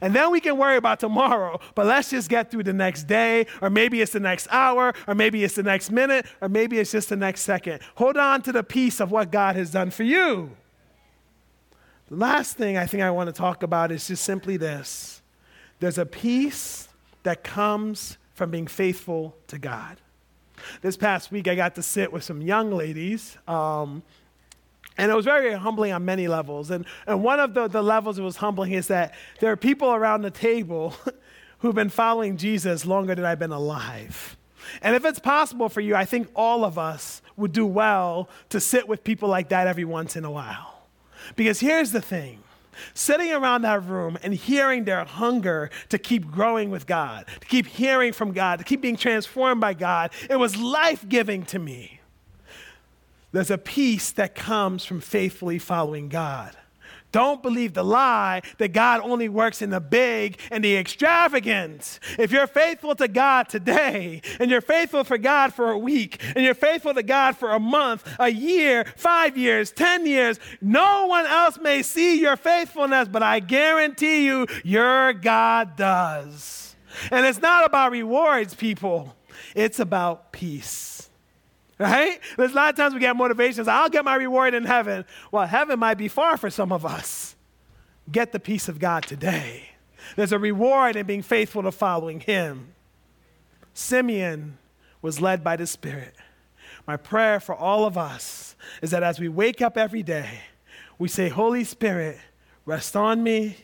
And 0.00 0.14
then 0.14 0.30
we 0.30 0.40
can 0.40 0.56
worry 0.58 0.76
about 0.76 1.00
tomorrow, 1.00 1.60
but 1.74 1.86
let's 1.86 2.10
just 2.10 2.28
get 2.28 2.50
through 2.50 2.64
the 2.64 2.72
next 2.72 3.04
day, 3.04 3.46
or 3.62 3.70
maybe 3.70 4.00
it's 4.00 4.12
the 4.12 4.20
next 4.20 4.48
hour, 4.50 4.92
or 5.06 5.14
maybe 5.14 5.44
it's 5.44 5.54
the 5.54 5.62
next 5.62 5.90
minute, 5.90 6.26
or 6.40 6.48
maybe 6.48 6.78
it's 6.78 6.90
just 6.90 7.08
the 7.08 7.16
next 7.16 7.42
second. 7.42 7.80
Hold 7.96 8.16
on 8.16 8.42
to 8.42 8.52
the 8.52 8.62
peace 8.62 9.00
of 9.00 9.10
what 9.10 9.30
God 9.30 9.56
has 9.56 9.70
done 9.70 9.90
for 9.90 10.02
you. 10.02 10.56
The 12.08 12.16
last 12.16 12.56
thing 12.56 12.76
I 12.76 12.86
think 12.86 13.02
I 13.02 13.10
want 13.10 13.28
to 13.28 13.32
talk 13.32 13.62
about 13.62 13.90
is 13.90 14.06
just 14.06 14.24
simply 14.24 14.56
this 14.56 15.22
there's 15.80 15.98
a 15.98 16.06
peace 16.06 16.88
that 17.24 17.44
comes 17.44 18.16
from 18.34 18.50
being 18.50 18.66
faithful 18.66 19.36
to 19.48 19.58
God. 19.58 19.98
This 20.80 20.96
past 20.96 21.30
week, 21.30 21.48
I 21.48 21.54
got 21.54 21.74
to 21.74 21.82
sit 21.82 22.12
with 22.12 22.24
some 22.24 22.40
young 22.40 22.70
ladies. 22.70 23.36
Um, 23.46 24.02
and 24.98 25.10
it 25.10 25.14
was 25.14 25.26
very 25.26 25.52
humbling 25.52 25.92
on 25.92 26.04
many 26.04 26.28
levels. 26.28 26.70
And, 26.70 26.86
and 27.06 27.22
one 27.22 27.40
of 27.40 27.52
the, 27.52 27.68
the 27.68 27.82
levels 27.82 28.18
it 28.18 28.22
was 28.22 28.36
humbling 28.36 28.72
is 28.72 28.88
that 28.88 29.14
there 29.40 29.52
are 29.52 29.56
people 29.56 29.92
around 29.92 30.22
the 30.22 30.30
table 30.30 30.94
who've 31.58 31.74
been 31.74 31.90
following 31.90 32.36
Jesus 32.36 32.86
longer 32.86 33.14
than 33.14 33.24
I've 33.24 33.38
been 33.38 33.52
alive. 33.52 34.36
And 34.80 34.96
if 34.96 35.04
it's 35.04 35.18
possible 35.18 35.68
for 35.68 35.80
you, 35.80 35.94
I 35.94 36.06
think 36.06 36.28
all 36.34 36.64
of 36.64 36.78
us 36.78 37.20
would 37.36 37.52
do 37.52 37.66
well 37.66 38.30
to 38.48 38.60
sit 38.60 38.88
with 38.88 39.04
people 39.04 39.28
like 39.28 39.50
that 39.50 39.66
every 39.66 39.84
once 39.84 40.16
in 40.16 40.24
a 40.24 40.30
while. 40.30 40.75
Because 41.34 41.60
here's 41.60 41.92
the 41.92 42.00
thing 42.00 42.42
sitting 42.94 43.32
around 43.32 43.62
that 43.62 43.82
room 43.84 44.18
and 44.22 44.34
hearing 44.34 44.84
their 44.84 45.04
hunger 45.04 45.70
to 45.88 45.98
keep 45.98 46.30
growing 46.30 46.70
with 46.70 46.86
God, 46.86 47.26
to 47.40 47.46
keep 47.46 47.66
hearing 47.66 48.12
from 48.12 48.32
God, 48.32 48.58
to 48.58 48.64
keep 48.64 48.80
being 48.80 48.96
transformed 48.96 49.60
by 49.60 49.74
God, 49.74 50.10
it 50.28 50.36
was 50.36 50.56
life 50.56 51.08
giving 51.08 51.44
to 51.46 51.58
me. 51.58 52.00
There's 53.32 53.50
a 53.50 53.58
peace 53.58 54.12
that 54.12 54.34
comes 54.34 54.84
from 54.84 55.00
faithfully 55.00 55.58
following 55.58 56.08
God. 56.08 56.56
Don't 57.12 57.42
believe 57.42 57.74
the 57.74 57.84
lie 57.84 58.42
that 58.58 58.72
God 58.72 59.00
only 59.02 59.28
works 59.28 59.62
in 59.62 59.70
the 59.70 59.80
big 59.80 60.38
and 60.50 60.62
the 60.62 60.76
extravagant. 60.76 61.98
If 62.18 62.30
you're 62.30 62.46
faithful 62.46 62.94
to 62.96 63.08
God 63.08 63.48
today, 63.48 64.20
and 64.38 64.50
you're 64.50 64.60
faithful 64.60 65.04
for 65.04 65.16
God 65.18 65.54
for 65.54 65.70
a 65.70 65.78
week, 65.78 66.22
and 66.34 66.44
you're 66.44 66.54
faithful 66.54 66.94
to 66.94 67.02
God 67.02 67.36
for 67.36 67.52
a 67.52 67.60
month, 67.60 68.06
a 68.18 68.28
year, 68.28 68.84
five 68.96 69.36
years, 69.36 69.70
10 69.72 70.06
years, 70.06 70.38
no 70.60 71.06
one 71.06 71.26
else 71.26 71.58
may 71.58 71.82
see 71.82 72.20
your 72.20 72.36
faithfulness, 72.36 73.08
but 73.08 73.22
I 73.22 73.40
guarantee 73.40 74.26
you, 74.26 74.46
your 74.64 75.12
God 75.12 75.76
does. 75.76 76.76
And 77.10 77.26
it's 77.26 77.40
not 77.40 77.64
about 77.66 77.92
rewards, 77.92 78.54
people, 78.54 79.14
it's 79.54 79.78
about 79.78 80.32
peace. 80.32 80.95
Right? 81.78 82.20
There's 82.36 82.52
a 82.52 82.54
lot 82.54 82.70
of 82.70 82.76
times 82.76 82.94
we 82.94 83.00
get 83.00 83.14
motivations. 83.16 83.68
I'll 83.68 83.90
get 83.90 84.04
my 84.04 84.14
reward 84.14 84.54
in 84.54 84.64
heaven. 84.64 85.04
Well, 85.30 85.46
heaven 85.46 85.78
might 85.78 85.98
be 85.98 86.08
far 86.08 86.36
for 86.36 86.48
some 86.48 86.72
of 86.72 86.86
us. 86.86 87.36
Get 88.10 88.32
the 88.32 88.40
peace 88.40 88.68
of 88.68 88.78
God 88.78 89.02
today. 89.02 89.70
There's 90.14 90.32
a 90.32 90.38
reward 90.38 90.96
in 90.96 91.06
being 91.06 91.22
faithful 91.22 91.62
to 91.64 91.72
following 91.72 92.20
Him. 92.20 92.68
Simeon 93.74 94.56
was 95.02 95.20
led 95.20 95.44
by 95.44 95.56
the 95.56 95.66
Spirit. 95.66 96.14
My 96.86 96.96
prayer 96.96 97.40
for 97.40 97.54
all 97.54 97.84
of 97.84 97.98
us 97.98 98.54
is 98.80 98.90
that 98.92 99.02
as 99.02 99.18
we 99.18 99.28
wake 99.28 99.60
up 99.60 99.76
every 99.76 100.02
day, 100.02 100.40
we 100.98 101.08
say, 101.08 101.28
Holy 101.28 101.64
Spirit, 101.64 102.16
rest 102.64 102.96
on 102.96 103.22
me. 103.22 103.56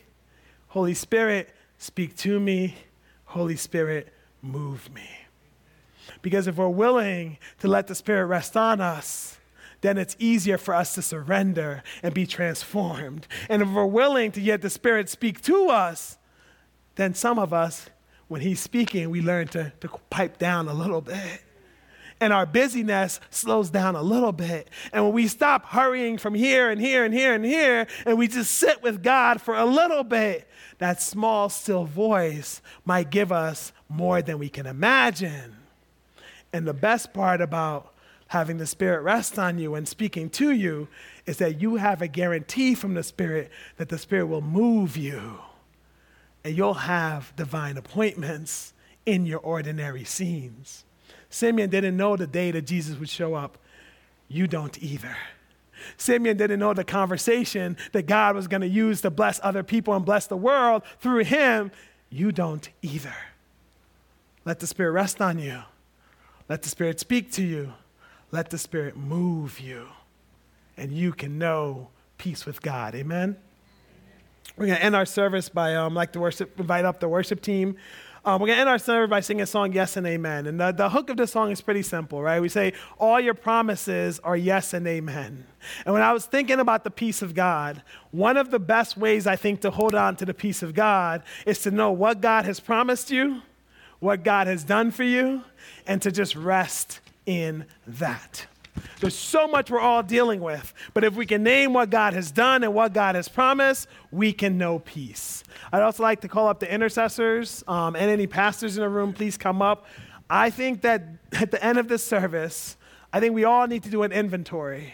Holy 0.67 0.93
Spirit, 0.93 1.49
speak 1.77 2.15
to 2.17 2.39
me. 2.39 2.75
Holy 3.25 3.55
Spirit, 3.55 4.13
move 4.41 4.93
me. 4.93 5.09
Because 6.21 6.47
if 6.47 6.57
we're 6.57 6.69
willing 6.69 7.37
to 7.59 7.67
let 7.67 7.87
the 7.87 7.95
Spirit 7.95 8.25
rest 8.25 8.57
on 8.57 8.81
us, 8.81 9.39
then 9.81 9.97
it's 9.97 10.15
easier 10.17 10.57
for 10.57 10.73
us 10.73 10.95
to 10.95 11.01
surrender 11.01 11.83
and 12.01 12.13
be 12.13 12.25
transformed. 12.25 13.27
And 13.49 13.61
if 13.61 13.69
we're 13.69 13.85
willing 13.85 14.31
to 14.31 14.41
let 14.41 14.61
the 14.61 14.69
Spirit 14.69 15.09
speak 15.09 15.41
to 15.41 15.69
us, 15.69 16.17
then 16.95 17.13
some 17.13 17.37
of 17.37 17.53
us, 17.53 17.89
when 18.29 18.41
He's 18.41 18.61
speaking, 18.61 19.09
we 19.09 19.21
learn 19.21 19.47
to, 19.49 19.73
to 19.81 19.89
pipe 20.09 20.37
down 20.37 20.69
a 20.69 20.73
little 20.73 21.01
bit. 21.01 21.41
And 22.21 22.31
our 22.31 22.45
busyness 22.45 23.19
slows 23.29 23.69
down 23.69 23.95
a 23.95 24.01
little 24.01 24.31
bit. 24.31 24.69
And 24.93 25.03
when 25.03 25.13
we 25.13 25.27
stop 25.27 25.65
hurrying 25.65 26.17
from 26.17 26.33
here 26.33 26.69
and 26.69 26.79
here 26.79 27.03
and 27.03 27.13
here 27.13 27.33
and 27.33 27.43
here, 27.43 27.87
and 28.05 28.17
we 28.17 28.29
just 28.29 28.53
sit 28.53 28.81
with 28.81 29.03
God 29.03 29.41
for 29.41 29.57
a 29.57 29.65
little 29.65 30.05
bit, 30.05 30.47
that 30.77 31.01
small, 31.01 31.49
still 31.49 31.83
voice 31.83 32.61
might 32.85 33.09
give 33.09 33.33
us 33.33 33.73
more 33.89 34.21
than 34.21 34.39
we 34.39 34.47
can 34.47 34.65
imagine. 34.65 35.57
And 36.53 36.67
the 36.67 36.73
best 36.73 37.13
part 37.13 37.41
about 37.41 37.93
having 38.27 38.57
the 38.57 38.67
Spirit 38.67 39.01
rest 39.01 39.37
on 39.37 39.57
you 39.59 39.75
and 39.75 39.87
speaking 39.87 40.29
to 40.29 40.51
you 40.51 40.87
is 41.25 41.37
that 41.37 41.59
you 41.59 41.75
have 41.75 42.01
a 42.01 42.07
guarantee 42.07 42.75
from 42.75 42.93
the 42.93 43.03
Spirit 43.03 43.51
that 43.77 43.89
the 43.89 43.97
Spirit 43.97 44.27
will 44.27 44.41
move 44.41 44.95
you 44.95 45.39
and 46.43 46.55
you'll 46.55 46.73
have 46.73 47.33
divine 47.35 47.77
appointments 47.77 48.73
in 49.05 49.25
your 49.25 49.39
ordinary 49.39 50.03
scenes. 50.03 50.85
Simeon 51.29 51.69
didn't 51.69 51.97
know 51.97 52.15
the 52.15 52.27
day 52.27 52.51
that 52.51 52.63
Jesus 52.63 52.99
would 52.99 53.09
show 53.09 53.33
up. 53.33 53.57
You 54.27 54.47
don't 54.47 54.81
either. 54.81 55.15
Simeon 55.97 56.37
didn't 56.37 56.59
know 56.59 56.73
the 56.73 56.83
conversation 56.83 57.77
that 57.91 58.03
God 58.03 58.35
was 58.35 58.47
going 58.47 58.61
to 58.61 58.67
use 58.67 59.01
to 59.01 59.09
bless 59.09 59.39
other 59.43 59.63
people 59.63 59.93
and 59.93 60.05
bless 60.05 60.27
the 60.27 60.37
world 60.37 60.83
through 60.99 61.23
him. 61.23 61.71
You 62.09 62.31
don't 62.31 62.69
either. 62.81 63.15
Let 64.45 64.59
the 64.59 64.67
Spirit 64.67 64.91
rest 64.91 65.21
on 65.21 65.39
you. 65.39 65.63
Let 66.49 66.61
the 66.61 66.69
Spirit 66.69 66.99
speak 66.99 67.31
to 67.33 67.43
you. 67.43 67.73
Let 68.31 68.49
the 68.49 68.57
Spirit 68.57 68.97
move 68.97 69.59
you. 69.59 69.87
And 70.77 70.91
you 70.91 71.13
can 71.13 71.37
know 71.37 71.89
peace 72.17 72.45
with 72.45 72.61
God. 72.61 72.95
Amen? 72.95 73.37
We're 74.57 74.67
going 74.67 74.77
to 74.77 74.83
end 74.83 74.95
our 74.95 75.05
service 75.05 75.49
by, 75.49 75.75
um, 75.75 75.93
like 75.93 76.11
to 76.13 76.19
worship, 76.19 76.59
invite 76.59 76.85
up 76.85 76.99
the 76.99 77.07
worship 77.07 77.41
team. 77.41 77.77
Um, 78.25 78.39
we're 78.39 78.47
going 78.47 78.57
to 78.57 78.61
end 78.61 78.69
our 78.69 78.79
service 78.79 79.09
by 79.09 79.19
singing 79.19 79.41
a 79.41 79.45
song, 79.45 79.73
Yes 79.73 79.97
and 79.97 80.07
Amen. 80.07 80.47
And 80.47 80.59
the, 80.59 80.71
the 80.71 80.89
hook 80.89 81.09
of 81.09 81.17
the 81.17 81.27
song 81.27 81.51
is 81.51 81.59
pretty 81.59 81.81
simple, 81.81 82.21
right? 82.21 82.39
We 82.39 82.49
say, 82.49 82.73
All 82.97 83.19
your 83.19 83.33
promises 83.33 84.19
are 84.19 84.37
yes 84.37 84.73
and 84.73 84.87
amen. 84.87 85.45
And 85.85 85.93
when 85.93 86.01
I 86.01 86.13
was 86.13 86.25
thinking 86.25 86.59
about 86.59 86.85
the 86.85 86.91
peace 86.91 87.21
of 87.21 87.33
God, 87.33 87.81
one 88.11 88.37
of 88.37 88.49
the 88.49 88.59
best 88.59 88.95
ways 88.95 89.27
I 89.27 89.35
think 89.35 89.61
to 89.61 89.71
hold 89.71 89.93
on 89.93 90.15
to 90.17 90.25
the 90.25 90.33
peace 90.33 90.63
of 90.63 90.73
God 90.73 91.23
is 91.45 91.59
to 91.63 91.71
know 91.71 91.91
what 91.91 92.21
God 92.21 92.45
has 92.45 92.61
promised 92.61 93.11
you, 93.11 93.41
what 94.03 94.21
God 94.21 94.47
has 94.47 94.65
done 94.65 94.91
for 94.91 95.03
you, 95.03 95.41
and 95.87 96.01
to 96.01 96.11
just 96.11 96.35
rest 96.35 96.99
in 97.25 97.65
that. 97.87 98.45
There's 98.99 99.15
so 99.15 99.47
much 99.47 99.71
we're 99.71 99.79
all 99.79 100.03
dealing 100.03 100.41
with, 100.41 100.73
but 100.93 101.05
if 101.05 101.15
we 101.15 101.25
can 101.25 101.41
name 101.41 101.71
what 101.71 101.89
God 101.89 102.13
has 102.13 102.29
done 102.29 102.65
and 102.65 102.73
what 102.73 102.91
God 102.91 103.15
has 103.15 103.29
promised, 103.29 103.87
we 104.11 104.33
can 104.33 104.57
know 104.57 104.79
peace. 104.79 105.45
I'd 105.71 105.81
also 105.81 106.03
like 106.03 106.19
to 106.21 106.27
call 106.27 106.49
up 106.49 106.59
the 106.59 106.69
intercessors 106.69 107.63
um, 107.65 107.95
and 107.95 108.11
any 108.11 108.27
pastors 108.27 108.75
in 108.75 108.83
the 108.83 108.89
room, 108.89 109.13
please 109.13 109.37
come 109.37 109.61
up. 109.61 109.85
I 110.29 110.49
think 110.49 110.81
that 110.81 111.03
at 111.31 111.51
the 111.51 111.63
end 111.63 111.77
of 111.77 111.87
this 111.87 112.03
service, 112.03 112.75
I 113.13 113.21
think 113.21 113.33
we 113.33 113.45
all 113.45 113.67
need 113.67 113.83
to 113.83 113.89
do 113.89 114.03
an 114.03 114.11
inventory. 114.11 114.93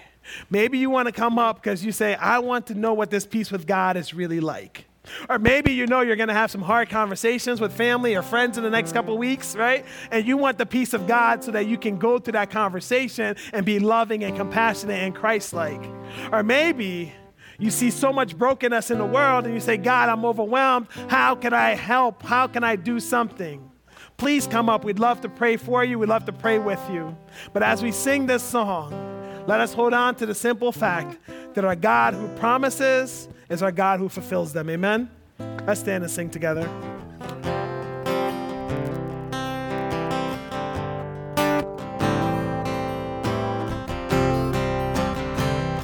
Maybe 0.51 0.77
you 0.77 0.91
want 0.91 1.07
to 1.07 1.11
come 1.11 1.39
up 1.39 1.63
because 1.63 1.83
you 1.83 1.91
say, 1.91 2.13
I 2.13 2.37
want 2.39 2.67
to 2.67 2.75
know 2.75 2.93
what 2.93 3.09
this 3.09 3.25
peace 3.25 3.49
with 3.49 3.65
God 3.65 3.97
is 3.97 4.13
really 4.13 4.39
like. 4.39 4.85
Or 5.29 5.39
maybe 5.39 5.73
you 5.73 5.87
know 5.87 6.01
you're 6.01 6.15
going 6.15 6.29
to 6.29 6.33
have 6.33 6.51
some 6.51 6.61
hard 6.61 6.89
conversations 6.89 7.61
with 7.61 7.73
family 7.73 8.15
or 8.15 8.21
friends 8.21 8.57
in 8.57 8.63
the 8.63 8.69
next 8.69 8.93
couple 8.93 9.17
weeks, 9.17 9.55
right? 9.55 9.85
And 10.11 10.25
you 10.25 10.37
want 10.37 10.57
the 10.57 10.65
peace 10.65 10.93
of 10.93 11.07
God 11.07 11.43
so 11.43 11.51
that 11.51 11.67
you 11.67 11.77
can 11.77 11.97
go 11.97 12.19
through 12.19 12.33
that 12.33 12.49
conversation 12.49 13.35
and 13.53 13.65
be 13.65 13.79
loving 13.79 14.23
and 14.23 14.35
compassionate 14.35 14.99
and 14.99 15.15
Christ 15.15 15.53
like. 15.53 15.81
Or 16.31 16.43
maybe 16.43 17.13
you 17.57 17.71
see 17.71 17.91
so 17.91 18.13
much 18.13 18.37
brokenness 18.37 18.89
in 18.89 18.97
the 18.97 19.05
world 19.05 19.45
and 19.45 19.53
you 19.53 19.59
say, 19.59 19.77
God, 19.77 20.09
I'm 20.09 20.23
overwhelmed. 20.25 20.87
How 21.09 21.35
can 21.35 21.53
I 21.53 21.71
help? 21.71 22.23
How 22.23 22.47
can 22.47 22.63
I 22.63 22.75
do 22.75 22.99
something? 22.99 23.69
Please 24.17 24.47
come 24.47 24.69
up. 24.69 24.83
We'd 24.83 24.99
love 24.99 25.21
to 25.21 25.29
pray 25.29 25.57
for 25.57 25.83
you. 25.83 25.99
We'd 25.99 26.09
love 26.09 26.25
to 26.25 26.33
pray 26.33 26.59
with 26.59 26.81
you. 26.91 27.15
But 27.53 27.63
as 27.63 27.81
we 27.81 27.91
sing 27.91 28.25
this 28.25 28.43
song, 28.43 29.08
let 29.49 29.61
us 29.61 29.73
hold 29.73 29.95
on 29.95 30.13
to 30.13 30.27
the 30.27 30.35
simple 30.35 30.71
fact 30.71 31.17
that 31.55 31.65
our 31.65 31.75
God 31.75 32.13
who 32.13 32.27
promises 32.35 33.27
is 33.49 33.63
our 33.63 33.71
God 33.71 33.99
who 33.99 34.07
fulfills 34.07 34.53
them. 34.53 34.69
Amen? 34.69 35.09
Let's 35.65 35.79
stand 35.79 36.03
and 36.03 36.11
sing 36.11 36.29
together. 36.29 36.69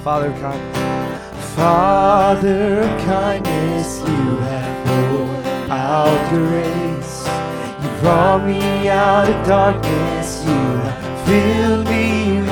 Father 0.03 0.27
of 0.27 0.39
kindness, 0.39 1.55
Father 1.55 2.83
kindness, 3.07 3.99
you 4.01 4.37
have 4.45 4.85
poured 4.85 5.71
out 5.71 6.29
grace. 6.29 7.25
You 7.83 7.99
brought 8.01 8.45
me 8.45 8.87
out 8.89 9.27
of 9.27 9.47
darkness, 9.47 10.43
you 10.45 10.51
have 10.51 11.27
filled 11.27 11.87
me. 11.87 12.44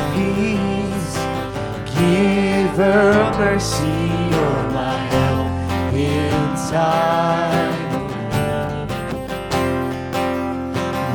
Of 2.74 3.38
mercy, 3.38 3.86
you're 3.86 4.64
my 4.74 4.98
help 5.14 5.94
in 5.94 6.56
time. 6.72 7.74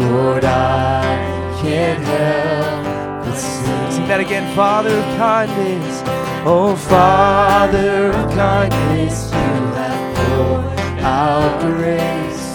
Lord, 0.01 0.45
I 0.45 1.59
can't 1.61 1.99
help 2.05 3.25
but 3.25 3.35
sing. 3.35 3.91
Sing 3.91 4.07
that 4.07 4.21
again, 4.21 4.55
Father 4.55 4.91
of 4.91 5.05
kindness. 5.17 6.03
Oh, 6.47 6.77
Father 6.77 8.13
of 8.13 8.31
kindness, 8.37 9.33
you 9.33 9.39
have 9.75 10.17
poured 10.17 10.79
out 11.03 11.61
grace. 11.61 12.55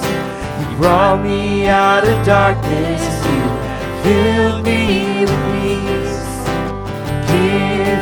You 0.61 0.77
brought 0.77 1.21
me 1.21 1.67
out 1.67 2.07
of 2.07 2.25
darkness, 2.25 3.03
you 3.27 3.41
filled 4.01 4.63
me 4.63 5.25
with 5.25 5.61
peace. 5.61 5.72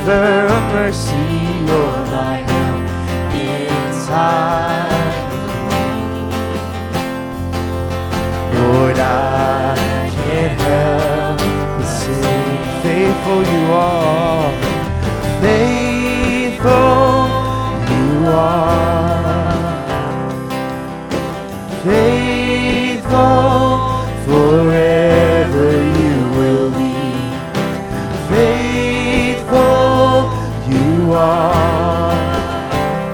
Giver 0.03 0.47
of 0.47 0.63
mercy, 0.73 1.13
you're 1.67 2.05
my 2.09 2.37
help 2.49 2.85
in 3.35 4.07
time. 4.07 4.89
Lord, 8.55 8.97
I 8.97 10.09
can't 10.25 10.59
help 10.61 11.37
but 11.77 11.85
sing. 11.85 12.57
Faithful 12.81 13.41
you 13.43 13.63
are 13.73 14.21
faithful 15.41 16.71
you 17.91 18.09
are. 18.27 18.81
Faithful 21.83 23.21
forever 24.25 24.90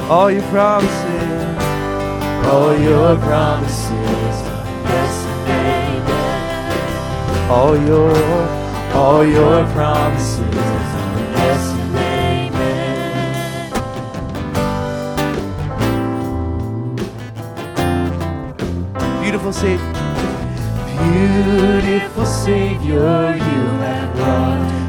All 0.09 0.31
your 0.31 0.43
promises, 0.43 1.57
all 2.47 2.77
your 2.79 3.17
promises, 3.17 3.91
yes 3.91 5.25
and 5.25 5.49
amen. 6.07 7.51
All 7.51 7.75
your, 7.75 8.15
all 8.95 9.25
your 9.25 9.65
promises, 9.73 10.55
yes 10.55 11.71
and 11.73 11.87
beautiful 19.21 19.51
Savior. 19.51 19.93
Beautiful 21.11 22.25
Savior, 22.25 23.35
you 23.35 23.63
have 23.83 24.15
brought 24.15 24.86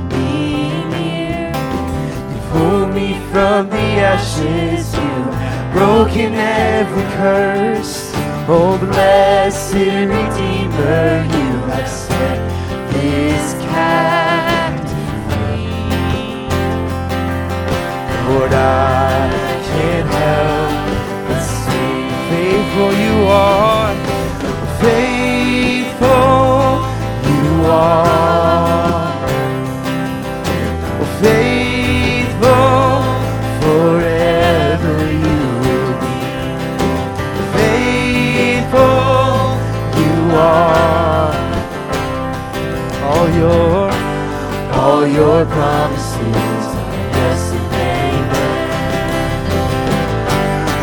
me 2.98 3.14
from 3.30 3.70
the 3.70 3.88
ashes, 4.12 4.92
you 4.94 5.16
have 5.42 5.72
broken 5.72 6.34
every 6.34 7.06
curse. 7.18 8.10
Oh, 8.48 8.76
blessed 8.78 9.74
Redeemer, 10.14 11.06
you 11.36 11.48
have 11.72 11.88
set 11.88 12.38
this 12.92 13.46
captive 13.72 15.20
free. 15.28 16.48
Lord, 18.26 18.52
I 18.52 19.30
can't 19.68 20.10
help 20.22 20.72
but 21.28 21.42
sing. 21.58 22.08
Faithful 22.30 22.92
you 23.04 23.16
are 23.28 23.94
faithful 24.80 26.06
you 27.30 27.46
are. 27.66 29.07
Your, 43.48 43.90
all 44.72 45.06
your 45.06 45.44
promises 45.46 46.66
are 46.84 47.08
yes 47.18 47.52
and 47.58 47.74
amen. 47.90 48.98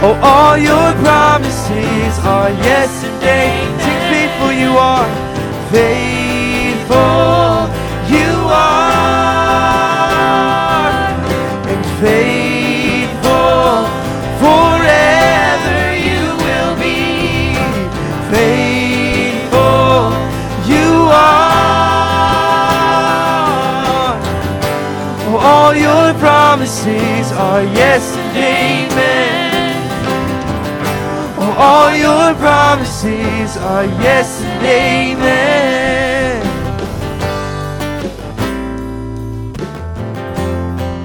Oh, 0.04 0.16
all 0.34 0.58
your 0.58 0.90
promises 1.06 2.14
are 2.26 2.50
yes 2.68 3.04
and 3.04 3.24
amen. 3.24 4.12
Faithful 4.12 4.52
you 4.52 4.72
are, 4.78 5.10
faithful 5.72 7.45
are 27.32 27.64
yes 27.64 28.16
and 28.18 28.38
amen 28.38 29.16
all 31.58 31.96
your 31.96 32.34
promises 32.36 33.56
are 33.58 33.86
yes 33.86 34.42
and 34.42 34.66
amen. 34.66 36.42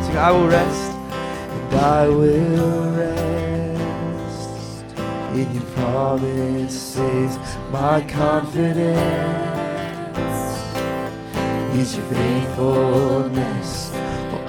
Sing, 0.05 0.17
I 0.17 0.33
will 0.33 0.49
rest, 0.49 0.93
and 0.93 1.75
I 1.75 2.09
will 2.09 2.91
rest 2.97 4.51
in 5.35 5.55
your 5.55 5.63
promises. 5.77 7.39
My 7.71 8.01
confidence 8.09 8.99
is 11.79 11.97
your 11.97 12.07
faithfulness. 12.07 13.90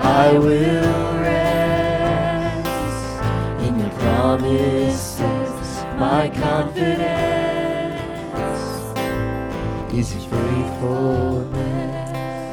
I 0.03 0.33
will 0.33 1.19
rest 1.21 2.67
in 3.67 3.79
your 3.79 3.89
promises 3.91 5.21
my 5.97 6.29
confidence 6.29 7.31
is 10.09 10.25
faithfulness. 10.25 11.59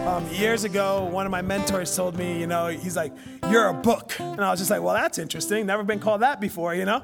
Um, 0.06 0.28
years 0.28 0.64
ago, 0.64 1.04
one 1.04 1.24
of 1.24 1.32
my 1.32 1.40
mentors 1.40 1.94
told 1.96 2.16
me, 2.16 2.38
you 2.40 2.46
know, 2.46 2.66
he's 2.68 2.96
like, 2.96 3.12
You're 3.50 3.68
a 3.68 3.74
book. 3.74 4.18
And 4.20 4.40
I 4.44 4.50
was 4.50 4.60
just 4.60 4.70
like, 4.70 4.82
Well, 4.82 4.94
that's 4.94 5.18
interesting. 5.18 5.64
Never 5.66 5.82
been 5.82 6.00
called 6.00 6.22
that 6.22 6.40
before, 6.40 6.74
you 6.74 6.84
know? 6.84 7.02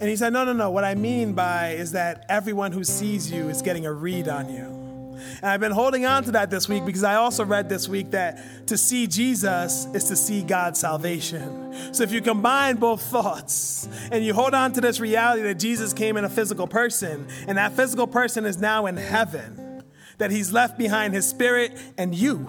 And 0.00 0.10
he 0.10 0.16
said, 0.16 0.32
No, 0.32 0.44
no, 0.44 0.52
no. 0.52 0.70
What 0.70 0.84
I 0.84 0.94
mean 0.94 1.34
by 1.34 1.72
is 1.72 1.92
that 1.92 2.26
everyone 2.28 2.72
who 2.72 2.82
sees 2.82 3.30
you 3.30 3.48
is 3.48 3.62
getting 3.62 3.86
a 3.86 3.92
read 3.92 4.28
on 4.28 4.52
you. 4.52 4.83
And 5.16 5.46
I've 5.46 5.60
been 5.60 5.72
holding 5.72 6.06
on 6.06 6.24
to 6.24 6.32
that 6.32 6.50
this 6.50 6.68
week 6.68 6.84
because 6.84 7.04
I 7.04 7.16
also 7.16 7.44
read 7.44 7.68
this 7.68 7.88
week 7.88 8.10
that 8.12 8.66
to 8.68 8.76
see 8.76 9.06
Jesus 9.06 9.86
is 9.94 10.04
to 10.04 10.16
see 10.16 10.42
God's 10.42 10.80
salvation. 10.80 11.74
So 11.92 12.02
if 12.02 12.12
you 12.12 12.20
combine 12.20 12.76
both 12.76 13.02
thoughts 13.02 13.88
and 14.10 14.24
you 14.24 14.34
hold 14.34 14.54
on 14.54 14.72
to 14.72 14.80
this 14.80 15.00
reality 15.00 15.42
that 15.42 15.58
Jesus 15.58 15.92
came 15.92 16.16
in 16.16 16.24
a 16.24 16.28
physical 16.28 16.66
person 16.66 17.26
and 17.46 17.58
that 17.58 17.72
physical 17.72 18.06
person 18.06 18.44
is 18.44 18.58
now 18.58 18.86
in 18.86 18.96
heaven, 18.96 19.82
that 20.18 20.30
he's 20.30 20.52
left 20.52 20.78
behind 20.78 21.14
his 21.14 21.26
spirit 21.26 21.72
and 21.98 22.14
you. 22.14 22.48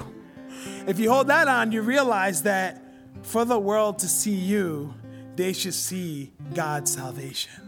If 0.88 1.00
you 1.00 1.12
hold 1.12 1.28
that 1.28 1.48
on, 1.48 1.72
you 1.72 1.82
realize 1.82 2.44
that 2.44 2.82
for 3.24 3.46
the 3.46 3.60
world 3.60 4.00
to 4.00 4.08
see 4.08 4.36
you, 4.36 4.94
they 5.36 5.54
should 5.54 5.74
see 5.74 6.32
God's 6.54 6.94
salvation. 6.94 7.65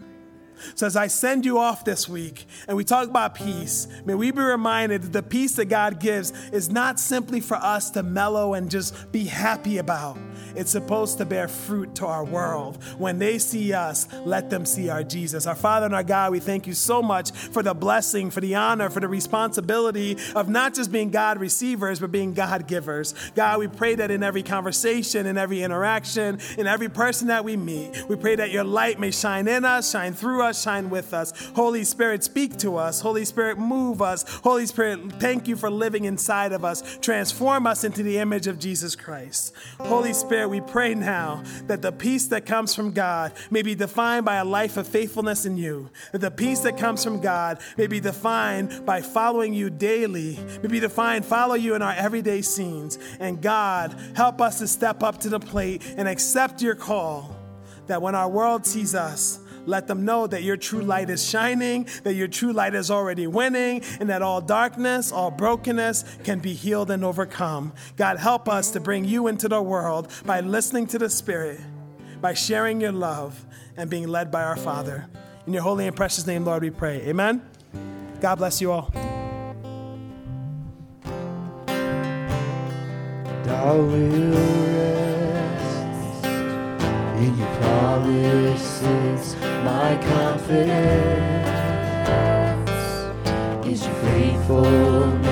So, 0.75 0.85
as 0.85 0.95
I 0.95 1.07
send 1.07 1.45
you 1.45 1.57
off 1.57 1.85
this 1.85 2.07
week 2.07 2.45
and 2.67 2.77
we 2.77 2.83
talk 2.83 3.09
about 3.09 3.35
peace, 3.35 3.87
may 4.05 4.15
we 4.15 4.31
be 4.31 4.41
reminded 4.41 5.03
that 5.03 5.13
the 5.13 5.23
peace 5.23 5.55
that 5.55 5.65
God 5.65 5.99
gives 5.99 6.31
is 6.49 6.69
not 6.69 6.99
simply 6.99 7.39
for 7.39 7.57
us 7.57 7.91
to 7.91 8.03
mellow 8.03 8.53
and 8.53 8.69
just 8.69 9.11
be 9.11 9.25
happy 9.25 9.77
about. 9.77 10.17
It's 10.55 10.71
supposed 10.71 11.17
to 11.19 11.25
bear 11.25 11.47
fruit 11.47 11.95
to 11.95 12.05
our 12.07 12.23
world. 12.23 12.83
When 12.97 13.19
they 13.19 13.37
see 13.37 13.73
us, 13.73 14.07
let 14.25 14.49
them 14.49 14.65
see 14.65 14.89
our 14.89 15.03
Jesus. 15.03 15.45
Our 15.45 15.55
Father 15.55 15.85
and 15.85 15.95
our 15.95 16.03
God, 16.03 16.31
we 16.31 16.39
thank 16.39 16.67
you 16.67 16.73
so 16.73 17.01
much 17.01 17.31
for 17.31 17.61
the 17.61 17.73
blessing, 17.73 18.31
for 18.31 18.41
the 18.41 18.55
honor, 18.55 18.89
for 18.89 18.99
the 18.99 19.07
responsibility 19.07 20.17
of 20.35 20.49
not 20.49 20.73
just 20.73 20.91
being 20.91 21.11
God 21.11 21.39
receivers, 21.39 21.99
but 21.99 22.11
being 22.11 22.33
God 22.33 22.67
givers. 22.67 23.13
God, 23.35 23.59
we 23.59 23.67
pray 23.67 23.95
that 23.95 24.11
in 24.11 24.23
every 24.23 24.43
conversation, 24.43 25.25
in 25.25 25.37
every 25.37 25.61
interaction, 25.61 26.39
in 26.57 26.67
every 26.67 26.89
person 26.89 27.27
that 27.27 27.43
we 27.43 27.57
meet, 27.57 28.07
we 28.07 28.15
pray 28.15 28.35
that 28.35 28.51
your 28.51 28.63
light 28.63 28.99
may 28.99 29.11
shine 29.11 29.47
in 29.47 29.65
us, 29.65 29.91
shine 29.91 30.13
through 30.13 30.41
us, 30.43 30.46
shine 30.55 30.89
with 30.89 31.13
us. 31.13 31.33
Holy 31.55 31.83
Spirit, 31.83 32.23
speak 32.23 32.57
to 32.57 32.77
us. 32.77 33.01
Holy 33.01 33.25
Spirit, 33.25 33.57
move 33.57 34.01
us. 34.01 34.23
Holy 34.43 34.65
Spirit, 34.65 35.13
thank 35.13 35.47
you 35.47 35.55
for 35.55 35.69
living 35.69 36.05
inside 36.05 36.51
of 36.51 36.63
us. 36.63 36.97
Transform 36.99 37.67
us 37.67 37.83
into 37.83 38.03
the 38.03 38.17
image 38.17 38.47
of 38.47 38.59
Jesus 38.59 38.95
Christ. 38.95 39.53
Holy 39.79 40.13
Spirit, 40.13 40.49
we 40.49 40.61
pray 40.61 40.93
now 40.95 41.43
that 41.63 41.81
the 41.81 41.91
peace 41.91 42.27
that 42.27 42.45
comes 42.45 42.73
from 42.75 42.91
God 42.91 43.33
may 43.51 43.61
be 43.61 43.75
defined 43.75 44.25
by 44.25 44.35
a 44.35 44.45
life 44.45 44.77
of 44.77 44.87
faithfulness 44.87 45.45
in 45.45 45.57
you. 45.57 45.89
That 46.11 46.21
the 46.21 46.31
peace 46.31 46.59
that 46.61 46.77
comes 46.77 47.03
from 47.03 47.21
God 47.21 47.59
may 47.77 47.87
be 47.87 47.99
defined 47.99 48.85
by 48.85 49.01
following 49.01 49.53
you 49.53 49.69
daily, 49.69 50.39
may 50.61 50.69
be 50.69 50.79
defined, 50.79 51.25
follow 51.25 51.55
you 51.55 51.75
in 51.75 51.81
our 51.81 51.93
everyday 51.93 52.41
scenes. 52.41 52.97
And 53.19 53.41
God, 53.41 53.95
help 54.15 54.41
us 54.41 54.59
to 54.59 54.67
step 54.67 55.03
up 55.03 55.19
to 55.21 55.29
the 55.29 55.39
plate 55.39 55.81
and 55.97 56.07
accept 56.07 56.61
your 56.61 56.75
call 56.75 57.35
that 57.87 58.01
when 58.01 58.15
our 58.15 58.29
world 58.29 58.65
sees 58.65 58.93
us, 58.93 59.39
let 59.67 59.87
them 59.87 60.05
know 60.05 60.25
that 60.27 60.43
your 60.43 60.57
true 60.57 60.81
light 60.81 61.09
is 61.09 61.27
shining, 61.27 61.87
that 62.03 62.13
your 62.13 62.27
true 62.27 62.53
light 62.53 62.73
is 62.73 62.89
already 62.89 63.27
winning, 63.27 63.83
and 63.99 64.09
that 64.09 64.21
all 64.21 64.41
darkness, 64.41 65.11
all 65.11 65.29
brokenness 65.29 66.03
can 66.23 66.39
be 66.39 66.53
healed 66.53 66.89
and 66.89 67.03
overcome. 67.03 67.73
God, 67.95 68.17
help 68.17 68.49
us 68.49 68.71
to 68.71 68.79
bring 68.79 69.05
you 69.05 69.27
into 69.27 69.47
the 69.47 69.61
world 69.61 70.11
by 70.25 70.39
listening 70.39 70.87
to 70.87 70.97
the 70.97 71.09
Spirit, 71.09 71.59
by 72.21 72.33
sharing 72.33 72.81
your 72.81 72.93
love, 72.93 73.45
and 73.75 73.89
being 73.89 74.07
led 74.07 74.31
by 74.31 74.43
our 74.43 74.57
Father. 74.57 75.07
In 75.45 75.53
your 75.53 75.61
holy 75.61 75.85
and 75.85 75.95
precious 75.95 76.25
name, 76.25 76.43
Lord, 76.45 76.63
we 76.63 76.71
pray. 76.71 77.01
Amen. 77.01 77.41
God 78.19 78.35
bless 78.35 78.59
you 78.59 78.71
all. 78.71 78.91
In 87.17 87.37
your 87.37 87.47
promises. 87.61 89.35
My 89.63 89.97
confidence 90.13 91.49
is 93.65 93.85
your 93.85 93.95
faithful 93.95 95.26